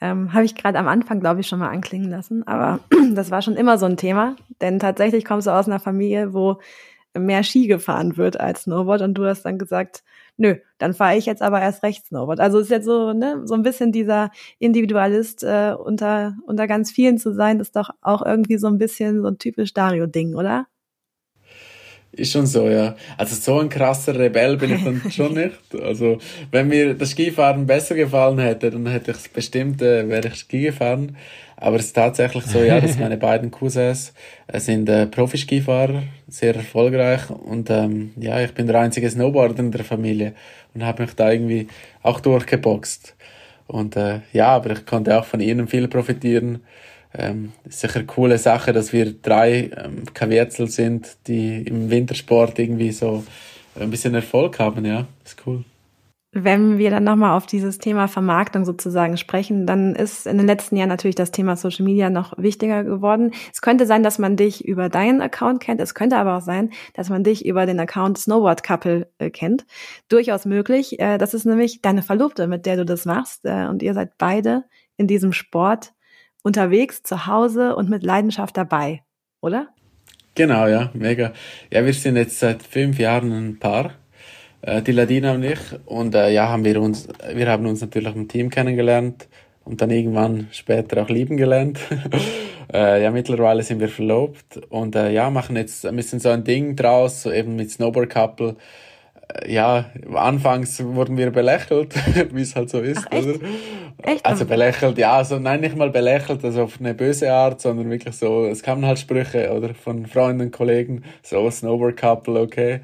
ähm, 0.00 0.32
Habe 0.32 0.44
ich 0.44 0.54
gerade 0.54 0.78
am 0.78 0.88
Anfang, 0.88 1.20
glaube 1.20 1.40
ich, 1.40 1.46
schon 1.46 1.58
mal 1.58 1.68
anklingen 1.68 2.10
lassen. 2.10 2.46
Aber 2.46 2.80
das 3.14 3.30
war 3.30 3.42
schon 3.42 3.56
immer 3.56 3.78
so 3.78 3.86
ein 3.86 3.96
Thema. 3.96 4.36
Denn 4.60 4.78
tatsächlich 4.78 5.24
kommst 5.24 5.46
du 5.46 5.50
aus 5.50 5.66
einer 5.66 5.80
Familie, 5.80 6.32
wo 6.32 6.58
mehr 7.16 7.42
Ski 7.42 7.66
gefahren 7.66 8.16
wird 8.16 8.40
als 8.40 8.62
Snowboard. 8.62 9.02
Und 9.02 9.14
du 9.14 9.26
hast 9.26 9.42
dann 9.42 9.58
gesagt, 9.58 10.02
nö, 10.36 10.56
dann 10.78 10.94
fahre 10.94 11.16
ich 11.16 11.26
jetzt 11.26 11.42
aber 11.42 11.60
erst 11.60 11.82
recht 11.82 12.06
Snowboard. 12.06 12.40
Also 12.40 12.58
ist 12.60 12.70
jetzt 12.70 12.86
so, 12.86 13.12
ne, 13.12 13.42
so 13.44 13.54
ein 13.54 13.62
bisschen 13.62 13.92
dieser 13.92 14.30
Individualist 14.58 15.44
äh, 15.44 15.74
unter, 15.78 16.36
unter 16.46 16.66
ganz 16.66 16.90
vielen 16.90 17.18
zu 17.18 17.34
sein, 17.34 17.60
ist 17.60 17.76
doch 17.76 17.90
auch 18.00 18.24
irgendwie 18.24 18.58
so 18.58 18.68
ein 18.68 18.78
bisschen 18.78 19.20
so 19.20 19.28
ein 19.28 19.38
typisch 19.38 19.74
Dario-Ding, 19.74 20.34
oder? 20.34 20.66
Ist 22.12 22.32
schon 22.32 22.46
so, 22.46 22.68
ja. 22.68 22.96
Also 23.16 23.36
so 23.36 23.60
ein 23.60 23.68
krasser 23.68 24.18
Rebell 24.18 24.56
bin 24.56 24.74
ich 24.74 24.82
dann 24.82 25.00
schon 25.10 25.34
nicht. 25.34 25.56
Also 25.80 26.18
wenn 26.50 26.68
mir 26.68 26.94
das 26.94 27.10
Skifahren 27.10 27.66
besser 27.66 27.94
gefallen 27.94 28.38
hätte, 28.38 28.70
dann 28.70 28.86
hätte 28.86 29.12
ich 29.12 29.16
es 29.16 29.28
bestimmt, 29.28 29.80
äh, 29.80 30.08
wäre 30.08 30.28
ich 30.28 30.34
Ski 30.34 30.62
gefahren. 30.62 31.16
Aber 31.56 31.76
es 31.76 31.86
ist 31.86 31.92
tatsächlich 31.92 32.44
so, 32.46 32.60
ja, 32.60 32.80
dass 32.80 32.98
meine 32.98 33.18
beiden 33.18 33.50
Cousins 33.50 34.14
äh, 34.48 34.58
sind 34.58 34.88
äh, 34.88 35.06
Profiskifahrer, 35.06 36.02
sehr 36.26 36.56
erfolgreich 36.56 37.28
und 37.28 37.68
ähm, 37.68 38.12
ja, 38.16 38.40
ich 38.40 38.54
bin 38.54 38.66
der 38.66 38.80
einzige 38.80 39.10
Snowboarder 39.10 39.58
in 39.58 39.70
der 39.70 39.84
Familie 39.84 40.32
und 40.74 40.84
habe 40.84 41.02
mich 41.02 41.14
da 41.14 41.30
irgendwie 41.30 41.68
auch 42.02 42.20
durchgeboxt. 42.20 43.14
Und 43.66 43.94
äh, 43.96 44.20
ja, 44.32 44.48
aber 44.48 44.70
ich 44.70 44.86
konnte 44.86 45.16
auch 45.18 45.26
von 45.26 45.40
ihnen 45.40 45.68
viel 45.68 45.86
profitieren 45.86 46.60
ähm, 47.14 47.52
sicher 47.68 47.96
eine 47.96 48.06
coole 48.06 48.38
Sache, 48.38 48.72
dass 48.72 48.92
wir 48.92 49.12
drei 49.12 49.70
ähm, 49.76 50.04
Kavietzel 50.14 50.68
sind, 50.68 51.16
die 51.26 51.62
im 51.62 51.90
Wintersport 51.90 52.58
irgendwie 52.58 52.92
so 52.92 53.24
ein 53.78 53.90
bisschen 53.90 54.14
Erfolg 54.14 54.58
haben, 54.58 54.84
ja, 54.84 55.06
ist 55.24 55.36
cool. 55.46 55.64
Wenn 56.32 56.78
wir 56.78 56.90
dann 56.90 57.02
nochmal 57.02 57.36
auf 57.36 57.46
dieses 57.46 57.78
Thema 57.78 58.06
Vermarktung 58.06 58.64
sozusagen 58.64 59.16
sprechen, 59.16 59.66
dann 59.66 59.96
ist 59.96 60.28
in 60.28 60.38
den 60.38 60.46
letzten 60.46 60.76
Jahren 60.76 60.88
natürlich 60.88 61.16
das 61.16 61.32
Thema 61.32 61.56
Social 61.56 61.84
Media 61.84 62.08
noch 62.08 62.38
wichtiger 62.38 62.84
geworden. 62.84 63.32
Es 63.52 63.62
könnte 63.62 63.84
sein, 63.84 64.04
dass 64.04 64.20
man 64.20 64.36
dich 64.36 64.64
über 64.64 64.88
deinen 64.88 65.22
Account 65.22 65.60
kennt. 65.60 65.80
Es 65.80 65.92
könnte 65.92 66.18
aber 66.18 66.36
auch 66.36 66.40
sein, 66.40 66.70
dass 66.94 67.08
man 67.08 67.24
dich 67.24 67.44
über 67.44 67.66
den 67.66 67.80
Account 67.80 68.16
Snowboard 68.16 68.62
Couple 68.62 69.10
äh, 69.18 69.30
kennt. 69.30 69.66
Durchaus 70.08 70.44
möglich. 70.44 71.00
Äh, 71.00 71.18
das 71.18 71.34
ist 71.34 71.46
nämlich 71.46 71.82
deine 71.82 72.02
Verlobte, 72.02 72.46
mit 72.46 72.64
der 72.64 72.76
du 72.76 72.84
das 72.84 73.06
machst. 73.06 73.44
Äh, 73.44 73.66
und 73.66 73.82
ihr 73.82 73.94
seid 73.94 74.16
beide 74.16 74.62
in 74.96 75.08
diesem 75.08 75.32
Sport 75.32 75.94
unterwegs, 76.42 77.02
zu 77.02 77.26
Hause 77.26 77.76
und 77.76 77.88
mit 77.88 78.02
Leidenschaft 78.02 78.56
dabei, 78.56 79.02
oder? 79.40 79.68
Genau, 80.34 80.66
ja, 80.66 80.90
mega. 80.94 81.32
Ja, 81.70 81.84
wir 81.84 81.92
sind 81.92 82.16
jetzt 82.16 82.38
seit 82.38 82.62
fünf 82.62 82.98
Jahren 82.98 83.32
ein 83.32 83.58
Paar, 83.58 83.92
äh, 84.62 84.80
die 84.80 84.92
Ladina 84.92 85.32
und 85.32 85.42
ich. 85.42 85.58
Und 85.86 86.14
äh, 86.14 86.30
ja, 86.30 86.48
haben 86.48 86.64
wir 86.64 86.80
uns, 86.80 87.08
wir 87.34 87.48
haben 87.48 87.66
uns 87.66 87.80
natürlich 87.80 88.14
im 88.14 88.28
Team 88.28 88.48
kennengelernt 88.48 89.28
und 89.64 89.82
dann 89.82 89.90
irgendwann 89.90 90.48
später 90.52 91.02
auch 91.02 91.08
lieben 91.08 91.36
gelernt. 91.36 91.80
äh, 92.72 93.02
ja, 93.02 93.10
mittlerweile 93.10 93.62
sind 93.62 93.80
wir 93.80 93.88
verlobt 93.88 94.56
und 94.68 94.94
äh, 94.94 95.12
ja, 95.12 95.30
machen 95.30 95.56
jetzt 95.56 95.84
ein 95.84 95.96
bisschen 95.96 96.20
so 96.20 96.28
ein 96.30 96.44
Ding 96.44 96.76
draus, 96.76 97.22
so 97.22 97.32
eben 97.32 97.56
mit 97.56 97.70
Snowboard 97.70 98.10
Couple 98.10 98.56
ja, 99.46 99.86
anfangs 100.14 100.82
wurden 100.84 101.16
wir 101.16 101.30
belächelt, 101.30 101.94
wie 102.34 102.42
es 102.42 102.56
halt 102.56 102.70
so 102.70 102.80
ist, 102.80 103.06
Ach, 103.10 103.12
echt? 103.12 103.28
oder? 103.28 103.38
Echt? 104.02 104.24
Also 104.24 104.46
belächelt, 104.46 104.98
ja, 104.98 105.16
also 105.16 105.38
nein, 105.38 105.60
nicht 105.60 105.76
mal 105.76 105.90
belächelt, 105.90 106.44
also 106.44 106.62
auf 106.62 106.80
eine 106.80 106.94
böse 106.94 107.32
Art, 107.32 107.60
sondern 107.60 107.90
wirklich 107.90 108.16
so, 108.16 108.46
es 108.46 108.62
kamen 108.62 108.86
halt 108.86 108.98
Sprüche, 108.98 109.52
oder, 109.52 109.74
von 109.74 110.06
Freunden, 110.06 110.50
Kollegen, 110.50 111.04
so 111.22 111.50
Snowboard 111.50 111.96
Couple, 111.96 112.40
okay, 112.40 112.80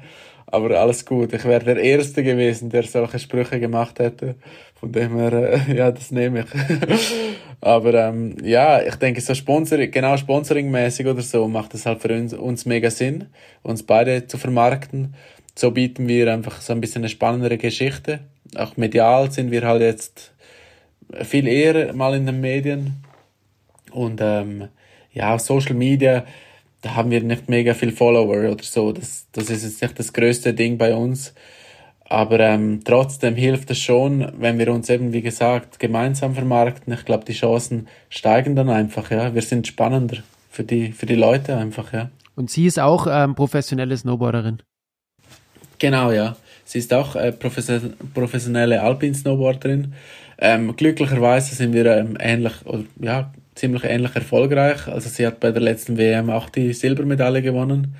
aber 0.49 0.79
alles 0.79 1.05
gut. 1.05 1.33
Ich 1.33 1.43
wäre 1.43 1.63
der 1.63 1.77
Erste 1.77 2.23
gewesen, 2.23 2.69
der 2.69 2.83
solche 2.83 3.19
Sprüche 3.19 3.59
gemacht 3.59 3.99
hätte, 3.99 4.35
von 4.79 4.91
dem 4.91 5.17
her, 5.17 5.33
äh, 5.33 5.75
ja, 5.75 5.91
das 5.91 6.11
nehme 6.11 6.41
ich. 6.41 6.45
aber 7.61 7.93
ähm, 7.93 8.37
ja, 8.43 8.81
ich 8.81 8.95
denke, 8.95 9.19
so 9.19 9.33
Sponsoring, 9.33 9.91
genau 9.91 10.15
Sponsoring-mäßig 10.15 11.07
oder 11.07 11.21
so, 11.21 11.47
macht 11.47 11.73
es 11.73 11.85
halt 11.85 12.01
für 12.01 12.13
uns, 12.13 12.33
uns 12.33 12.65
mega 12.65 12.89
Sinn, 12.89 13.25
uns 13.63 13.83
beide 13.83 14.27
zu 14.27 14.37
vermarkten 14.37 15.15
so 15.57 15.71
bieten 15.71 16.07
wir 16.07 16.31
einfach 16.31 16.61
so 16.61 16.73
ein 16.73 16.81
bisschen 16.81 17.01
eine 17.01 17.09
spannendere 17.09 17.57
Geschichte. 17.57 18.19
Auch 18.55 18.77
medial 18.77 19.31
sind 19.31 19.51
wir 19.51 19.63
halt 19.63 19.81
jetzt 19.81 20.33
viel 21.23 21.47
eher 21.47 21.93
mal 21.93 22.15
in 22.15 22.25
den 22.25 22.41
Medien. 22.41 23.03
Und 23.91 24.19
ähm, 24.21 24.67
ja, 25.13 25.33
auf 25.33 25.41
Social 25.41 25.75
Media, 25.75 26.25
da 26.81 26.95
haben 26.95 27.09
wir 27.09 27.23
nicht 27.23 27.49
mega 27.49 27.73
viel 27.73 27.91
Follower 27.91 28.51
oder 28.51 28.63
so. 28.63 28.91
Das, 28.91 29.27
das 29.31 29.49
ist 29.49 29.63
jetzt 29.63 29.81
nicht 29.81 29.99
das 29.99 30.13
größte 30.13 30.53
Ding 30.53 30.77
bei 30.77 30.93
uns. 30.93 31.33
Aber 32.09 32.39
ähm, 32.39 32.81
trotzdem 32.85 33.35
hilft 33.35 33.71
es 33.71 33.79
schon, 33.79 34.31
wenn 34.37 34.59
wir 34.59 34.71
uns 34.71 34.89
eben, 34.89 35.11
wie 35.11 35.21
gesagt, 35.21 35.79
gemeinsam 35.79 36.35
vermarkten. 36.35 36.93
Ich 36.93 37.03
glaube, 37.03 37.25
die 37.25 37.33
Chancen 37.33 37.87
steigen 38.09 38.55
dann 38.55 38.69
einfach, 38.69 39.11
ja. 39.11 39.33
Wir 39.33 39.41
sind 39.41 39.67
spannender 39.67 40.19
für 40.49 40.63
die, 40.63 40.91
für 40.93 41.05
die 41.05 41.15
Leute 41.15 41.57
einfach, 41.57 41.91
ja. 41.91 42.11
Und 42.35 42.51
sie 42.51 42.65
ist 42.65 42.79
auch 42.79 43.07
ähm, 43.09 43.35
professionelle 43.35 43.97
Snowboarderin. 43.97 44.61
Genau, 45.79 46.11
ja. 46.11 46.35
Sie 46.65 46.79
ist 46.79 46.93
auch 46.93 47.15
äh, 47.15 47.31
professionelle 47.31 48.81
Alpin-Snowboarderin. 48.81 49.93
Ähm, 50.39 50.75
glücklicherweise 50.75 51.55
sind 51.55 51.73
wir 51.73 51.85
ähm, 51.85 52.17
ähnlich, 52.19 52.65
oder, 52.65 52.83
ja, 52.99 53.31
ziemlich 53.55 53.83
ähnlich 53.83 54.15
erfolgreich. 54.15 54.87
Also 54.87 55.09
sie 55.09 55.25
hat 55.25 55.39
bei 55.39 55.51
der 55.51 55.61
letzten 55.61 55.97
WM 55.97 56.29
auch 56.29 56.49
die 56.49 56.73
Silbermedaille 56.73 57.41
gewonnen. 57.41 57.95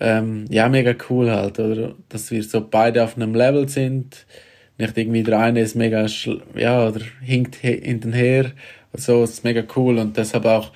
Ähm, 0.00 0.44
ja, 0.50 0.68
mega 0.68 0.94
cool 1.08 1.30
halt, 1.30 1.58
oder? 1.58 1.94
Dass 2.08 2.30
wir 2.30 2.42
so 2.42 2.66
beide 2.68 3.02
auf 3.02 3.16
einem 3.16 3.34
Level 3.34 3.68
sind. 3.68 4.26
Nicht 4.76 4.96
irgendwie 4.96 5.24
der 5.24 5.40
eine 5.40 5.60
ist 5.60 5.74
mega, 5.74 6.06
ja, 6.54 6.88
oder 6.88 7.00
hinkt 7.20 7.56
hinten 7.56 8.12
her. 8.12 8.52
So, 8.92 9.24
ist 9.24 9.44
mega 9.44 9.64
cool 9.76 9.98
und 9.98 10.16
deshalb 10.16 10.44
auch 10.44 10.72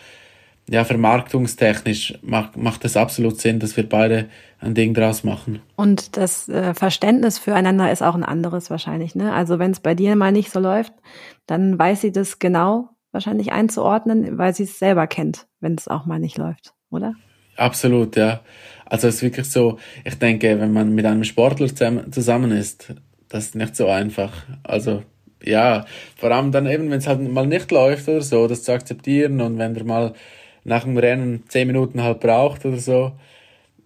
ja, 0.72 0.84
vermarktungstechnisch 0.84 2.14
macht, 2.22 2.56
macht 2.56 2.84
es 2.84 2.96
absolut 2.96 3.40
Sinn, 3.40 3.60
dass 3.60 3.76
wir 3.76 3.86
beide 3.86 4.28
ein 4.58 4.74
Ding 4.74 4.94
draus 4.94 5.22
machen. 5.22 5.60
Und 5.76 6.16
das 6.16 6.48
äh, 6.48 6.72
Verständnis 6.72 7.38
füreinander 7.38 7.92
ist 7.92 8.02
auch 8.02 8.14
ein 8.14 8.24
anderes 8.24 8.70
wahrscheinlich. 8.70 9.14
Ne? 9.14 9.32
Also 9.32 9.58
wenn 9.58 9.72
es 9.72 9.80
bei 9.80 9.94
dir 9.94 10.16
mal 10.16 10.32
nicht 10.32 10.50
so 10.50 10.60
läuft, 10.60 10.94
dann 11.46 11.78
weiß 11.78 12.00
sie 12.00 12.12
das 12.12 12.38
genau 12.38 12.88
wahrscheinlich 13.10 13.52
einzuordnen, 13.52 14.38
weil 14.38 14.54
sie 14.54 14.62
es 14.62 14.78
selber 14.78 15.06
kennt, 15.06 15.46
wenn 15.60 15.74
es 15.74 15.88
auch 15.88 16.06
mal 16.06 16.18
nicht 16.18 16.38
läuft, 16.38 16.72
oder? 16.90 17.14
Absolut, 17.56 18.16
ja. 18.16 18.40
Also 18.86 19.08
es 19.08 19.16
ist 19.16 19.22
wirklich 19.22 19.50
so, 19.50 19.78
ich 20.04 20.18
denke, 20.18 20.58
wenn 20.58 20.72
man 20.72 20.94
mit 20.94 21.04
einem 21.04 21.24
Sportler 21.24 21.68
zusammen 21.74 22.50
ist, 22.52 22.94
das 23.28 23.46
ist 23.46 23.54
nicht 23.56 23.76
so 23.76 23.88
einfach. 23.88 24.32
Also 24.62 25.02
ja, 25.44 25.84
vor 26.16 26.30
allem 26.30 26.52
dann 26.52 26.66
eben, 26.66 26.90
wenn 26.90 26.98
es 26.98 27.06
halt 27.06 27.20
mal 27.20 27.46
nicht 27.46 27.70
läuft 27.70 28.08
oder 28.08 28.22
so, 28.22 28.46
das 28.46 28.62
zu 28.62 28.72
akzeptieren 28.72 29.40
und 29.40 29.58
wenn 29.58 29.74
der 29.74 29.84
mal 29.84 30.14
nach 30.64 30.84
dem 30.84 30.96
Rennen 30.96 31.44
zehn 31.48 31.66
Minuten 31.66 32.02
halt 32.02 32.20
braucht 32.20 32.64
oder 32.64 32.78
so. 32.78 33.12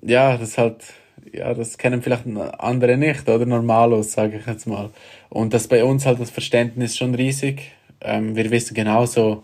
Ja, 0.02 0.36
das 0.36 0.58
halt, 0.58 0.84
ja, 1.32 1.54
das 1.54 1.78
kennen 1.78 2.02
vielleicht 2.02 2.24
andere 2.58 2.96
nicht, 2.96 3.28
oder? 3.28 3.46
Normalos, 3.46 4.12
sage 4.12 4.38
ich 4.38 4.46
jetzt 4.46 4.66
mal. 4.66 4.90
Und 5.28 5.54
das 5.54 5.68
bei 5.68 5.84
uns 5.84 6.06
halt 6.06 6.20
das 6.20 6.30
Verständnis 6.30 6.96
schon 6.96 7.14
riesig. 7.14 7.72
Ähm, 8.00 8.36
wir 8.36 8.50
wissen 8.50 8.74
genauso, 8.74 9.42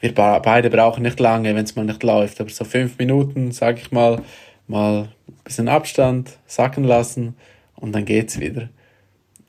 wir 0.00 0.14
beide 0.14 0.70
brauchen 0.70 1.02
nicht 1.02 1.20
lange, 1.20 1.54
wenn 1.54 1.64
es 1.64 1.76
mal 1.76 1.84
nicht 1.84 2.02
läuft, 2.02 2.40
aber 2.40 2.50
so 2.50 2.64
fünf 2.64 2.98
Minuten, 2.98 3.52
sage 3.52 3.80
ich 3.80 3.92
mal, 3.92 4.20
mal 4.66 5.08
ein 5.28 5.34
bisschen 5.44 5.68
Abstand 5.68 6.38
sacken 6.46 6.84
lassen 6.84 7.36
und 7.76 7.92
dann 7.92 8.04
geht's 8.04 8.40
wieder. 8.40 8.68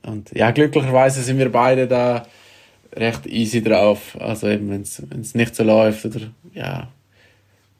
Und 0.02 0.30
ja, 0.32 0.50
glücklicherweise 0.50 1.22
sind 1.22 1.38
wir 1.38 1.50
beide 1.50 1.88
da 1.88 2.26
recht 2.94 3.26
easy 3.26 3.62
drauf. 3.62 4.16
Also 4.20 4.48
eben, 4.48 4.70
wenn 4.70 4.82
es 4.82 5.34
nicht 5.34 5.56
so 5.56 5.64
läuft 5.64 6.04
oder 6.04 6.20
ja, 6.52 6.88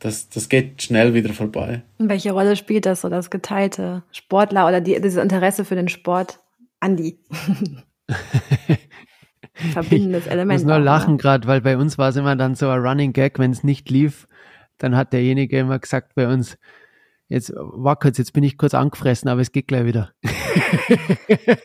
das, 0.04 0.28
das 0.28 0.50
geht 0.50 0.82
schnell 0.82 1.14
wieder 1.14 1.32
vorbei. 1.32 1.82
Und 1.96 2.10
welche 2.10 2.32
Rolle 2.32 2.56
spielt 2.56 2.84
das 2.84 3.00
so, 3.00 3.08
das 3.08 3.30
geteilte 3.30 4.02
Sportler 4.12 4.68
oder 4.68 4.82
die, 4.82 5.00
dieses 5.00 5.22
Interesse 5.22 5.64
für 5.64 5.76
den 5.76 5.88
Sport? 5.88 6.40
Andi. 6.78 7.18
Verbindendes 9.72 10.26
Element. 10.26 10.60
Ich 10.60 10.66
muss 10.66 10.74
nur 10.74 10.84
lachen 10.84 11.16
gerade, 11.16 11.48
weil 11.48 11.62
bei 11.62 11.78
uns 11.78 11.96
war 11.96 12.10
es 12.10 12.16
immer 12.16 12.36
dann 12.36 12.54
so 12.54 12.68
ein 12.68 12.80
Running 12.80 13.14
Gag, 13.14 13.38
wenn 13.38 13.50
es 13.50 13.64
nicht 13.64 13.88
lief, 13.88 14.28
dann 14.76 14.94
hat 14.94 15.14
derjenige 15.14 15.58
immer 15.58 15.78
gesagt 15.78 16.14
bei 16.14 16.28
uns, 16.28 16.58
jetzt 17.34 17.52
war 17.54 17.96
kurz, 17.96 18.18
jetzt 18.18 18.32
bin 18.32 18.44
ich 18.44 18.56
kurz 18.56 18.74
angefressen, 18.74 19.28
aber 19.28 19.40
es 19.40 19.52
geht 19.52 19.68
gleich 19.68 19.84
wieder. 19.84 20.12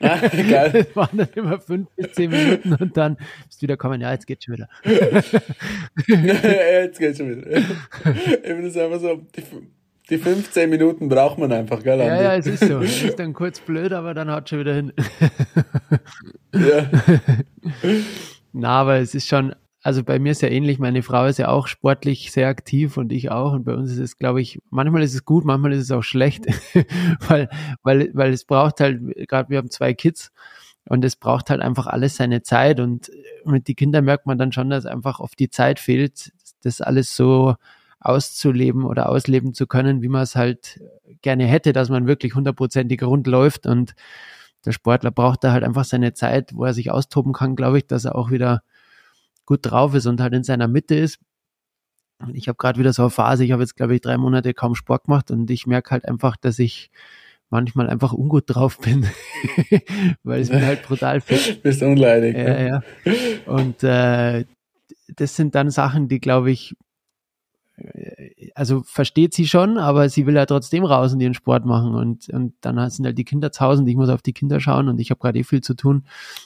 Ah, 0.01 0.17
geil. 0.49 0.71
Das 0.73 0.95
waren 0.95 1.17
dann 1.17 1.29
immer 1.35 1.59
fünf 1.59 1.87
bis 1.95 2.13
zehn 2.13 2.31
Minuten 2.31 2.73
und 2.73 2.97
dann 2.97 3.17
bist 3.47 3.61
du 3.61 3.63
wieder 3.63 3.77
kommen, 3.77 4.01
ja, 4.01 4.11
jetzt 4.11 4.25
geht's 4.27 4.45
schon 4.45 4.55
wieder. 4.55 4.69
ja, 6.07 6.81
jetzt 6.81 6.99
geht's 6.99 7.17
schon 7.17 7.29
wieder. 7.29 7.57
Eben 8.43 8.63
ist 8.65 8.77
einfach 8.77 8.99
so, 8.99 9.21
die, 9.35 9.43
die 10.09 10.17
15 10.17 10.69
Minuten 10.69 11.07
braucht 11.07 11.37
man 11.37 11.51
einfach, 11.51 11.83
gell? 11.83 11.99
Ja, 11.99 12.21
ja, 12.21 12.35
es 12.35 12.47
ist 12.47 12.65
so. 12.65 12.79
Es 12.79 13.03
ist 13.03 13.19
dann 13.19 13.33
kurz 13.33 13.59
blöd, 13.59 13.93
aber 13.93 14.13
dann 14.13 14.31
haut 14.31 14.49
schon 14.49 14.59
wieder 14.59 14.73
hin. 14.73 14.93
ja. 16.53 16.89
Na, 18.51 18.69
aber 18.81 18.97
es 18.97 19.13
ist 19.13 19.27
schon, 19.27 19.53
also 19.81 20.03
bei 20.03 20.19
mir 20.19 20.31
ist 20.31 20.41
ja 20.41 20.49
ähnlich, 20.49 20.77
meine 20.79 21.03
Frau 21.03 21.25
ist 21.25 21.39
ja 21.39 21.47
auch 21.47 21.67
sportlich 21.67 22.31
sehr 22.31 22.49
aktiv 22.49 22.97
und 22.97 23.13
ich 23.13 23.31
auch. 23.31 23.53
Und 23.53 23.63
bei 23.63 23.73
uns 23.73 23.91
ist 23.91 23.99
es, 23.99 24.17
glaube 24.17 24.41
ich, 24.41 24.61
manchmal 24.69 25.03
ist 25.03 25.13
es 25.13 25.23
gut, 25.23 25.45
manchmal 25.45 25.71
ist 25.73 25.83
es 25.83 25.91
auch 25.91 26.03
schlecht, 26.03 26.45
weil, 27.27 27.49
weil, 27.83 28.09
weil 28.13 28.33
es 28.33 28.43
braucht 28.43 28.81
halt, 28.81 28.99
gerade 29.27 29.49
wir 29.49 29.57
haben 29.57 29.69
zwei 29.69 29.93
Kids 29.93 30.31
und 30.85 31.05
es 31.05 31.15
braucht 31.15 31.49
halt 31.49 31.61
einfach 31.61 31.87
alles 31.87 32.17
seine 32.17 32.41
Zeit. 32.41 32.79
Und 32.81 33.09
mit 33.45 33.67
die 33.67 33.75
Kinder 33.75 34.01
merkt 34.01 34.25
man 34.25 34.37
dann 34.37 34.51
schon, 34.51 34.69
dass 34.69 34.85
einfach 34.85 35.19
oft 35.21 35.39
die 35.39 35.49
Zeit 35.49 35.79
fehlt, 35.79 36.33
das 36.61 36.81
alles 36.81 37.15
so 37.15 37.55
auszuleben 38.01 38.83
oder 38.83 39.09
ausleben 39.09 39.53
zu 39.53 39.65
können, 39.65 40.01
wie 40.01 40.07
man 40.09 40.23
es 40.23 40.35
halt 40.35 40.81
gerne 41.21 41.45
hätte, 41.45 41.73
dass 41.73 41.89
man 41.89 42.07
wirklich 42.07 42.35
hundertprozentig 42.35 43.01
rund 43.03 43.27
läuft 43.27 43.65
und 43.65 43.93
der 44.65 44.71
Sportler 44.71 45.11
braucht 45.11 45.43
da 45.43 45.51
halt 45.51 45.63
einfach 45.63 45.85
seine 45.85 46.13
Zeit, 46.13 46.53
wo 46.53 46.65
er 46.65 46.73
sich 46.73 46.91
austoben 46.91 47.33
kann, 47.33 47.55
glaube 47.55 47.77
ich, 47.77 47.87
dass 47.87 48.05
er 48.05 48.15
auch 48.15 48.29
wieder 48.31 48.61
gut 49.49 49.61
drauf 49.63 49.95
ist 49.95 50.05
und 50.05 50.21
halt 50.21 50.33
in 50.33 50.43
seiner 50.43 50.67
Mitte 50.67 50.93
ist. 50.95 51.19
Und 52.19 52.35
ich 52.35 52.47
habe 52.47 52.57
gerade 52.57 52.79
wieder 52.79 52.93
so 52.93 53.01
eine 53.01 53.09
Phase, 53.09 53.43
ich 53.43 53.51
habe 53.51 53.63
jetzt, 53.63 53.75
glaube 53.75 53.95
ich, 53.95 54.01
drei 54.01 54.17
Monate 54.17 54.53
kaum 54.53 54.75
Sport 54.75 55.05
gemacht 55.05 55.31
und 55.31 55.49
ich 55.49 55.65
merke 55.65 55.89
halt 55.89 56.05
einfach, 56.05 56.37
dass 56.37 56.59
ich 56.59 56.91
manchmal 57.49 57.89
einfach 57.89 58.13
ungut 58.13 58.43
drauf 58.45 58.77
bin, 58.77 59.07
weil 60.23 60.41
es 60.41 60.51
mir 60.51 60.63
halt 60.63 60.83
brutal 60.83 61.19
fit. 61.25 61.63
Bist 61.63 61.81
unleidig. 61.81 62.37
Ja, 62.37 62.61
ja. 62.61 62.83
Und 63.47 63.83
äh, 63.83 64.45
das 65.15 65.35
sind 65.35 65.55
dann 65.55 65.71
Sachen, 65.71 66.07
die, 66.07 66.19
glaube 66.19 66.51
ich, 66.51 66.75
also 68.55 68.83
versteht 68.83 69.33
sie 69.33 69.47
schon, 69.47 69.77
aber 69.77 70.09
sie 70.09 70.25
will 70.25 70.35
ja 70.35 70.45
trotzdem 70.45 70.85
raus 70.85 71.13
und 71.13 71.21
ihren 71.21 71.33
Sport 71.33 71.65
machen 71.65 71.95
und, 71.95 72.29
und 72.29 72.53
dann 72.61 72.89
sind 72.89 73.05
halt 73.05 73.17
die 73.17 73.25
Kinder 73.25 73.51
zu 73.51 73.61
Hause 73.61 73.81
und 73.81 73.87
ich 73.87 73.95
muss 73.95 74.09
auf 74.09 74.21
die 74.21 74.33
Kinder 74.33 74.59
schauen 74.59 74.89
und 74.89 74.99
ich 74.99 75.11
habe 75.11 75.19
gerade 75.19 75.39
eh 75.39 75.43
viel 75.43 75.61
zu 75.61 75.73
tun 75.73 76.05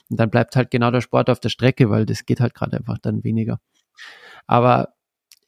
und 0.09 0.19
dann 0.19 0.29
bleibt 0.29 0.55
halt 0.55 0.71
genau 0.71 0.91
der 0.91 1.01
Sport 1.01 1.29
auf 1.29 1.39
der 1.39 1.49
Strecke, 1.49 1.89
weil 1.89 2.05
das 2.05 2.25
geht 2.25 2.39
halt 2.39 2.53
gerade 2.53 2.77
einfach 2.77 2.97
dann 2.97 3.23
weniger. 3.23 3.59
Aber 4.47 4.93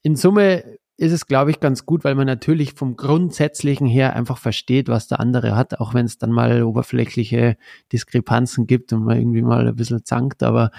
in 0.02 0.16
Summe 0.16 0.64
ist 0.98 1.12
es, 1.12 1.28
glaube 1.28 1.52
ich, 1.52 1.60
ganz 1.60 1.86
gut, 1.86 2.04
weil 2.04 2.16
man 2.16 2.26
natürlich 2.26 2.74
vom 2.74 2.96
Grundsätzlichen 2.96 3.88
her 3.88 4.16
einfach 4.16 4.38
versteht, 4.38 4.88
was 4.88 5.08
der 5.08 5.20
andere 5.20 5.56
hat, 5.56 5.80
auch 5.80 5.94
wenn 5.94 6.06
es 6.06 6.18
dann 6.18 6.32
mal 6.32 6.64
oberflächliche 6.64 7.58
Diskrepanzen 7.92 8.66
gibt 8.66 8.94
und 8.94 9.04
man 9.04 9.18
irgendwie 9.18 9.42
mal 9.42 9.68
ein 9.68 9.76
bisschen 9.76 10.06
zankt, 10.06 10.42
aber 10.42 10.72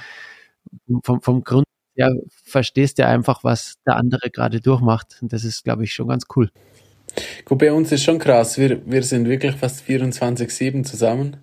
vom, 1.03 1.21
vom 1.21 1.45
Grund 1.45 1.67
ja, 1.97 2.11
verstehst 2.45 2.99
ja 2.99 3.09
einfach, 3.09 3.43
was 3.43 3.75
der 3.87 3.97
andere 3.97 4.31
gerade 4.31 4.61
durchmacht. 4.61 5.19
Und 5.21 5.33
das 5.33 5.45
ist, 5.45 5.65
glaube 5.65 5.85
ich, 5.85 5.93
schon 5.93 6.09
ganz 6.09 6.27
cool. 6.37 6.51
Gut, 7.45 7.59
bei 7.59 7.73
uns 7.73 7.91
ist 7.93 8.05
schon 8.05 8.19
krass. 8.19 8.59
Wir, 8.59 8.81
wir 8.87 9.03
sind 9.03 9.29
wirklich 9.29 9.57
fast 9.57 9.85
24-7 9.87 10.85
zusammen. 10.85 11.39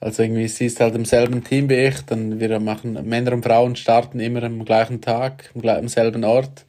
Also 0.00 0.22
irgendwie, 0.24 0.48
sie 0.48 0.66
ist 0.66 0.80
halt 0.80 0.96
im 0.96 1.04
selben 1.04 1.44
Team 1.44 1.68
wie 1.70 1.86
ich, 1.86 2.00
dann 2.02 2.40
wir 2.40 2.58
machen, 2.58 2.94
Männer 3.08 3.34
und 3.34 3.44
Frauen 3.44 3.76
starten 3.76 4.18
immer 4.18 4.42
am 4.42 4.64
gleichen 4.64 5.00
Tag, 5.00 5.52
am, 5.54 5.68
am 5.68 5.88
selben 5.88 6.24
Ort. 6.24 6.64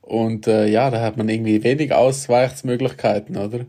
Und 0.00 0.48
äh, 0.48 0.66
ja, 0.66 0.90
da 0.90 1.00
hat 1.00 1.16
man 1.16 1.28
irgendwie 1.28 1.62
wenig 1.62 1.92
Ausweichsmöglichkeiten, 1.92 3.36
oder? 3.36 3.66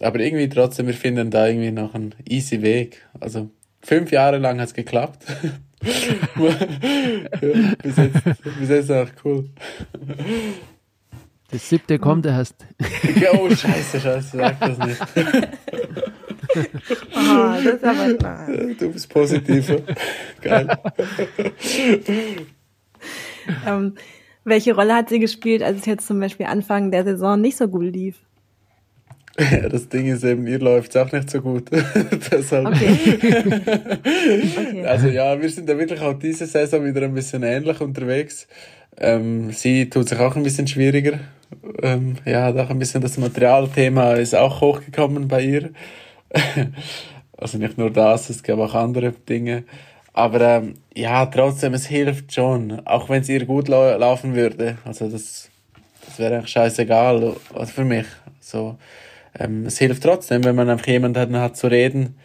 Aber 0.00 0.20
irgendwie 0.20 0.48
trotzdem, 0.48 0.88
wir 0.88 0.94
finden 0.94 1.30
da 1.30 1.46
irgendwie 1.46 1.70
noch 1.70 1.94
einen 1.94 2.14
easy 2.28 2.62
Weg. 2.62 3.06
Also 3.18 3.48
fünf 3.80 4.12
Jahre 4.12 4.38
lang 4.38 4.60
hat's 4.60 4.74
geklappt. 4.74 5.24
ja, 5.82 6.54
bis, 7.82 7.96
jetzt, 7.96 8.22
bis 8.58 8.68
jetzt 8.68 8.90
auch 8.90 9.08
cool. 9.24 9.48
Das 11.50 11.68
siebte 11.68 11.98
kommt 11.98 12.26
erst. 12.26 12.66
oh, 13.32 13.48
scheiße, 13.48 14.00
scheiße, 14.00 14.36
sag 14.36 14.60
das 14.60 14.78
nicht. 14.78 15.00
oh, 17.14 17.54
das 17.62 17.74
ist 17.74 17.84
aber 17.84 18.14
klar. 18.14 18.48
Du 18.78 18.92
bist 18.92 19.08
positiver. 19.08 19.80
Geil. 20.40 20.78
ähm, 23.66 23.94
welche 24.44 24.74
Rolle 24.74 24.94
hat 24.94 25.08
sie 25.08 25.18
gespielt, 25.20 25.62
als 25.62 25.80
es 25.80 25.86
jetzt 25.86 26.06
zum 26.06 26.20
Beispiel 26.20 26.46
Anfang 26.46 26.90
der 26.90 27.04
Saison 27.04 27.40
nicht 27.40 27.56
so 27.56 27.68
gut 27.68 27.92
lief? 27.92 28.16
Ja, 29.38 29.68
das 29.68 29.88
Ding 29.88 30.06
ist 30.06 30.24
eben, 30.24 30.46
ihr 30.46 30.58
läuft 30.58 30.96
auch 30.96 31.10
nicht 31.12 31.30
so 31.30 31.40
gut. 31.40 31.70
Deshalb. 32.30 32.66
Okay. 32.66 32.98
okay. 33.60 34.86
Also 34.86 35.08
ja, 35.08 35.40
wir 35.40 35.50
sind 35.50 35.68
da 35.68 35.76
wirklich 35.76 36.00
auch 36.00 36.14
diese 36.14 36.46
Saison 36.46 36.84
wieder 36.84 37.02
ein 37.02 37.14
bisschen 37.14 37.42
ähnlich 37.42 37.80
unterwegs. 37.80 38.46
Ähm, 38.96 39.50
sie 39.50 39.90
tut 39.90 40.08
sich 40.08 40.18
auch 40.18 40.36
ein 40.36 40.44
bisschen 40.44 40.66
schwieriger. 40.66 41.18
Ähm, 41.82 42.16
ja, 42.24 42.54
auch 42.54 42.70
ein 42.70 42.78
bisschen 42.78 43.00
das 43.00 43.18
Materialthema 43.18 44.14
ist 44.14 44.34
auch 44.34 44.60
hochgekommen 44.60 45.26
bei 45.28 45.42
ihr. 45.42 45.70
also 47.36 47.58
nicht 47.58 47.76
nur 47.76 47.90
das, 47.90 48.30
es 48.30 48.42
gab 48.42 48.58
auch 48.58 48.74
andere 48.74 49.12
Dinge. 49.12 49.64
Aber 50.12 50.40
ähm, 50.40 50.74
ja, 50.94 51.26
trotzdem, 51.26 51.74
es 51.74 51.86
hilft 51.86 52.32
schon, 52.32 52.86
auch 52.86 53.08
wenn 53.08 53.22
es 53.22 53.28
ihr 53.28 53.44
gut 53.46 53.66
lau 53.66 53.96
laufen 53.98 54.36
würde. 54.36 54.78
Also 54.84 55.08
das, 55.08 55.50
das 56.06 56.18
wäre 56.20 56.36
eigentlich 56.36 56.52
scheißegal 56.52 57.34
also 57.52 57.72
für 57.72 57.84
mich. 57.84 58.06
So, 58.38 58.78
ähm, 59.38 59.66
es 59.66 59.78
hilft 59.78 60.02
trotzdem, 60.02 60.44
wenn 60.44 60.54
man 60.54 60.70
einfach 60.70 60.86
jemanden 60.86 61.36
hat 61.36 61.56
zu 61.56 61.66
reden 61.66 62.16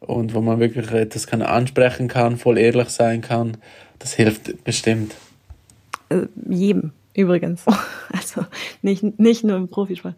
und 0.00 0.34
wo 0.34 0.40
man 0.40 0.60
wirklich 0.60 0.90
etwas 0.92 1.26
kann 1.26 1.42
ansprechen 1.42 2.08
kann, 2.08 2.36
voll 2.36 2.58
ehrlich 2.58 2.88
sein 2.88 3.20
kann. 3.20 3.56
Das 3.98 4.14
hilft 4.14 4.64
bestimmt. 4.64 5.14
Äh, 6.08 6.26
jedem 6.48 6.92
übrigens. 7.14 7.64
Also 8.12 8.44
nicht, 8.82 9.18
nicht 9.18 9.44
nur 9.44 9.56
im 9.56 9.68
Profisport. 9.68 10.14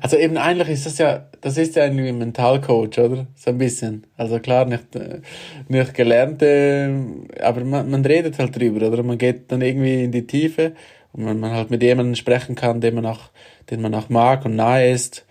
Also 0.00 0.16
eben 0.16 0.36
eigentlich 0.36 0.68
ist 0.68 0.86
das 0.86 0.98
ja, 0.98 1.26
das 1.40 1.56
ist 1.56 1.74
ja 1.74 1.84
ein 1.84 1.96
Mentalcoach, 1.96 2.98
oder? 2.98 3.26
So 3.34 3.50
ein 3.50 3.58
bisschen. 3.58 4.06
Also 4.16 4.38
klar, 4.38 4.66
nicht, 4.66 4.94
äh, 4.94 5.20
nicht 5.68 5.94
gelernte, 5.94 6.94
aber 7.40 7.64
man, 7.64 7.90
man 7.90 8.04
redet 8.04 8.38
halt 8.38 8.56
drüber, 8.56 8.86
oder? 8.86 9.02
Man 9.02 9.18
geht 9.18 9.50
dann 9.50 9.62
irgendwie 9.62 10.04
in 10.04 10.12
die 10.12 10.26
Tiefe 10.26 10.72
und 11.12 11.24
man, 11.24 11.40
man 11.40 11.52
halt 11.52 11.70
mit 11.70 11.82
jemandem 11.82 12.14
sprechen 12.14 12.54
kann, 12.54 12.80
den 12.80 12.94
man 12.94 13.06
auch, 13.06 13.30
den 13.70 13.80
man 13.80 13.94
auch 13.94 14.08
mag 14.08 14.44
und 14.44 14.54
nahe 14.56 14.90
ist 14.90 15.24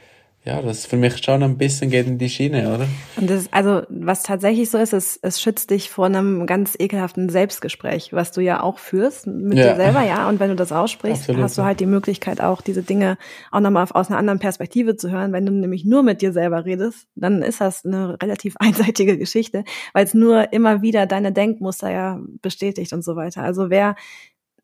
ja, 0.44 0.60
das 0.60 0.88
für 0.88 0.98
mich 0.98 1.24
schon 1.24 1.44
ein 1.44 1.60
bisschen 1.60 1.92
geht 1.92 2.08
in 2.08 2.18
die 2.18 2.30
Schiene, 2.30 2.74
oder? 2.74 2.88
Und 3.16 3.30
das, 3.30 3.54
also, 3.54 3.84
was 3.90 4.24
tatsächlich 4.24 4.72
so 4.72 4.80
ist, 4.80 4.92
es, 4.92 5.20
es 5.22 5.40
schützt 5.40 5.70
dich 5.70 5.92
vor 5.92 6.08
einem 6.08 6.48
ganz 6.48 6.76
ekelhaften 6.80 7.30
Selbstgespräch, 7.30 8.12
was 8.12 8.32
du 8.32 8.42
ja 8.42 8.64
auch 8.64 8.80
führst 8.80 9.28
mit 9.28 9.60
ja. 9.60 9.70
dir 9.70 9.76
selber, 9.76 10.04
ja. 10.04 10.28
Und 10.28 10.40
wenn 10.40 10.50
du 10.50 10.56
das 10.56 10.72
aussprichst, 10.72 11.22
Absolut. 11.22 11.44
hast 11.44 11.58
du 11.60 11.64
halt 11.64 11.80
die 11.80 11.86
Möglichkeit 11.86 12.42
auch, 12.42 12.62
diese 12.62 12.82
Dinge 12.82 13.20
auch 13.52 13.60
nochmal 13.60 13.86
aus 13.92 14.10
einer 14.10 14.18
anderen 14.18 14.40
Perspektive 14.40 14.96
zu 14.96 15.12
hören. 15.12 15.32
Wenn 15.32 15.46
du 15.46 15.52
nämlich 15.52 15.86
nur 15.86 16.02
mit 16.02 16.24
dir 16.24 16.34
selber 16.34 16.66
redest, 16.66 17.08
dann 17.14 17.44
ist 17.44 17.62
das 17.62 17.86
eine 17.86 18.20
relativ 18.20 18.56
einseitige 18.60 19.20
Geschichte, 19.20 19.64
weil 19.94 20.06
es 20.06 20.16
nur 20.16 20.54
immer 20.54 20.82
wieder 20.82 21.06
deine 21.06 21.32
Denkmuster 21.32 21.92
ja 21.92 22.20
bestätigt 22.42 22.94
und 22.94 23.04
so 23.04 23.16
weiter. 23.16 23.44
Also 23.44 23.70
wer 23.70 23.96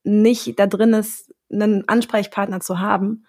nicht 0.03 0.57
da 0.57 0.65
drin 0.65 0.93
ist, 0.93 1.31
einen 1.51 1.87
Ansprechpartner 1.87 2.61
zu 2.61 2.79
haben, 2.79 3.25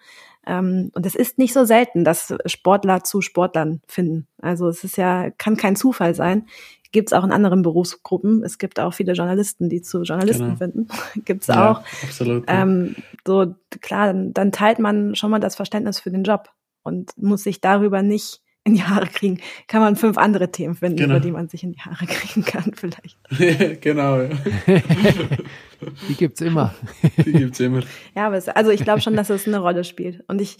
ähm, 0.49 0.89
und 0.95 1.05
es 1.05 1.13
ist 1.13 1.37
nicht 1.37 1.53
so 1.53 1.63
selten, 1.63 2.03
dass 2.03 2.33
Sportler 2.47 3.03
zu 3.03 3.21
Sportlern 3.21 3.81
finden. 3.87 4.27
Also 4.41 4.67
es 4.67 4.83
ist 4.83 4.97
ja, 4.97 5.29
kann 5.29 5.57
kein 5.57 5.75
Zufall 5.75 6.15
sein. 6.15 6.47
Gibt 6.91 7.09
es 7.09 7.13
auch 7.13 7.23
in 7.23 7.31
anderen 7.31 7.61
Berufsgruppen. 7.61 8.43
Es 8.43 8.57
gibt 8.57 8.79
auch 8.79 8.95
viele 8.95 9.13
Journalisten, 9.13 9.69
die 9.69 9.83
zu 9.83 10.01
Journalisten 10.01 10.45
genau. 10.45 10.55
finden. 10.55 10.87
Gibt 11.23 11.43
es 11.43 11.47
ja, 11.49 11.71
auch. 11.71 11.81
Absolut. 12.01 12.45
Ähm, 12.47 12.95
so 13.27 13.53
klar, 13.79 14.07
dann, 14.07 14.33
dann 14.33 14.51
teilt 14.51 14.79
man 14.79 15.13
schon 15.13 15.29
mal 15.29 15.39
das 15.39 15.55
Verständnis 15.55 15.99
für 15.99 16.09
den 16.09 16.23
Job 16.23 16.49
und 16.81 17.15
muss 17.15 17.43
sich 17.43 17.61
darüber 17.61 18.01
nicht 18.01 18.41
in 18.69 18.75
die 18.75 18.83
Haare 18.83 19.07
kriegen, 19.07 19.39
kann 19.67 19.81
man 19.81 19.95
fünf 19.95 20.17
andere 20.17 20.51
Themen 20.51 20.75
finden, 20.75 20.97
genau. 20.97 21.15
über 21.15 21.19
die 21.19 21.31
man 21.31 21.49
sich 21.49 21.63
in 21.63 21.73
die 21.73 21.79
Haare 21.79 22.05
kriegen 22.07 22.43
kann, 22.45 22.73
vielleicht. 22.73 23.17
genau. 23.81 24.21
Ja. 24.21 24.29
die 26.07 26.13
gibt's 26.15 26.41
immer. 26.41 26.73
die 27.17 27.33
gibt's 27.33 27.59
immer. 27.59 27.81
Ja, 28.15 28.27
aber 28.27 28.37
es, 28.37 28.47
also 28.47 28.71
ich 28.71 28.83
glaube 28.83 29.01
schon, 29.01 29.15
dass 29.15 29.29
es 29.29 29.47
eine 29.47 29.59
Rolle 29.59 29.83
spielt. 29.83 30.23
Und 30.27 30.41
ich, 30.41 30.57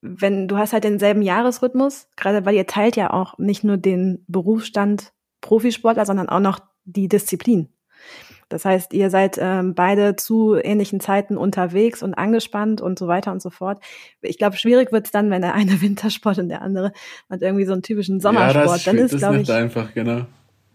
wenn 0.00 0.48
du 0.48 0.56
hast 0.56 0.72
halt 0.72 0.84
denselben 0.84 1.22
Jahresrhythmus, 1.22 2.08
gerade 2.16 2.44
weil 2.44 2.54
ihr 2.54 2.66
teilt 2.66 2.96
ja 2.96 3.12
auch 3.12 3.38
nicht 3.38 3.64
nur 3.64 3.76
den 3.76 4.24
Berufsstand 4.28 5.12
Profisportler, 5.40 6.06
sondern 6.06 6.28
auch 6.28 6.40
noch 6.40 6.60
die 6.84 7.08
Disziplin. 7.08 7.68
Das 8.48 8.64
heißt, 8.64 8.92
ihr 8.92 9.10
seid 9.10 9.38
ähm, 9.40 9.74
beide 9.74 10.14
zu 10.14 10.54
ähnlichen 10.54 11.00
Zeiten 11.00 11.36
unterwegs 11.36 12.02
und 12.02 12.14
angespannt 12.14 12.80
und 12.80 12.98
so 12.98 13.08
weiter 13.08 13.32
und 13.32 13.42
so 13.42 13.50
fort. 13.50 13.82
Ich 14.22 14.38
glaube, 14.38 14.56
schwierig 14.56 14.92
wird 14.92 15.06
es 15.06 15.12
dann, 15.12 15.30
wenn 15.30 15.42
der 15.42 15.54
eine 15.54 15.80
Wintersport 15.80 16.38
und 16.38 16.48
der 16.48 16.62
andere 16.62 16.92
hat 17.28 17.42
irgendwie 17.42 17.64
so 17.64 17.72
einen 17.72 17.82
typischen 17.82 18.20
Sommersport. 18.20 18.66
Ja, 18.66 18.72
das, 18.72 18.84
dann 18.84 18.98
ist, 18.98 19.16
glaube 19.18 19.40
ich, 19.40 19.52
einfach, 19.52 19.92
genau. 19.94 20.26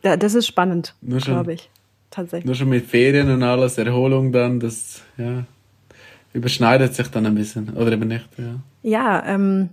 Ja, 0.04 0.18
das 0.18 0.34
ist 0.34 0.48
spannend, 0.48 0.96
glaube 1.02 1.54
ich. 1.54 1.70
Tatsächlich. 2.10 2.46
Nur 2.46 2.56
schon 2.56 2.70
mit 2.70 2.86
Ferien 2.86 3.30
und 3.30 3.42
alles, 3.42 3.78
Erholung 3.78 4.34
dann, 4.34 4.60
das 4.60 5.02
ja, 5.18 5.46
überschneidet 6.34 6.94
sich 6.94 7.08
dann 7.08 7.26
ein 7.26 7.36
bisschen. 7.36 7.70
Oder 7.78 7.94
eben 7.94 8.08
nicht, 8.08 8.28
ja. 8.38 8.60
Ja, 8.84 9.26
ähm, 9.26 9.70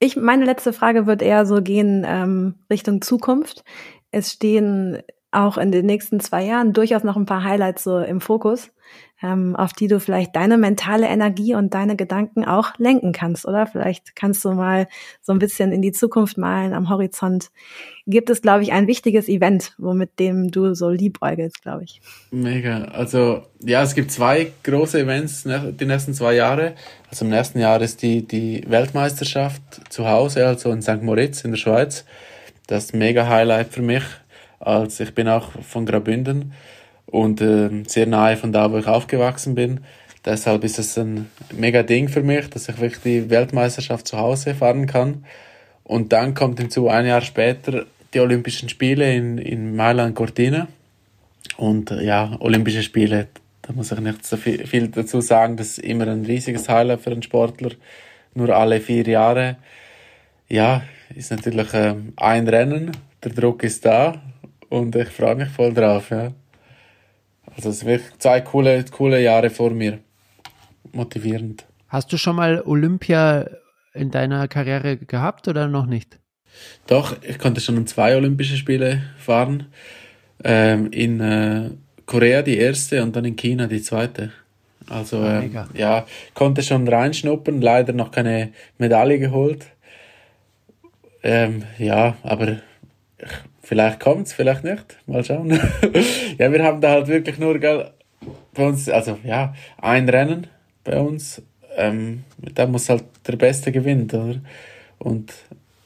ich, 0.00 0.16
meine 0.16 0.44
letzte 0.44 0.72
Frage 0.72 1.06
wird 1.06 1.22
eher 1.22 1.46
so 1.46 1.62
gehen 1.62 2.04
ähm, 2.08 2.54
Richtung 2.70 3.02
Zukunft. 3.02 3.64
Es 4.10 4.32
stehen 4.32 4.98
auch 5.32 5.58
in 5.58 5.70
den 5.70 5.86
nächsten 5.86 6.20
zwei 6.20 6.44
Jahren 6.44 6.72
durchaus 6.72 7.04
noch 7.04 7.16
ein 7.16 7.26
paar 7.26 7.44
Highlights 7.44 7.84
so 7.84 7.98
im 7.98 8.20
Fokus, 8.20 8.70
ähm, 9.22 9.54
auf 9.54 9.72
die 9.72 9.86
du 9.86 10.00
vielleicht 10.00 10.34
deine 10.34 10.56
mentale 10.56 11.06
Energie 11.06 11.54
und 11.54 11.72
deine 11.72 11.94
Gedanken 11.94 12.44
auch 12.44 12.72
lenken 12.78 13.12
kannst, 13.12 13.46
oder? 13.46 13.66
Vielleicht 13.66 14.16
kannst 14.16 14.44
du 14.44 14.52
mal 14.52 14.88
so 15.20 15.32
ein 15.32 15.38
bisschen 15.38 15.70
in 15.72 15.82
die 15.82 15.92
Zukunft 15.92 16.36
malen 16.36 16.74
am 16.74 16.88
Horizont. 16.88 17.50
Gibt 18.06 18.28
es, 18.28 18.42
glaube 18.42 18.64
ich, 18.64 18.72
ein 18.72 18.88
wichtiges 18.88 19.28
Event, 19.28 19.74
womit 19.78 20.18
dem 20.18 20.50
du 20.50 20.74
so 20.74 20.88
liebäugelst, 20.88 21.62
glaube 21.62 21.84
ich. 21.84 22.00
Mega. 22.32 22.84
Also 22.86 23.42
ja, 23.60 23.82
es 23.82 23.94
gibt 23.94 24.10
zwei 24.10 24.50
große 24.64 24.98
Events 24.98 25.44
die 25.44 25.86
nächsten 25.86 26.14
zwei 26.14 26.34
Jahre. 26.34 26.74
Also 27.08 27.24
im 27.24 27.30
nächsten 27.30 27.60
Jahr 27.60 27.80
ist 27.80 28.02
die, 28.02 28.26
die 28.26 28.64
Weltmeisterschaft 28.66 29.62
zu 29.90 30.08
Hause, 30.08 30.46
also 30.46 30.72
in 30.72 30.82
St. 30.82 31.02
Moritz 31.02 31.44
in 31.44 31.52
der 31.52 31.58
Schweiz. 31.58 32.04
Das 32.66 32.86
ist 32.86 32.94
mega 32.94 33.28
Highlight 33.28 33.68
für 33.68 33.82
mich 33.82 34.02
als 34.60 35.00
ich 35.00 35.14
bin 35.14 35.26
auch 35.28 35.50
von 35.62 35.86
Graubünden 35.86 36.52
und 37.06 37.40
äh, 37.40 37.82
sehr 37.86 38.06
nahe 38.06 38.36
von 38.36 38.52
da, 38.52 38.70
wo 38.70 38.78
ich 38.78 38.86
aufgewachsen 38.86 39.54
bin. 39.54 39.80
Deshalb 40.24 40.64
ist 40.64 40.78
es 40.78 40.98
ein 40.98 41.30
mega 41.52 41.82
Ding 41.82 42.08
für 42.08 42.22
mich, 42.22 42.50
dass 42.50 42.68
ich 42.68 42.78
wirklich 42.78 43.02
die 43.02 43.30
Weltmeisterschaft 43.30 44.06
zu 44.06 44.18
Hause 44.18 44.54
fahren 44.54 44.86
kann. 44.86 45.24
Und 45.82 46.12
dann 46.12 46.34
kommt 46.34 46.60
hinzu 46.60 46.88
ein 46.88 47.06
Jahr 47.06 47.22
später 47.22 47.86
die 48.12 48.20
Olympischen 48.20 48.68
Spiele 48.68 49.14
in, 49.14 49.38
in 49.38 49.74
Mailand 49.74 50.14
Cortina. 50.14 50.68
Und 51.56 51.90
äh, 51.90 52.04
ja, 52.04 52.36
Olympische 52.40 52.82
Spiele, 52.82 53.28
da 53.62 53.72
muss 53.72 53.92
ich 53.92 54.00
nicht 54.00 54.26
so 54.26 54.36
viel, 54.36 54.66
viel 54.66 54.88
dazu 54.88 55.20
sagen, 55.20 55.56
das 55.56 55.78
ist 55.78 55.78
immer 55.78 56.06
ein 56.06 56.24
riesiges 56.24 56.68
Highlight 56.68 57.00
für 57.00 57.10
einen 57.10 57.22
Sportler. 57.22 57.70
Nur 58.34 58.54
alle 58.54 58.80
vier 58.80 59.06
Jahre. 59.06 59.56
Ja, 60.48 60.82
ist 61.14 61.30
natürlich 61.30 61.72
äh, 61.72 61.94
ein 62.16 62.46
Rennen, 62.46 62.92
der 63.24 63.32
Druck 63.32 63.62
ist 63.62 63.84
da, 63.84 64.20
und 64.70 64.96
ich 64.96 65.08
freue 65.08 65.36
mich 65.36 65.50
voll 65.50 65.74
drauf, 65.74 66.10
ja. 66.10 66.32
Also 67.54 67.70
es 67.70 67.80
sind 67.80 68.00
zwei 68.18 68.40
coole, 68.40 68.84
coole 68.90 69.20
Jahre 69.22 69.50
vor 69.50 69.70
mir. 69.70 69.98
Motivierend. 70.92 71.66
Hast 71.88 72.12
du 72.12 72.16
schon 72.16 72.36
mal 72.36 72.62
Olympia 72.62 73.48
in 73.92 74.10
deiner 74.10 74.48
Karriere 74.48 74.96
gehabt 74.96 75.48
oder 75.48 75.66
noch 75.68 75.86
nicht? 75.86 76.18
Doch, 76.86 77.16
ich 77.22 77.38
konnte 77.38 77.60
schon 77.60 77.86
zwei 77.86 78.16
Olympische 78.16 78.56
Spiele 78.56 79.02
fahren. 79.18 79.66
Ähm, 80.42 80.90
in 80.92 81.20
äh, 81.20 81.70
Korea 82.06 82.42
die 82.42 82.56
erste 82.56 83.02
und 83.02 83.14
dann 83.14 83.24
in 83.24 83.36
China 83.36 83.66
die 83.66 83.82
zweite. 83.82 84.32
Also 84.88 85.22
ähm, 85.22 85.56
ja, 85.74 86.06
konnte 86.34 86.62
schon 86.62 86.88
reinschnuppern, 86.88 87.60
leider 87.60 87.92
noch 87.92 88.10
keine 88.10 88.52
Medaille 88.78 89.18
geholt. 89.18 89.66
Ähm, 91.22 91.64
ja, 91.78 92.16
aber 92.22 92.58
ich 93.18 93.28
Vielleicht 93.70 94.00
kommt 94.00 94.26
es, 94.26 94.32
vielleicht 94.32 94.64
nicht. 94.64 94.98
Mal 95.06 95.24
schauen. 95.24 95.50
ja, 96.38 96.50
wir 96.50 96.64
haben 96.64 96.80
da 96.80 96.90
halt 96.90 97.06
wirklich 97.06 97.38
nur, 97.38 97.56
gell, 97.60 97.88
bei 98.52 98.66
uns, 98.66 98.88
also 98.88 99.16
ja, 99.22 99.54
ein 99.78 100.08
Rennen 100.08 100.48
bei 100.82 100.98
uns. 100.98 101.40
Ähm, 101.76 102.24
da 102.52 102.66
muss 102.66 102.88
halt 102.88 103.04
der 103.28 103.36
Beste 103.36 103.70
gewinnen, 103.70 104.10
oder? 104.10 104.40
Und 104.98 105.32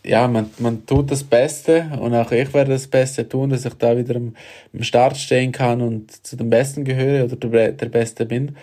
ja, 0.03 0.27
man, 0.29 0.51
man 0.61 0.87
tut 0.87 1.11
das 1.11 1.25
Beste 1.25 1.91
und 2.01 2.15
auch 2.15 2.33
ich 2.33 2.55
werde 2.55 2.73
das 2.73 2.87
Beste 2.87 3.29
tun, 3.29 3.51
dass 3.51 3.67
ich 3.67 3.75
da 3.75 3.99
wieder 3.99 4.17
am, 4.17 4.35
am 4.73 4.83
Start 4.83 5.19
stehen 5.19 5.53
kann 5.53 5.83
und 5.83 6.11
zu 6.27 6.37
den 6.37 6.49
Besten 6.49 6.85
gehöre 6.87 7.25
oder 7.25 7.37
der, 7.37 7.73
der 7.73 7.89
Beste 7.91 8.25
bin. 8.25 8.57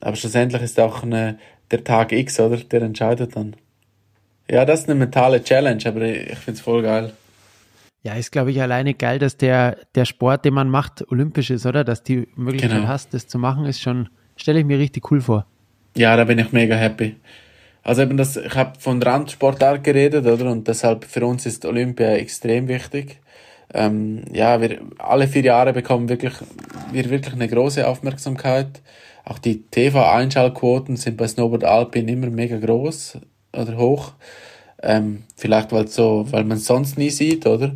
Aber 0.00 0.16
schlussendlich 0.16 0.62
ist 0.62 0.80
auch 0.80 1.04
eine, 1.04 1.38
der 1.70 1.84
Tag 1.84 2.10
X, 2.10 2.40
oder? 2.40 2.56
Der 2.56 2.82
entscheidet 2.82 3.36
dann. 3.36 3.54
Ja, 4.50 4.64
das 4.64 4.80
ist 4.80 4.90
eine 4.90 4.98
mentale 4.98 5.44
Challenge, 5.44 5.86
aber 5.86 6.02
ich 6.02 6.38
finde 6.38 6.58
es 6.58 6.60
voll 6.60 6.82
geil. 6.82 7.12
Ja, 8.04 8.14
ist, 8.14 8.32
glaube 8.32 8.50
ich, 8.50 8.60
alleine 8.60 8.92
geil, 8.92 9.18
dass 9.18 9.38
der, 9.38 9.78
der 9.94 10.04
Sport, 10.04 10.44
den 10.44 10.52
man 10.52 10.68
macht, 10.68 11.10
olympisch 11.10 11.50
ist, 11.50 11.64
oder? 11.64 11.84
Dass 11.84 12.02
die 12.02 12.28
Möglichkeit 12.36 12.72
genau. 12.72 12.86
hast, 12.86 13.14
das 13.14 13.26
zu 13.26 13.38
machen, 13.38 13.64
ist 13.64 13.80
schon, 13.80 14.10
stelle 14.36 14.60
ich 14.60 14.66
mir 14.66 14.78
richtig 14.78 15.10
cool 15.10 15.22
vor. 15.22 15.46
Ja, 15.96 16.14
da 16.14 16.24
bin 16.24 16.38
ich 16.38 16.52
mega 16.52 16.74
happy. 16.74 17.16
Also 17.82 18.02
eben 18.02 18.18
das, 18.18 18.36
ich 18.36 18.54
habe 18.54 18.78
von 18.78 19.02
Randsportart 19.02 19.82
geredet, 19.82 20.26
oder? 20.26 20.50
Und 20.50 20.68
deshalb 20.68 21.04
für 21.04 21.24
uns 21.24 21.46
ist 21.46 21.64
Olympia 21.64 22.12
extrem 22.12 22.68
wichtig. 22.68 23.20
Ähm, 23.72 24.22
ja, 24.32 24.60
wir 24.60 24.80
alle 24.98 25.26
vier 25.26 25.42
Jahre 25.42 25.72
bekommen 25.72 26.10
wirklich, 26.10 26.34
wir 26.92 27.08
wirklich 27.08 27.34
eine 27.34 27.48
große 27.48 27.88
Aufmerksamkeit. 27.88 28.82
Auch 29.24 29.38
die 29.38 29.62
TV-Einschaltquoten 29.62 30.96
sind 30.96 31.16
bei 31.16 31.26
Snowboard 31.26 31.64
Alpin 31.64 32.08
immer 32.08 32.28
mega 32.28 32.58
groß 32.58 33.18
oder 33.54 33.78
hoch. 33.78 34.12
Ähm, 34.84 35.22
vielleicht 35.36 35.72
weil 35.72 35.88
so, 35.88 36.26
weil 36.30 36.44
man 36.44 36.58
es 36.58 36.66
sonst 36.66 36.98
nie 36.98 37.10
sieht, 37.10 37.46
oder? 37.46 37.72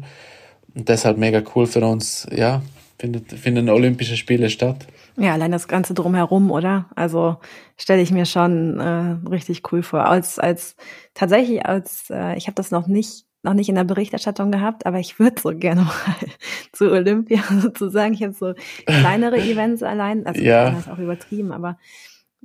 Und 0.75 0.89
deshalb 0.89 1.17
mega 1.17 1.43
cool 1.55 1.67
für 1.67 1.85
uns, 1.85 2.27
ja, 2.31 2.63
findet, 2.99 3.33
finden 3.33 3.69
Olympische 3.69 4.17
Spiele 4.17 4.51
statt. 4.51 4.87
Ja, 5.17 5.33
allein 5.33 5.51
das 5.51 5.67
Ganze 5.67 5.95
drumherum, 5.95 6.51
oder? 6.51 6.87
Also 6.95 7.39
stelle 7.77 8.03
ich 8.03 8.13
mir 8.13 8.27
schon 8.27 8.79
äh, 8.79 9.29
richtig 9.29 9.73
cool 9.73 9.83
vor. 9.83 10.05
Als, 10.05 10.39
als 10.39 10.77
tatsächlich 11.15 11.67
als, 11.67 12.11
äh, 12.11 12.37
ich 12.37 12.47
habe 12.47 12.55
das 12.55 12.71
noch 12.71 12.87
nicht 12.87 13.25
noch 13.45 13.55
nicht 13.55 13.69
in 13.69 13.77
der 13.77 13.85
Berichterstattung 13.85 14.51
gehabt, 14.51 14.85
aber 14.85 14.99
ich 14.99 15.19
würde 15.21 15.41
so 15.41 15.51
gerne 15.51 15.83
mal 15.85 16.29
zu 16.73 16.91
Olympia 16.91 17.41
sozusagen. 17.61 18.15
Ich 18.15 18.23
habe 18.23 18.33
so 18.33 18.55
kleinere 18.85 19.37
Events 19.39 19.83
allein, 19.83 20.27
also 20.27 20.41
ja. 20.41 20.71
das 20.71 20.81
ist 20.81 20.91
auch 20.91 20.99
übertrieben, 20.99 21.53
aber 21.53 21.79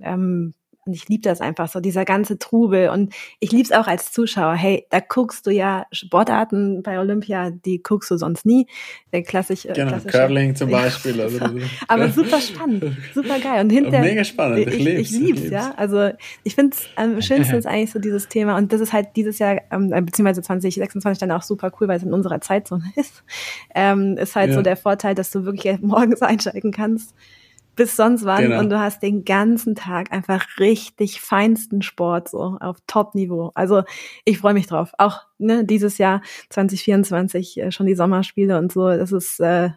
ähm, 0.01 0.53
und 0.86 0.94
ich 0.94 1.08
liebe 1.08 1.22
das 1.22 1.42
einfach 1.42 1.70
so, 1.70 1.80
dieser 1.80 2.06
ganze 2.06 2.38
Trubel. 2.38 2.90
Und 2.90 3.14
ich 3.40 3.52
liebe 3.52 3.64
es 3.64 3.72
auch 3.72 3.88
als 3.88 4.12
Zuschauer. 4.12 4.56
Hey, 4.56 4.86
da 4.90 5.00
guckst 5.00 5.48
du 5.48 5.52
ja 5.52 5.86
Sportarten 5.92 6.84
bei 6.84 7.00
Olympia, 7.00 7.52
die 7.52 7.82
guckst 7.82 8.12
du 8.12 8.18
sonst 8.18 8.46
nie. 8.46 8.68
Der 9.14 9.24
klassische. 9.24 9.70
Genau, 9.70 9.98
Curling 10.00 10.56
zum 10.56 10.70
Beispiel. 10.72 11.18
Ja, 11.18 11.24
also, 11.24 11.60
aber 11.88 12.10
super 12.10 12.42
spannend, 12.42 12.98
super 13.14 13.40
geil. 13.40 13.62
Und 13.62 13.70
hinter, 13.70 14.00
Mega 14.02 14.24
spannend, 14.24 14.60
ich, 14.60 14.68
ich 14.68 14.84
lieb's. 14.84 15.12
Ich 15.12 15.20
lieb's, 15.20 15.42
ich 15.42 15.52
ja. 15.52 15.74
Also 15.78 16.10
ich 16.44 16.56
finde 16.56 16.76
es 16.76 16.86
am 16.96 17.22
schönsten 17.22 17.56
ist 17.56 17.66
eigentlich 17.66 17.92
so 17.92 18.00
dieses 18.00 18.28
Thema. 18.28 18.58
Und 18.58 18.74
das 18.74 18.82
ist 18.82 18.92
halt 18.92 19.10
dieses 19.16 19.40
Jahr, 19.40 19.62
ähm, 19.72 19.94
äh, 19.94 20.02
beziehungsweise 20.02 20.42
2026 20.42 21.20
dann 21.20 21.32
auch 21.32 21.44
super 21.44 21.72
cool, 21.80 21.88
weil 21.88 21.98
es 21.98 22.04
in 22.04 22.14
unserer 22.14 22.42
Zeitzone 22.42 22.92
ist. 22.96 23.24
Ähm, 23.74 24.18
ist 24.18 24.36
halt 24.36 24.50
ja. 24.50 24.56
so 24.56 24.62
der 24.62 24.76
Vorteil, 24.76 25.16
dass 25.16 25.32
du 25.32 25.46
wirklich 25.46 25.80
morgens 25.82 26.22
einschalten 26.22 26.72
kannst 26.72 27.14
bis 27.76 27.95
sonst 27.95 28.26
wann 28.26 28.43
genau. 28.43 28.59
und 28.59 28.69
du 28.69 28.80
hast 28.80 29.01
den 29.01 29.26
ganzen 29.26 29.76
Tag 29.76 30.11
einfach 30.11 30.45
richtig 30.59 31.21
feinsten 31.21 31.82
Sport 31.82 32.30
so 32.30 32.57
auf 32.59 32.78
Top-Niveau. 32.88 33.51
Also 33.55 33.84
ich 34.26 34.38
freue 34.38 34.53
mich 34.53 34.67
drauf. 34.67 34.91
Auch 34.97 35.21
ne, 35.39 35.65
dieses 35.65 35.97
Jahr 35.97 36.21
2024 36.49 37.59
äh, 37.59 37.71
schon 37.71 37.88
die 37.88 37.95
Sommerspiele 37.95 38.57
und 38.57 38.71
so. 38.71 38.89
Das 38.89 39.11
ist 39.11 39.39
äh, 39.39 39.71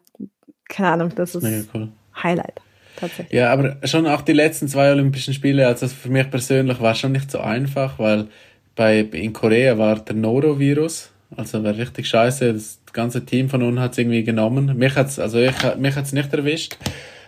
keine 0.68 0.88
Ahnung, 0.88 1.12
das 1.14 1.34
ist 1.34 1.42
Mega 1.42 1.62
cool. 1.74 1.88
Highlight. 2.22 2.60
Tatsächlich. 2.96 3.32
Ja, 3.32 3.52
aber 3.52 3.76
schon 3.84 4.06
auch 4.06 4.22
die 4.22 4.32
letzten 4.32 4.68
zwei 4.68 4.90
Olympischen 4.90 5.34
Spiele, 5.34 5.66
also 5.66 5.86
für 5.86 6.08
mich 6.08 6.30
persönlich 6.30 6.80
war 6.80 6.94
schon 6.94 7.12
nicht 7.12 7.30
so 7.30 7.40
einfach, 7.40 7.98
weil 7.98 8.28
bei 8.74 9.00
in 9.00 9.32
Korea 9.32 9.76
war 9.76 9.96
der 9.96 10.16
Norovirus, 10.16 11.10
also 11.36 11.62
war 11.62 11.76
richtig 11.76 12.08
scheiße. 12.08 12.54
Das 12.54 12.80
ganze 12.92 13.24
Team 13.24 13.50
von 13.50 13.62
uns 13.62 13.78
hat 13.80 13.92
es 13.92 13.98
irgendwie 13.98 14.24
genommen. 14.24 14.76
Mich 14.78 14.96
hat's, 14.96 15.18
also 15.18 15.38
ich, 15.38 15.52
mich 15.78 15.94
hat's 15.94 16.12
nicht 16.12 16.32
erwischt 16.32 16.78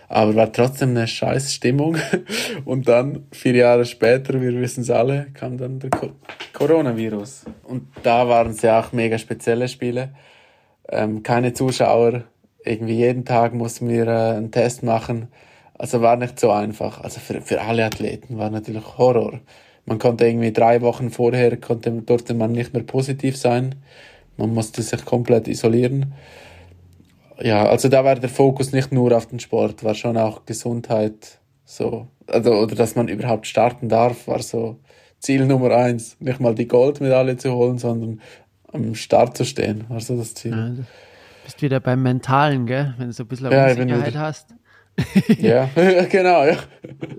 aber 0.09 0.35
war 0.35 0.51
trotzdem 0.51 0.89
eine 0.89 1.07
scheiß 1.07 1.53
Stimmung. 1.53 1.95
Und 2.65 2.87
dann, 2.87 3.27
vier 3.31 3.55
Jahre 3.55 3.85
später, 3.85 4.41
wir 4.41 4.59
wissen 4.59 4.81
es 4.81 4.89
alle, 4.89 5.27
kam 5.35 5.57
dann 5.57 5.79
der 5.79 5.91
Co 5.91 6.09
Coronavirus. 6.53 7.45
Und 7.63 7.87
da 8.03 8.27
waren 8.27 8.51
es 8.51 8.61
ja 8.63 8.81
auch 8.81 8.91
mega 8.91 9.17
spezielle 9.17 9.67
Spiele. 9.67 10.09
Ähm, 10.89 11.23
keine 11.23 11.53
Zuschauer, 11.53 12.23
irgendwie 12.65 12.95
jeden 12.95 13.23
Tag 13.23 13.53
mussten 13.53 13.87
wir 13.87 14.07
äh, 14.07 14.37
einen 14.37 14.51
Test 14.51 14.83
machen. 14.83 15.27
Also 15.77 16.01
war 16.01 16.17
nicht 16.17 16.39
so 16.39 16.51
einfach. 16.51 17.01
Also 17.01 17.19
für, 17.19 17.41
für 17.41 17.61
alle 17.61 17.85
Athleten 17.85 18.37
war 18.37 18.49
natürlich 18.49 18.97
Horror. 18.97 19.39
Man 19.85 19.99
konnte 19.99 20.27
irgendwie 20.27 20.51
drei 20.51 20.81
Wochen 20.81 21.11
vorher, 21.11 21.55
konnte, 21.57 21.91
durfte 21.91 22.33
man 22.33 22.51
nicht 22.51 22.73
mehr 22.73 22.83
positiv 22.83 23.37
sein. 23.37 23.75
Man 24.37 24.53
musste 24.53 24.81
sich 24.81 25.05
komplett 25.05 25.47
isolieren 25.47 26.13
ja, 27.41 27.67
also 27.67 27.89
da 27.89 28.03
war 28.03 28.15
der 28.15 28.29
Fokus 28.29 28.71
nicht 28.71 28.91
nur 28.91 29.15
auf 29.15 29.27
den 29.27 29.39
Sport, 29.39 29.83
war 29.83 29.95
schon 29.95 30.17
auch 30.17 30.45
Gesundheit, 30.45 31.39
so, 31.65 32.07
also, 32.27 32.53
oder 32.53 32.75
dass 32.75 32.95
man 32.95 33.07
überhaupt 33.07 33.47
starten 33.47 33.89
darf, 33.89 34.27
war 34.27 34.41
so 34.41 34.79
Ziel 35.19 35.45
Nummer 35.45 35.71
eins. 35.71 36.17
Nicht 36.19 36.39
mal 36.39 36.55
die 36.55 36.67
Goldmedaille 36.67 37.37
zu 37.37 37.53
holen, 37.53 37.77
sondern 37.77 38.21
am 38.71 38.95
Start 38.95 39.37
zu 39.37 39.45
stehen, 39.45 39.85
war 39.89 39.99
so 39.99 40.17
das 40.17 40.33
Ziel. 40.33 40.51
Ja, 40.51 40.69
du 40.69 40.85
bist 41.43 41.61
wieder 41.61 41.79
beim 41.79 42.01
Mentalen, 42.01 42.65
gell? 42.65 42.93
Wenn 42.97 43.07
du 43.07 43.13
so 43.13 43.23
ein 43.23 43.27
bisschen 43.27 43.51
ja, 43.51 43.67
Unsicherheit 43.67 44.15
hast. 44.15 44.55
ja, 45.37 45.69
genau, 46.09 46.45
ja. 46.45 46.57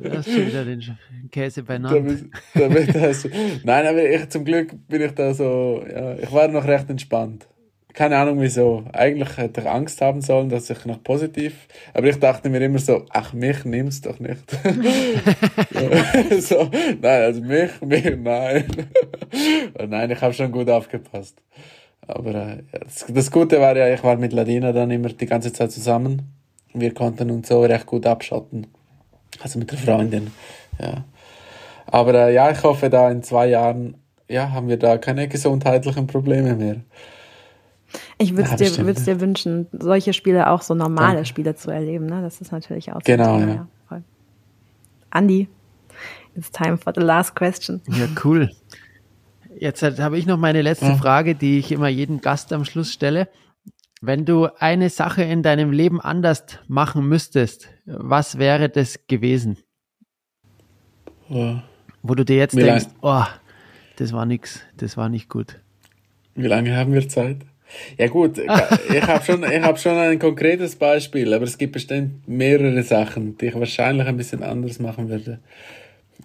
Du 0.02 0.18
hast 0.18 0.30
schon 0.30 0.46
wieder 0.46 0.64
den 0.64 0.98
Käse 1.30 1.62
beieinander. 1.62 2.00
Damit, 2.54 2.94
damit 2.94 3.64
nein, 3.64 3.86
aber 3.86 4.04
ich, 4.04 4.28
zum 4.28 4.44
Glück 4.44 4.74
bin 4.88 5.02
ich 5.02 5.12
da 5.12 5.32
so, 5.32 5.82
ja, 5.88 6.14
ich 6.18 6.30
war 6.32 6.48
noch 6.48 6.66
recht 6.66 6.90
entspannt. 6.90 7.46
Keine 7.92 8.16
Ahnung 8.18 8.40
wieso. 8.40 8.84
Eigentlich 8.92 9.36
hätte 9.36 9.62
ich 9.62 9.68
Angst 9.68 10.00
haben 10.00 10.20
sollen, 10.20 10.48
dass 10.48 10.70
ich 10.70 10.84
noch 10.84 11.02
positiv, 11.02 11.66
aber 11.92 12.06
ich 12.08 12.18
dachte 12.18 12.48
mir 12.48 12.60
immer 12.60 12.78
so, 12.78 13.04
ach, 13.10 13.32
mich 13.32 13.64
nimm's 13.64 14.00
doch 14.00 14.18
nicht. 14.20 14.50
so, 16.40 16.70
nein, 17.00 17.22
also 17.22 17.40
mich, 17.40 17.80
mich, 17.80 18.16
nein. 18.16 18.64
nein, 19.88 20.10
ich 20.10 20.20
habe 20.20 20.34
schon 20.34 20.52
gut 20.52 20.70
aufgepasst. 20.70 21.42
Aber 22.06 22.34
äh, 22.34 22.62
das, 22.72 23.06
das 23.08 23.30
Gute 23.30 23.60
war 23.60 23.76
ja, 23.76 23.92
ich 23.92 24.02
war 24.02 24.16
mit 24.16 24.32
Ladina 24.32 24.72
dann 24.72 24.90
immer 24.90 25.08
die 25.08 25.26
ganze 25.26 25.52
Zeit 25.52 25.72
zusammen. 25.72 26.32
Wir 26.72 26.94
konnten 26.94 27.30
uns 27.30 27.48
so 27.48 27.62
recht 27.62 27.86
gut 27.86 28.06
abschotten. 28.06 28.68
Also 29.40 29.58
mit 29.58 29.70
der 29.70 29.78
Freundin, 29.78 30.30
ja. 30.80 31.04
Aber 31.86 32.14
äh, 32.14 32.34
ja, 32.34 32.50
ich 32.50 32.62
hoffe, 32.62 32.90
da 32.90 33.10
in 33.10 33.22
zwei 33.22 33.48
Jahren 33.48 33.96
ja, 34.30 34.52
haben 34.52 34.68
wir 34.68 34.78
da 34.78 34.96
keine 34.96 35.28
gesundheitlichen 35.28 36.06
Probleme 36.06 36.54
mehr. 36.54 36.76
Ich 38.18 38.36
würde 38.36 38.50
es 38.50 38.74
dir, 38.74 38.94
dir 38.94 39.20
wünschen, 39.20 39.66
solche 39.72 40.12
Spiele 40.12 40.50
auch 40.50 40.62
so 40.62 40.74
normale 40.74 41.14
Danke. 41.14 41.26
Spiele 41.26 41.54
zu 41.56 41.70
erleben. 41.70 42.06
Ne? 42.06 42.22
Das 42.22 42.40
ist 42.40 42.52
natürlich 42.52 42.92
auch 42.92 43.00
genau, 43.02 43.34
so. 43.34 43.40
Genau, 43.40 43.52
ja. 43.52 43.68
ja 43.90 44.02
Andi, 45.10 45.48
it's 46.36 46.50
time 46.50 46.76
for 46.76 46.92
the 46.94 47.00
last 47.00 47.34
question. 47.34 47.80
Ja, 47.88 48.06
cool. 48.24 48.50
Jetzt 49.58 49.82
habe 49.82 50.18
ich 50.18 50.26
noch 50.26 50.38
meine 50.38 50.62
letzte 50.62 50.86
ja. 50.86 50.96
Frage, 50.96 51.34
die 51.34 51.58
ich 51.58 51.72
immer 51.72 51.88
jedem 51.88 52.20
Gast 52.20 52.52
am 52.52 52.64
Schluss 52.64 52.92
stelle. 52.92 53.28
Wenn 54.00 54.24
du 54.24 54.48
eine 54.58 54.88
Sache 54.88 55.22
in 55.22 55.42
deinem 55.42 55.72
Leben 55.72 56.00
anders 56.00 56.44
machen 56.68 57.06
müsstest, 57.06 57.68
was 57.84 58.38
wäre 58.38 58.70
das 58.70 59.06
gewesen? 59.08 59.58
Ja. 61.28 61.62
Wo 62.02 62.14
du 62.14 62.24
dir 62.24 62.36
jetzt 62.36 62.56
Wie 62.56 62.62
denkst, 62.62 62.86
oh, 63.02 63.24
das 63.96 64.12
war 64.12 64.24
nix, 64.24 64.62
das 64.78 64.96
war 64.96 65.10
nicht 65.10 65.28
gut. 65.28 65.60
Wie 66.34 66.46
lange 66.46 66.74
haben 66.74 66.94
wir 66.94 67.06
Zeit? 67.08 67.38
Ja 67.98 68.08
gut, 68.08 68.38
ich 68.88 69.02
habe 69.02 69.24
schon, 69.24 69.44
ich 69.44 69.60
hab 69.60 69.78
schon 69.78 69.96
ein 69.96 70.18
konkretes 70.18 70.76
Beispiel, 70.76 71.32
aber 71.34 71.44
es 71.44 71.58
gibt 71.58 71.72
bestimmt 71.72 72.28
mehrere 72.28 72.82
Sachen, 72.82 73.36
die 73.38 73.46
ich 73.46 73.54
wahrscheinlich 73.54 74.06
ein 74.06 74.16
bisschen 74.16 74.42
anders 74.42 74.78
machen 74.78 75.08
würde. 75.08 75.40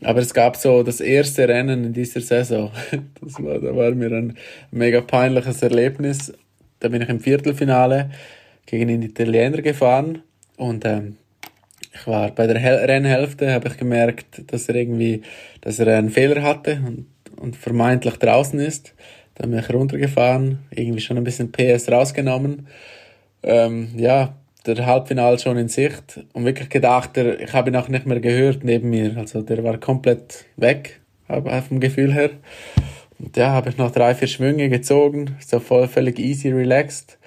Aber 0.04 0.20
es 0.20 0.34
gab 0.34 0.58
so 0.58 0.84
das 0.84 1.00
erste 1.00 1.48
Rennen 1.48 1.86
in 1.86 1.94
dieser 1.94 2.22
Saison. 2.22 2.72
Das 3.22 3.42
war, 3.44 3.60
da 3.60 3.76
war 3.76 3.92
mir 3.92 4.12
ein 4.12 4.38
mega 4.72 5.02
peinliches 5.02 5.62
Erlebnis. 5.64 6.34
Da 6.80 6.90
bin 6.90 7.02
ich 7.02 7.10
im 7.10 7.20
Viertelfinale 7.20 8.12
gegen 8.66 8.88
den 8.88 9.02
Italiener 9.02 9.62
gefahren 9.62 10.22
und 10.58 10.86
ähm, 10.86 11.18
ich 11.94 12.08
war 12.08 12.32
bei 12.32 12.46
der 12.46 12.60
Hel 12.60 12.76
Rennhälfte, 12.76 13.54
habe 13.54 13.70
ich 13.70 13.78
gemerkt, 13.78 14.52
dass 14.52 14.68
er 14.68 14.76
irgendwie, 14.76 15.22
dass 15.62 15.80
er 15.80 15.98
einen 15.98 16.10
Fehler 16.10 16.44
hatte 16.44 16.82
und, 16.86 17.08
und 17.38 17.56
vermeintlich 17.56 18.16
draußen 18.18 18.60
ist. 18.60 18.94
Dann 19.36 19.52
bin 19.52 19.60
ich 19.60 19.74
runtergefahren, 19.74 20.60
irgendwie 20.72 21.02
schon 21.02 21.18
ein 21.18 21.24
bisschen 21.24 21.52
PS 21.52 21.90
rausgenommen. 21.90 22.68
Ähm, 23.44 23.90
ja, 23.98 24.36
der 24.66 24.86
Halbfinale 24.86 25.38
schon 25.38 25.58
in 25.58 25.68
Sicht 25.68 26.22
und 26.34 26.46
wirklich 26.46 26.70
gedacht, 26.70 27.16
der, 27.16 27.40
ich 27.40 27.54
habe 27.54 27.70
ihn 27.70 27.76
auch 27.76 27.88
nicht 27.88 28.06
mehr 28.06 28.20
gehört 28.20 28.64
neben 28.64 28.90
mir. 28.90 29.16
Also 29.18 29.42
der 29.42 29.64
war 29.64 29.78
komplett 29.78 30.46
weg, 30.58 31.02
vom 31.68 31.80
Gefühl 31.80 32.14
her. 32.14 32.32
Und 33.20 33.38
ja, 33.38 33.52
habe 33.52 33.70
ich 33.70 33.78
noch 33.78 33.92
drei, 33.92 34.16
vier 34.16 34.28
Schwünge 34.28 34.70
gezogen, 34.70 35.38
so 35.46 35.60
voll 35.60 35.88
völlig 35.88 36.20
easy, 36.20 36.52
relaxed. 36.52 37.18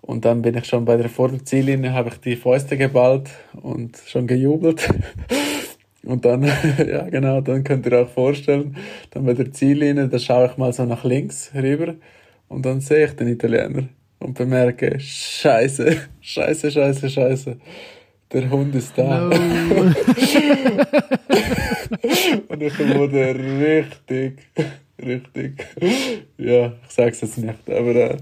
Und 0.00 0.24
dann 0.24 0.42
bin 0.42 0.56
ich 0.56 0.66
schon 0.66 0.84
bei 0.84 0.96
der 0.96 1.08
Vorderziellinie, 1.08 1.92
habe 1.92 2.10
ich 2.10 2.16
die 2.20 2.36
Fäuste 2.36 2.76
geballt 2.76 3.30
und 3.60 3.98
schon 4.06 4.26
gejubelt. 4.26 4.88
Und 6.06 6.24
dann, 6.24 6.44
ja 6.78 7.08
genau, 7.10 7.40
dann 7.40 7.64
könnt 7.64 7.84
ihr 7.86 7.92
euch 7.92 8.08
vorstellen, 8.08 8.76
dann 9.10 9.26
bei 9.26 9.34
der 9.34 9.52
Ziellinie, 9.52 10.08
da 10.08 10.18
schaue 10.18 10.46
ich 10.46 10.56
mal 10.56 10.72
so 10.72 10.84
nach 10.84 11.04
links 11.04 11.50
rüber 11.54 11.94
und 12.48 12.64
dann 12.64 12.80
sehe 12.80 13.06
ich 13.06 13.12
den 13.16 13.28
Italiener 13.28 13.88
und 14.20 14.34
bemerke, 14.34 14.98
scheiße, 15.00 15.96
scheiße, 16.20 16.70
scheiße, 16.70 17.10
scheiße. 17.10 17.56
Der 18.32 18.50
Hund 18.50 18.74
ist 18.74 18.96
da. 18.96 19.20
No. 19.20 19.30
und 22.48 22.62
ich 22.62 22.78
wurde 22.78 23.36
richtig, 23.36 24.38
richtig, 25.04 25.66
ja, 26.38 26.66
ich 26.66 26.90
sag's 26.90 27.20
jetzt 27.20 27.38
nicht, 27.38 27.58
aber 27.68 27.94
äh, 27.94 28.16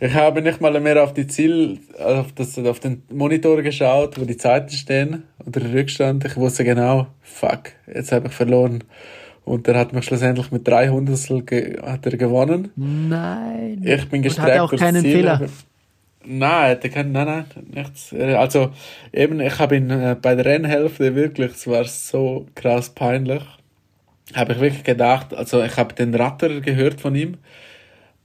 ich 0.00 0.14
habe 0.14 0.42
nicht 0.42 0.60
mal 0.60 0.78
mehr 0.80 1.02
auf 1.02 1.14
die 1.14 1.26
Ziel, 1.26 1.78
auf, 1.98 2.32
das, 2.32 2.58
auf 2.58 2.80
den 2.80 3.02
Monitor 3.12 3.62
geschaut, 3.62 4.20
wo 4.20 4.24
die 4.24 4.36
Zeiten 4.36 4.70
stehen, 4.70 5.24
oder 5.46 5.72
Rückstand. 5.72 6.24
Ich 6.24 6.36
wusste 6.36 6.64
genau, 6.64 7.06
fuck, 7.22 7.72
jetzt 7.92 8.12
habe 8.12 8.28
ich 8.28 8.34
verloren. 8.34 8.84
Und 9.44 9.66
er 9.66 9.78
hat 9.78 9.94
mich 9.94 10.04
schlussendlich 10.04 10.50
mit 10.50 10.68
drei 10.68 10.88
Hundertstel 10.90 11.42
hat 11.82 12.04
er 12.04 12.16
gewonnen. 12.18 12.70
Nein. 12.76 13.80
Ich 13.82 14.06
bin 14.10 14.20
gestreckt. 14.20 14.48
Und 14.48 14.54
hat 14.54 14.60
auch 14.60 14.76
keinen 14.78 15.00
Ziel, 15.00 15.12
Fehler. 15.12 15.40
Nein, 16.26 16.76
er 16.82 16.88
kann, 16.90 17.12
nein, 17.12 17.26
nein, 17.26 17.44
nichts. 17.72 18.12
Also, 18.12 18.72
eben, 19.14 19.40
ich 19.40 19.58
habe 19.58 19.76
ihn 19.76 19.88
äh, 19.90 20.16
bei 20.20 20.34
der 20.34 20.44
Rennhälfte 20.44 21.14
wirklich, 21.14 21.52
es 21.52 21.66
war 21.66 21.84
so 21.84 22.46
krass 22.54 22.90
peinlich, 22.90 23.42
habe 24.34 24.52
ich 24.52 24.60
wirklich 24.60 24.84
gedacht, 24.84 25.34
also 25.34 25.62
ich 25.62 25.76
habe 25.76 25.94
den 25.94 26.14
Ratter 26.14 26.60
gehört 26.60 27.00
von 27.00 27.14
ihm 27.14 27.38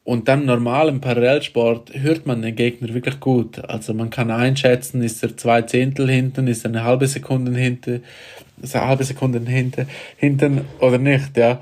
und 0.04 0.28
dann 0.28 0.46
normal 0.46 0.90
im 0.90 1.00
Parallelsport 1.00 1.92
hört 1.94 2.26
man 2.26 2.42
den 2.42 2.56
Gegner 2.56 2.94
wirklich 2.94 3.20
gut. 3.20 3.64
Also 3.70 3.94
man 3.94 4.10
kann 4.10 4.32
einschätzen, 4.32 5.02
ist 5.02 5.24
er 5.24 5.38
zwei 5.38 5.62
Zehntel 5.62 6.10
hinten, 6.10 6.48
ist 6.48 6.66
er 6.66 6.72
eine 6.72 6.84
halbe 6.84 7.08
Sekunde 7.08 7.58
hinten, 7.58 8.04
ist 8.62 8.76
er 8.76 8.82
eine 8.82 8.90
halbe 8.90 9.06
Sekunde 9.06 9.40
hinten, 9.40 9.88
hinten 10.18 10.62
oder 10.80 10.98
nicht, 10.98 11.38
ja. 11.38 11.62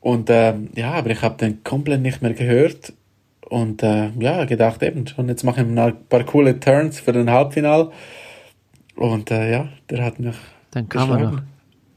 Und 0.00 0.30
ähm, 0.30 0.68
ja, 0.74 0.92
aber 0.92 1.10
ich 1.10 1.20
habe 1.22 1.36
den 1.36 1.62
komplett 1.64 2.00
nicht 2.00 2.22
mehr 2.22 2.32
gehört 2.32 2.92
und 3.50 3.82
äh, 3.82 4.10
ja, 4.20 4.44
gedacht 4.44 4.82
eben 4.82 5.06
schon, 5.06 5.28
jetzt 5.28 5.42
mache 5.42 5.62
ich 5.62 5.66
mal 5.66 5.88
ein 5.88 6.04
paar 6.08 6.24
coole 6.24 6.58
Turns 6.60 7.00
für 7.00 7.12
den 7.12 7.28
Halbfinal. 7.28 7.90
Und 8.94 9.30
äh, 9.30 9.50
ja, 9.50 9.68
der 9.90 10.04
hat 10.04 10.20
mich. 10.20 10.36
Dann 10.70 10.88
kam 10.88 11.10
er 11.10 11.18
noch. 11.18 11.42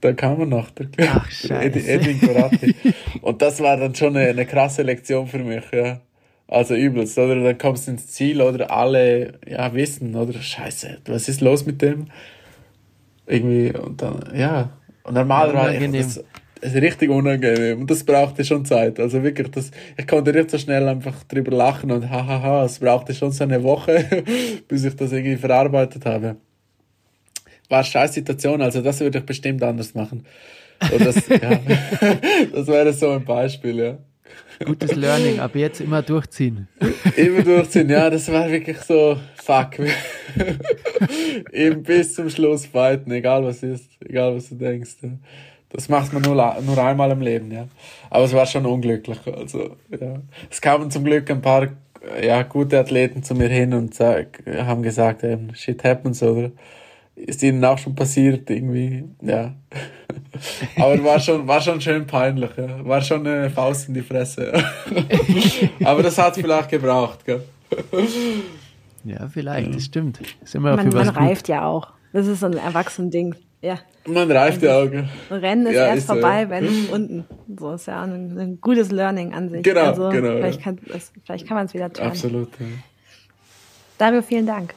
Dann 0.04 0.18
kam 0.18 0.42
er 0.42 0.46
noch, 0.46 0.70
der 0.72 0.88
Ach, 1.08 1.32
Scheiße. 1.32 1.88
Edwin 1.88 2.20
Corati. 2.20 2.76
und 3.22 3.42
das 3.42 3.62
war 3.62 3.78
dann 3.78 3.96
schon 3.96 4.18
eine, 4.18 4.28
eine 4.28 4.46
krasse 4.46 4.82
Lektion 4.82 5.28
für 5.28 5.40
mich, 5.40 5.64
ja. 5.72 6.02
Also 6.46 6.76
übelst, 6.76 7.18
oder? 7.18 7.42
Dann 7.42 7.58
kommst 7.58 7.88
du 7.88 7.92
ins 7.92 8.08
Ziel, 8.08 8.42
oder 8.42 8.70
alle, 8.70 9.40
ja, 9.48 9.74
wissen, 9.74 10.14
oder? 10.14 10.34
Scheiße, 10.34 10.98
was 11.08 11.30
ist 11.30 11.40
los 11.40 11.66
mit 11.66 11.82
dem? 11.82 12.08
Irgendwie, 13.28 13.72
und 13.78 14.02
dann, 14.02 14.30
ja. 14.36 14.72
Und 15.04 15.14
normalerweise, 15.14 15.86
ja, 15.86 15.88
das, 15.88 16.22
ist 16.64 16.76
richtig 16.76 17.10
unangenehm. 17.10 17.82
Und 17.82 17.92
das 17.92 18.04
brauchte 18.04 18.44
schon 18.44 18.66
Zeit. 18.66 19.00
Also 19.00 19.24
wirklich, 19.24 19.52
das, 19.52 19.72
ich 19.98 20.08
konnte 20.08 20.34
nicht 20.34 20.50
so 20.50 20.58
schnell 20.58 20.88
einfach 20.88 21.24
drüber 21.24 21.52
lachen 21.52 21.92
und 21.92 22.10
hahaha, 22.10 22.66
es 22.66 22.80
brauchte 22.80 23.14
schon 23.14 23.32
so 23.32 23.44
eine 23.44 23.64
Woche, 23.64 24.24
bis 24.68 24.84
ich 24.84 24.96
das 24.96 25.12
irgendwie 25.14 25.38
verarbeitet 25.38 26.06
habe. 26.06 26.38
War 27.74 27.84
scheiß 27.84 28.14
Situation, 28.14 28.62
also 28.62 28.82
das 28.82 29.00
würde 29.00 29.18
ich 29.18 29.26
bestimmt 29.26 29.64
anders 29.64 29.96
machen. 29.96 30.28
Und 30.92 31.04
das, 31.04 31.28
ja, 31.28 31.60
das 32.54 32.68
wäre 32.68 32.94
so 32.94 33.10
ein 33.10 33.26
Beispiel, 33.26 33.80
ja. 33.80 33.98
Gutes 34.64 34.94
Learning, 34.94 35.40
ab 35.40 35.56
jetzt 35.56 35.82
immer 35.82 36.04
durchziehen. 36.04 36.68
Immer 37.16 37.42
durchziehen, 37.42 37.90
ja, 37.90 38.12
das 38.12 38.32
war 38.32 38.48
wirklich 38.52 38.78
so, 38.78 39.18
fuck. 39.34 39.80
Eben 41.52 41.82
bis 41.82 42.14
zum 42.14 42.30
Schluss 42.30 42.68
fighten, 42.68 43.12
egal 43.12 43.44
was 43.44 43.64
ist, 43.64 43.90
egal 44.08 44.36
was 44.36 44.50
du 44.50 44.56
denkst. 44.56 44.98
Ja. 45.02 45.10
Das 45.70 45.90
macht 45.90 46.14
man 46.14 46.22
nur, 46.22 46.36
nur 46.62 46.78
einmal 46.78 47.10
im 47.10 47.22
Leben, 47.22 47.52
ja. 47.52 47.68
Aber 48.12 48.26
es 48.26 48.34
war 48.34 48.46
schon 48.46 48.68
unglücklich. 48.68 49.18
Also, 49.26 49.78
ja. 49.90 50.22
Es 50.52 50.62
kamen 50.62 50.92
zum 50.92 51.06
Glück 51.06 51.32
ein 51.32 51.42
paar 51.42 51.70
ja, 52.22 52.44
gute 52.44 52.78
Athleten 52.80 53.24
zu 53.24 53.34
mir 53.34 53.50
hin 53.50 53.74
und 53.74 53.96
sag, 53.96 54.44
haben 54.46 54.84
gesagt, 54.84 55.24
eben, 55.24 55.56
shit 55.56 55.84
happens, 55.84 56.22
oder? 56.22 56.52
Ist 57.16 57.44
ihnen 57.44 57.64
auch 57.64 57.78
schon 57.78 57.94
passiert, 57.94 58.50
irgendwie, 58.50 59.04
ja. 59.22 59.54
Aber 60.78 61.04
war 61.04 61.20
schon, 61.20 61.48
war 61.48 61.62
schon 61.62 61.80
schön 61.80 62.08
peinlich, 62.08 62.50
ja. 62.58 62.84
War 62.86 63.02
schon 63.02 63.26
eine 63.26 63.50
Faust 63.50 63.88
in 63.88 63.94
die 63.94 64.02
Fresse. 64.02 64.52
Aber 65.84 66.02
das 66.02 66.18
hat 66.18 66.36
vielleicht 66.36 66.70
gebraucht, 66.70 67.24
gell? 67.26 67.44
Ja, 69.04 69.28
vielleicht, 69.28 69.68
ja. 69.68 69.74
das 69.74 69.86
stimmt. 69.86 70.20
Ist 70.44 70.56
immer 70.56 70.76
man, 70.76 70.90
man 70.90 71.10
reift 71.10 71.48
ja 71.48 71.66
auch. 71.66 71.90
Das 72.14 72.28
ist 72.28 72.40
so 72.40 72.48
ein 72.48 72.58
Erwachsenen-Ding. 72.58 73.36
Ja. 73.62 73.80
Man 74.06 74.30
reift 74.30 74.62
ja 74.62 74.78
auch. 74.78 74.90
Rennen 75.32 75.68
ist 75.68 75.76
ja, 75.76 75.88
erst 75.88 76.00
ist 76.00 76.06
vorbei, 76.06 76.44
so. 76.44 76.50
wenn 76.50 76.86
unten. 76.92 77.26
So 77.58 77.74
ist 77.74 77.88
ja 77.88 78.02
ein, 78.02 78.38
ein, 78.38 78.62
gutes 78.62 78.92
Learning 78.92 79.34
an 79.34 79.50
sich. 79.50 79.64
Genau, 79.64 79.86
also, 79.86 80.10
genau. 80.10 80.36
Vielleicht 80.36 80.60
ja. 80.60 80.64
kann, 80.64 80.80
vielleicht 81.24 81.48
kann 81.48 81.56
man 81.56 81.66
es 81.68 81.74
wieder 81.74 81.92
tun. 81.92 82.06
Absolut. 82.06 82.50
Ja. 82.60 82.66
Dario, 83.98 84.22
vielen 84.22 84.46
Dank. 84.46 84.74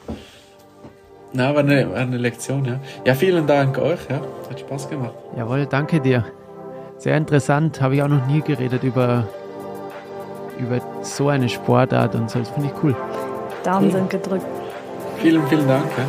Na, 1.33 1.53
war 1.53 1.59
eine, 1.59 1.91
war 1.91 1.97
eine 1.97 2.17
Lektion, 2.17 2.65
ja. 2.65 2.79
Ja, 3.05 3.13
vielen 3.13 3.45
Dank 3.45 3.77
euch, 3.77 3.99
ja. 4.09 4.21
Hat 4.49 4.59
Spaß 4.59 4.89
gemacht. 4.89 5.13
Jawohl, 5.35 5.65
danke 5.65 5.99
dir. 5.99 6.25
Sehr 6.97 7.17
interessant. 7.17 7.81
Habe 7.81 7.95
ich 7.95 8.03
auch 8.03 8.07
noch 8.07 8.25
nie 8.27 8.41
geredet 8.41 8.83
über, 8.83 9.27
über 10.57 10.79
so 11.01 11.29
eine 11.29 11.49
Sportart 11.49 12.15
und 12.15 12.29
so. 12.29 12.39
Das 12.39 12.49
finde 12.49 12.69
ich 12.69 12.83
cool. 12.83 12.95
Daumen 13.63 13.85
cool. 13.85 13.91
sind 13.91 14.09
gedrückt. 14.09 14.45
Vielen, 15.21 15.45
vielen 15.47 15.67
Dank. 15.67 15.85
Ja. 15.97 16.05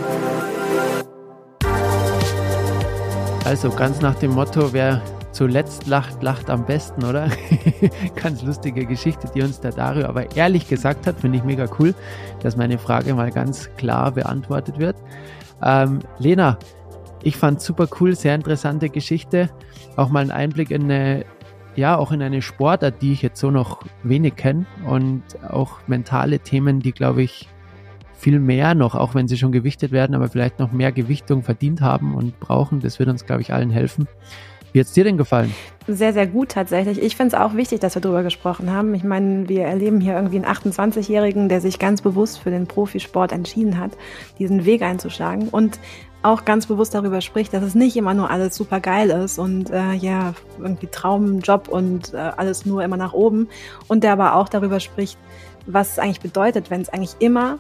Also 3.45 3.71
ganz 3.71 4.01
nach 4.01 4.15
dem 4.17 4.33
Motto, 4.33 4.73
wer 4.73 5.01
zuletzt 5.33 5.87
lacht, 5.87 6.23
lacht 6.23 6.51
am 6.51 6.65
besten, 6.65 7.05
oder? 7.05 7.29
ganz 8.23 8.43
lustige 8.43 8.87
Geschichte, 8.87 9.31
die 9.35 9.43
uns 9.43 9.61
der 9.61 9.73
Dario 9.73 10.07
aber 10.07 10.37
ehrlich 10.37 10.69
gesagt 10.69 11.07
hat, 11.07 11.21
finde 11.21 11.39
ich 11.39 11.45
mega 11.45 11.67
cool, 11.79 11.95
dass 12.41 12.57
meine 12.57 12.79
Frage 12.79 13.15
mal 13.15 13.31
ganz 13.31 13.71
klar 13.77 14.13
beantwortet 14.13 14.79
wird. 14.79 14.97
Ähm, 15.63 16.01
Lena, 16.19 16.59
ich 17.23 17.37
fand 17.37 17.61
super 17.61 17.89
cool, 18.01 18.15
sehr 18.15 18.35
interessante 18.35 18.89
Geschichte. 18.89 19.51
Auch 19.97 20.09
mal 20.09 20.21
einen 20.21 20.31
Einblick 20.31 20.71
in 20.71 20.85
eine, 20.85 21.25
ja, 21.75 21.97
auch 21.97 22.13
in 22.13 22.23
eine 22.23 22.43
Sportart, 22.43 23.03
die 23.03 23.13
ich 23.13 23.23
jetzt 23.23 23.41
so 23.41 23.51
noch 23.51 23.83
wenig 24.03 24.37
kenne 24.37 24.67
und 24.87 25.23
auch 25.49 25.79
mentale 25.87 26.39
Themen, 26.39 26.81
die, 26.81 26.93
glaube 26.93 27.23
ich, 27.23 27.49
viel 28.19 28.41
mehr 28.41 28.75
noch, 28.75 28.95
auch 28.95 29.15
wenn 29.15 29.29
sie 29.29 29.39
schon 29.39 29.53
gewichtet 29.53 29.93
werden, 29.93 30.15
aber 30.15 30.29
vielleicht 30.29 30.59
noch 30.59 30.73
mehr 30.73 30.91
Gewichtung 30.91 31.43
verdient 31.45 31.81
haben 31.81 32.15
und 32.15 32.39
brauchen. 32.41 32.81
Das 32.81 32.99
wird 32.99 33.09
uns, 33.09 33.25
glaube 33.25 33.43
ich, 33.43 33.53
allen 33.53 33.71
helfen. 33.71 34.09
Wie 34.79 34.83
hat 34.83 34.87
es 34.87 34.93
dir 34.93 35.03
denn 35.03 35.19
gefallen? 35.19 35.53
Sehr, 35.89 36.13
sehr 36.13 36.29
gut 36.29 36.51
tatsächlich. 36.51 37.03
Ich 37.03 37.17
finde 37.17 37.35
es 37.35 37.43
auch 37.43 37.57
wichtig, 37.57 37.81
dass 37.81 37.97
wir 37.97 38.01
darüber 38.01 38.23
gesprochen 38.23 38.73
haben. 38.73 38.95
Ich 38.95 39.03
meine, 39.03 39.49
wir 39.49 39.65
erleben 39.65 40.01
hier 40.01 40.15
irgendwie 40.15 40.37
einen 40.37 40.45
28-Jährigen, 40.45 41.49
der 41.49 41.61
sich 41.61 41.81
ganz 41.81 42.01
bewusst 42.01 42.39
für 42.39 42.53
den 42.53 42.69
Profisport 42.69 43.33
entschieden 43.33 43.77
hat, 43.81 43.91
diesen 44.39 44.67
Weg 44.67 44.83
einzuschlagen 44.83 45.49
und 45.49 45.81
auch 46.23 46.45
ganz 46.45 46.67
bewusst 46.67 46.95
darüber 46.95 47.21
spricht, 47.23 47.53
dass 47.55 47.65
es 47.65 47.75
nicht 47.75 47.97
immer 47.97 48.15
nur 48.15 48.31
alles 48.31 48.55
super 48.55 48.79
geil 48.79 49.11
ist 49.11 49.41
und 49.41 49.71
äh, 49.71 49.95
ja, 49.95 50.35
irgendwie 50.61 50.87
Traumjob 50.87 51.67
und 51.67 52.15
äh, 52.15 52.19
alles 52.19 52.65
nur 52.65 52.85
immer 52.85 52.97
nach 52.97 53.15
oben. 53.15 53.49
Und 53.89 54.05
der 54.05 54.13
aber 54.13 54.37
auch 54.37 54.49
darüber 54.49 54.79
spricht, 54.79 55.19
was 55.67 55.91
es 55.91 55.99
eigentlich 55.99 56.21
bedeutet, 56.21 56.71
wenn 56.71 56.83
es 56.83 56.89
eigentlich 56.89 57.17
immer 57.19 57.59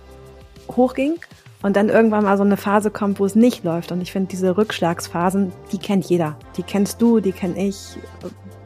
hochging 0.71 1.14
und 1.63 1.77
dann 1.77 1.89
irgendwann 1.89 2.25
mal 2.25 2.37
so 2.37 2.45
eine 2.45 2.57
Phase 2.57 2.91
kommt, 2.91 3.19
wo 3.19 3.25
es 3.25 3.35
nicht 3.35 3.65
läuft. 3.65 3.91
Und 3.91 4.01
ich 4.01 4.13
finde, 4.13 4.29
diese 4.29 4.57
Rückschlagsphasen, 4.57 5.53
die 5.73 5.79
kennt 5.79 6.05
jeder. 6.05 6.37
Die 6.57 6.63
kennst 6.63 7.03
du, 7.03 7.21
die 7.21 7.33
kenn 7.33 7.57
ich, 7.57 7.97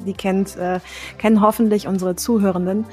die 0.04 0.12
kennt, 0.12 0.56
äh, 0.56 0.80
kennen 1.18 1.40
hoffentlich 1.40 1.88
unsere 1.88 2.16
Zuhörenden. 2.16 2.84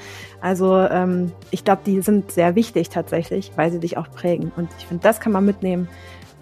Also 0.42 0.78
ähm, 0.78 1.32
ich 1.52 1.66
glaube, 1.66 1.82
die 1.86 2.02
sind 2.02 2.32
sehr 2.32 2.56
wichtig 2.56 2.90
tatsächlich, 2.90 3.52
weil 3.56 3.72
sie 3.72 3.80
dich 3.80 3.98
auch 3.98 4.10
prägen. 4.10 4.52
Und 4.56 4.70
ich 4.78 4.86
finde, 4.86 5.04
das 5.04 5.20
kann 5.20 5.34
man 5.34 5.46
mitnehmen, 5.46 5.90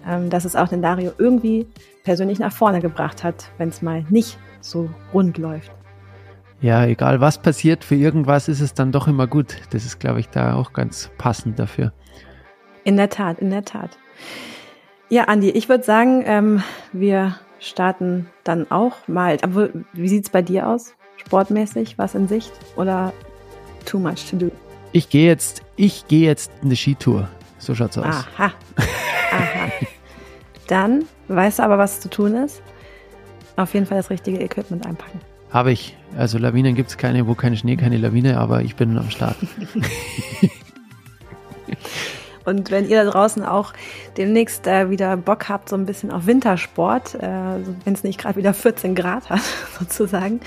ähm, 0.06 0.30
dass 0.30 0.44
es 0.44 0.54
auch 0.54 0.68
den 0.68 0.82
Dario 0.82 1.10
irgendwie 1.18 1.66
persönlich 2.04 2.38
nach 2.38 2.52
vorne 2.52 2.80
gebracht 2.80 3.24
hat, 3.24 3.50
wenn 3.58 3.70
es 3.70 3.82
mal 3.82 4.04
nicht 4.08 4.38
so 4.60 4.88
rund 5.12 5.36
läuft. 5.36 5.72
Ja, 6.60 6.84
egal 6.86 7.20
was 7.20 7.38
passiert, 7.38 7.84
für 7.84 7.94
irgendwas 7.94 8.48
ist 8.48 8.60
es 8.60 8.74
dann 8.74 8.90
doch 8.90 9.06
immer 9.06 9.26
gut. 9.28 9.56
Das 9.70 9.84
ist, 9.84 10.00
glaube 10.00 10.20
ich, 10.20 10.28
da 10.28 10.54
auch 10.54 10.72
ganz 10.72 11.10
passend 11.16 11.58
dafür. 11.58 11.92
In 12.88 12.96
der 12.96 13.10
Tat, 13.10 13.38
in 13.40 13.50
der 13.50 13.66
Tat. 13.66 13.98
Ja, 15.10 15.24
Andi, 15.24 15.50
ich 15.50 15.68
würde 15.68 15.84
sagen, 15.84 16.22
ähm, 16.24 16.62
wir 16.94 17.38
starten 17.60 18.30
dann 18.44 18.70
auch 18.70 19.06
mal. 19.06 19.36
Aber 19.42 19.68
wie 19.92 20.08
sieht 20.08 20.24
es 20.24 20.30
bei 20.30 20.40
dir 20.40 20.66
aus? 20.66 20.94
Sportmäßig, 21.18 21.98
was 21.98 22.14
in 22.14 22.28
Sicht 22.28 22.50
oder 22.76 23.12
too 23.84 23.98
much 23.98 24.30
to 24.30 24.36
do? 24.36 24.50
Ich 24.92 25.10
gehe 25.10 25.26
jetzt, 25.26 25.60
ich 25.76 26.08
gehe 26.08 26.24
jetzt 26.24 26.50
eine 26.62 26.76
Skitour. 26.76 27.28
So 27.58 27.74
schaut's 27.74 27.98
aus. 27.98 28.06
Aha. 28.06 28.52
Aha. 29.32 29.68
Dann 30.66 31.04
weißt 31.28 31.58
du 31.58 31.64
aber, 31.64 31.76
was 31.76 32.00
zu 32.00 32.08
tun 32.08 32.36
ist. 32.36 32.62
Auf 33.56 33.74
jeden 33.74 33.84
Fall 33.84 33.98
das 33.98 34.08
richtige 34.08 34.40
Equipment 34.40 34.86
einpacken. 34.86 35.20
Habe 35.50 35.72
ich. 35.72 35.94
Also 36.16 36.38
Lawinen 36.38 36.74
gibt 36.74 36.88
es 36.88 36.96
keine, 36.96 37.26
wo 37.26 37.34
kein 37.34 37.54
Schnee, 37.54 37.76
keine 37.76 37.98
Lawine, 37.98 38.40
aber 38.40 38.62
ich 38.62 38.76
bin 38.76 38.96
am 38.96 39.10
Start. 39.10 39.36
Und 42.44 42.70
wenn 42.70 42.88
ihr 42.88 43.04
da 43.04 43.10
draußen 43.10 43.44
auch 43.44 43.72
demnächst 44.16 44.66
äh, 44.66 44.90
wieder 44.90 45.16
Bock 45.16 45.48
habt, 45.48 45.68
so 45.68 45.76
ein 45.76 45.86
bisschen 45.86 46.10
auf 46.10 46.26
Wintersport, 46.26 47.14
äh, 47.16 47.28
wenn 47.84 47.94
es 47.94 48.04
nicht 48.04 48.20
gerade 48.20 48.36
wieder 48.36 48.54
14 48.54 48.94
Grad 48.94 49.30
hat, 49.30 49.40
sozusagen, 49.78 50.40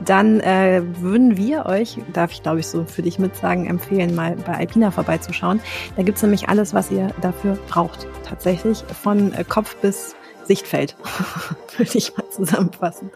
dann 0.00 0.40
äh, 0.40 0.82
würden 1.00 1.36
wir 1.36 1.66
euch, 1.66 1.98
darf 2.12 2.32
ich 2.32 2.42
glaube 2.42 2.60
ich 2.60 2.66
so 2.66 2.84
für 2.84 3.02
dich 3.02 3.18
mitsagen, 3.18 3.66
empfehlen, 3.66 4.14
mal 4.14 4.36
bei 4.36 4.54
Alpina 4.54 4.90
vorbeizuschauen. 4.90 5.60
Da 5.96 6.02
gibt 6.02 6.16
es 6.16 6.22
nämlich 6.22 6.48
alles, 6.48 6.74
was 6.74 6.90
ihr 6.90 7.10
dafür 7.20 7.58
braucht. 7.68 8.06
Tatsächlich 8.24 8.84
von 9.02 9.32
äh, 9.32 9.44
Kopf 9.44 9.76
bis 9.76 10.14
Sichtfeld, 10.44 10.96
würde 11.76 11.98
ich 11.98 12.16
mal 12.16 12.28
zusammenfassen. 12.30 13.10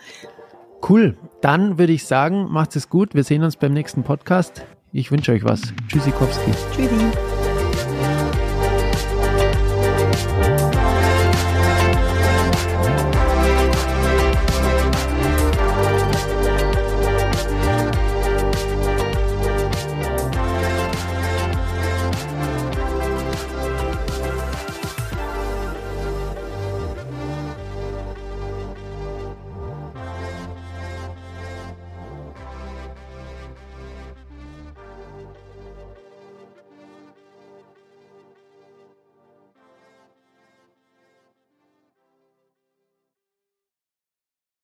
Cool. 0.88 1.16
Dann 1.40 1.78
würde 1.78 1.92
ich 1.92 2.06
sagen, 2.06 2.46
macht 2.50 2.74
es 2.76 2.88
gut. 2.88 3.14
Wir 3.14 3.24
sehen 3.24 3.44
uns 3.44 3.56
beim 3.56 3.72
nächsten 3.72 4.02
Podcast. 4.02 4.64
Ich 4.92 5.10
wünsche 5.10 5.32
euch 5.32 5.44
was. 5.44 5.62
Tschüssikowski. 5.88 6.50
Tschüssi. 6.74 7.49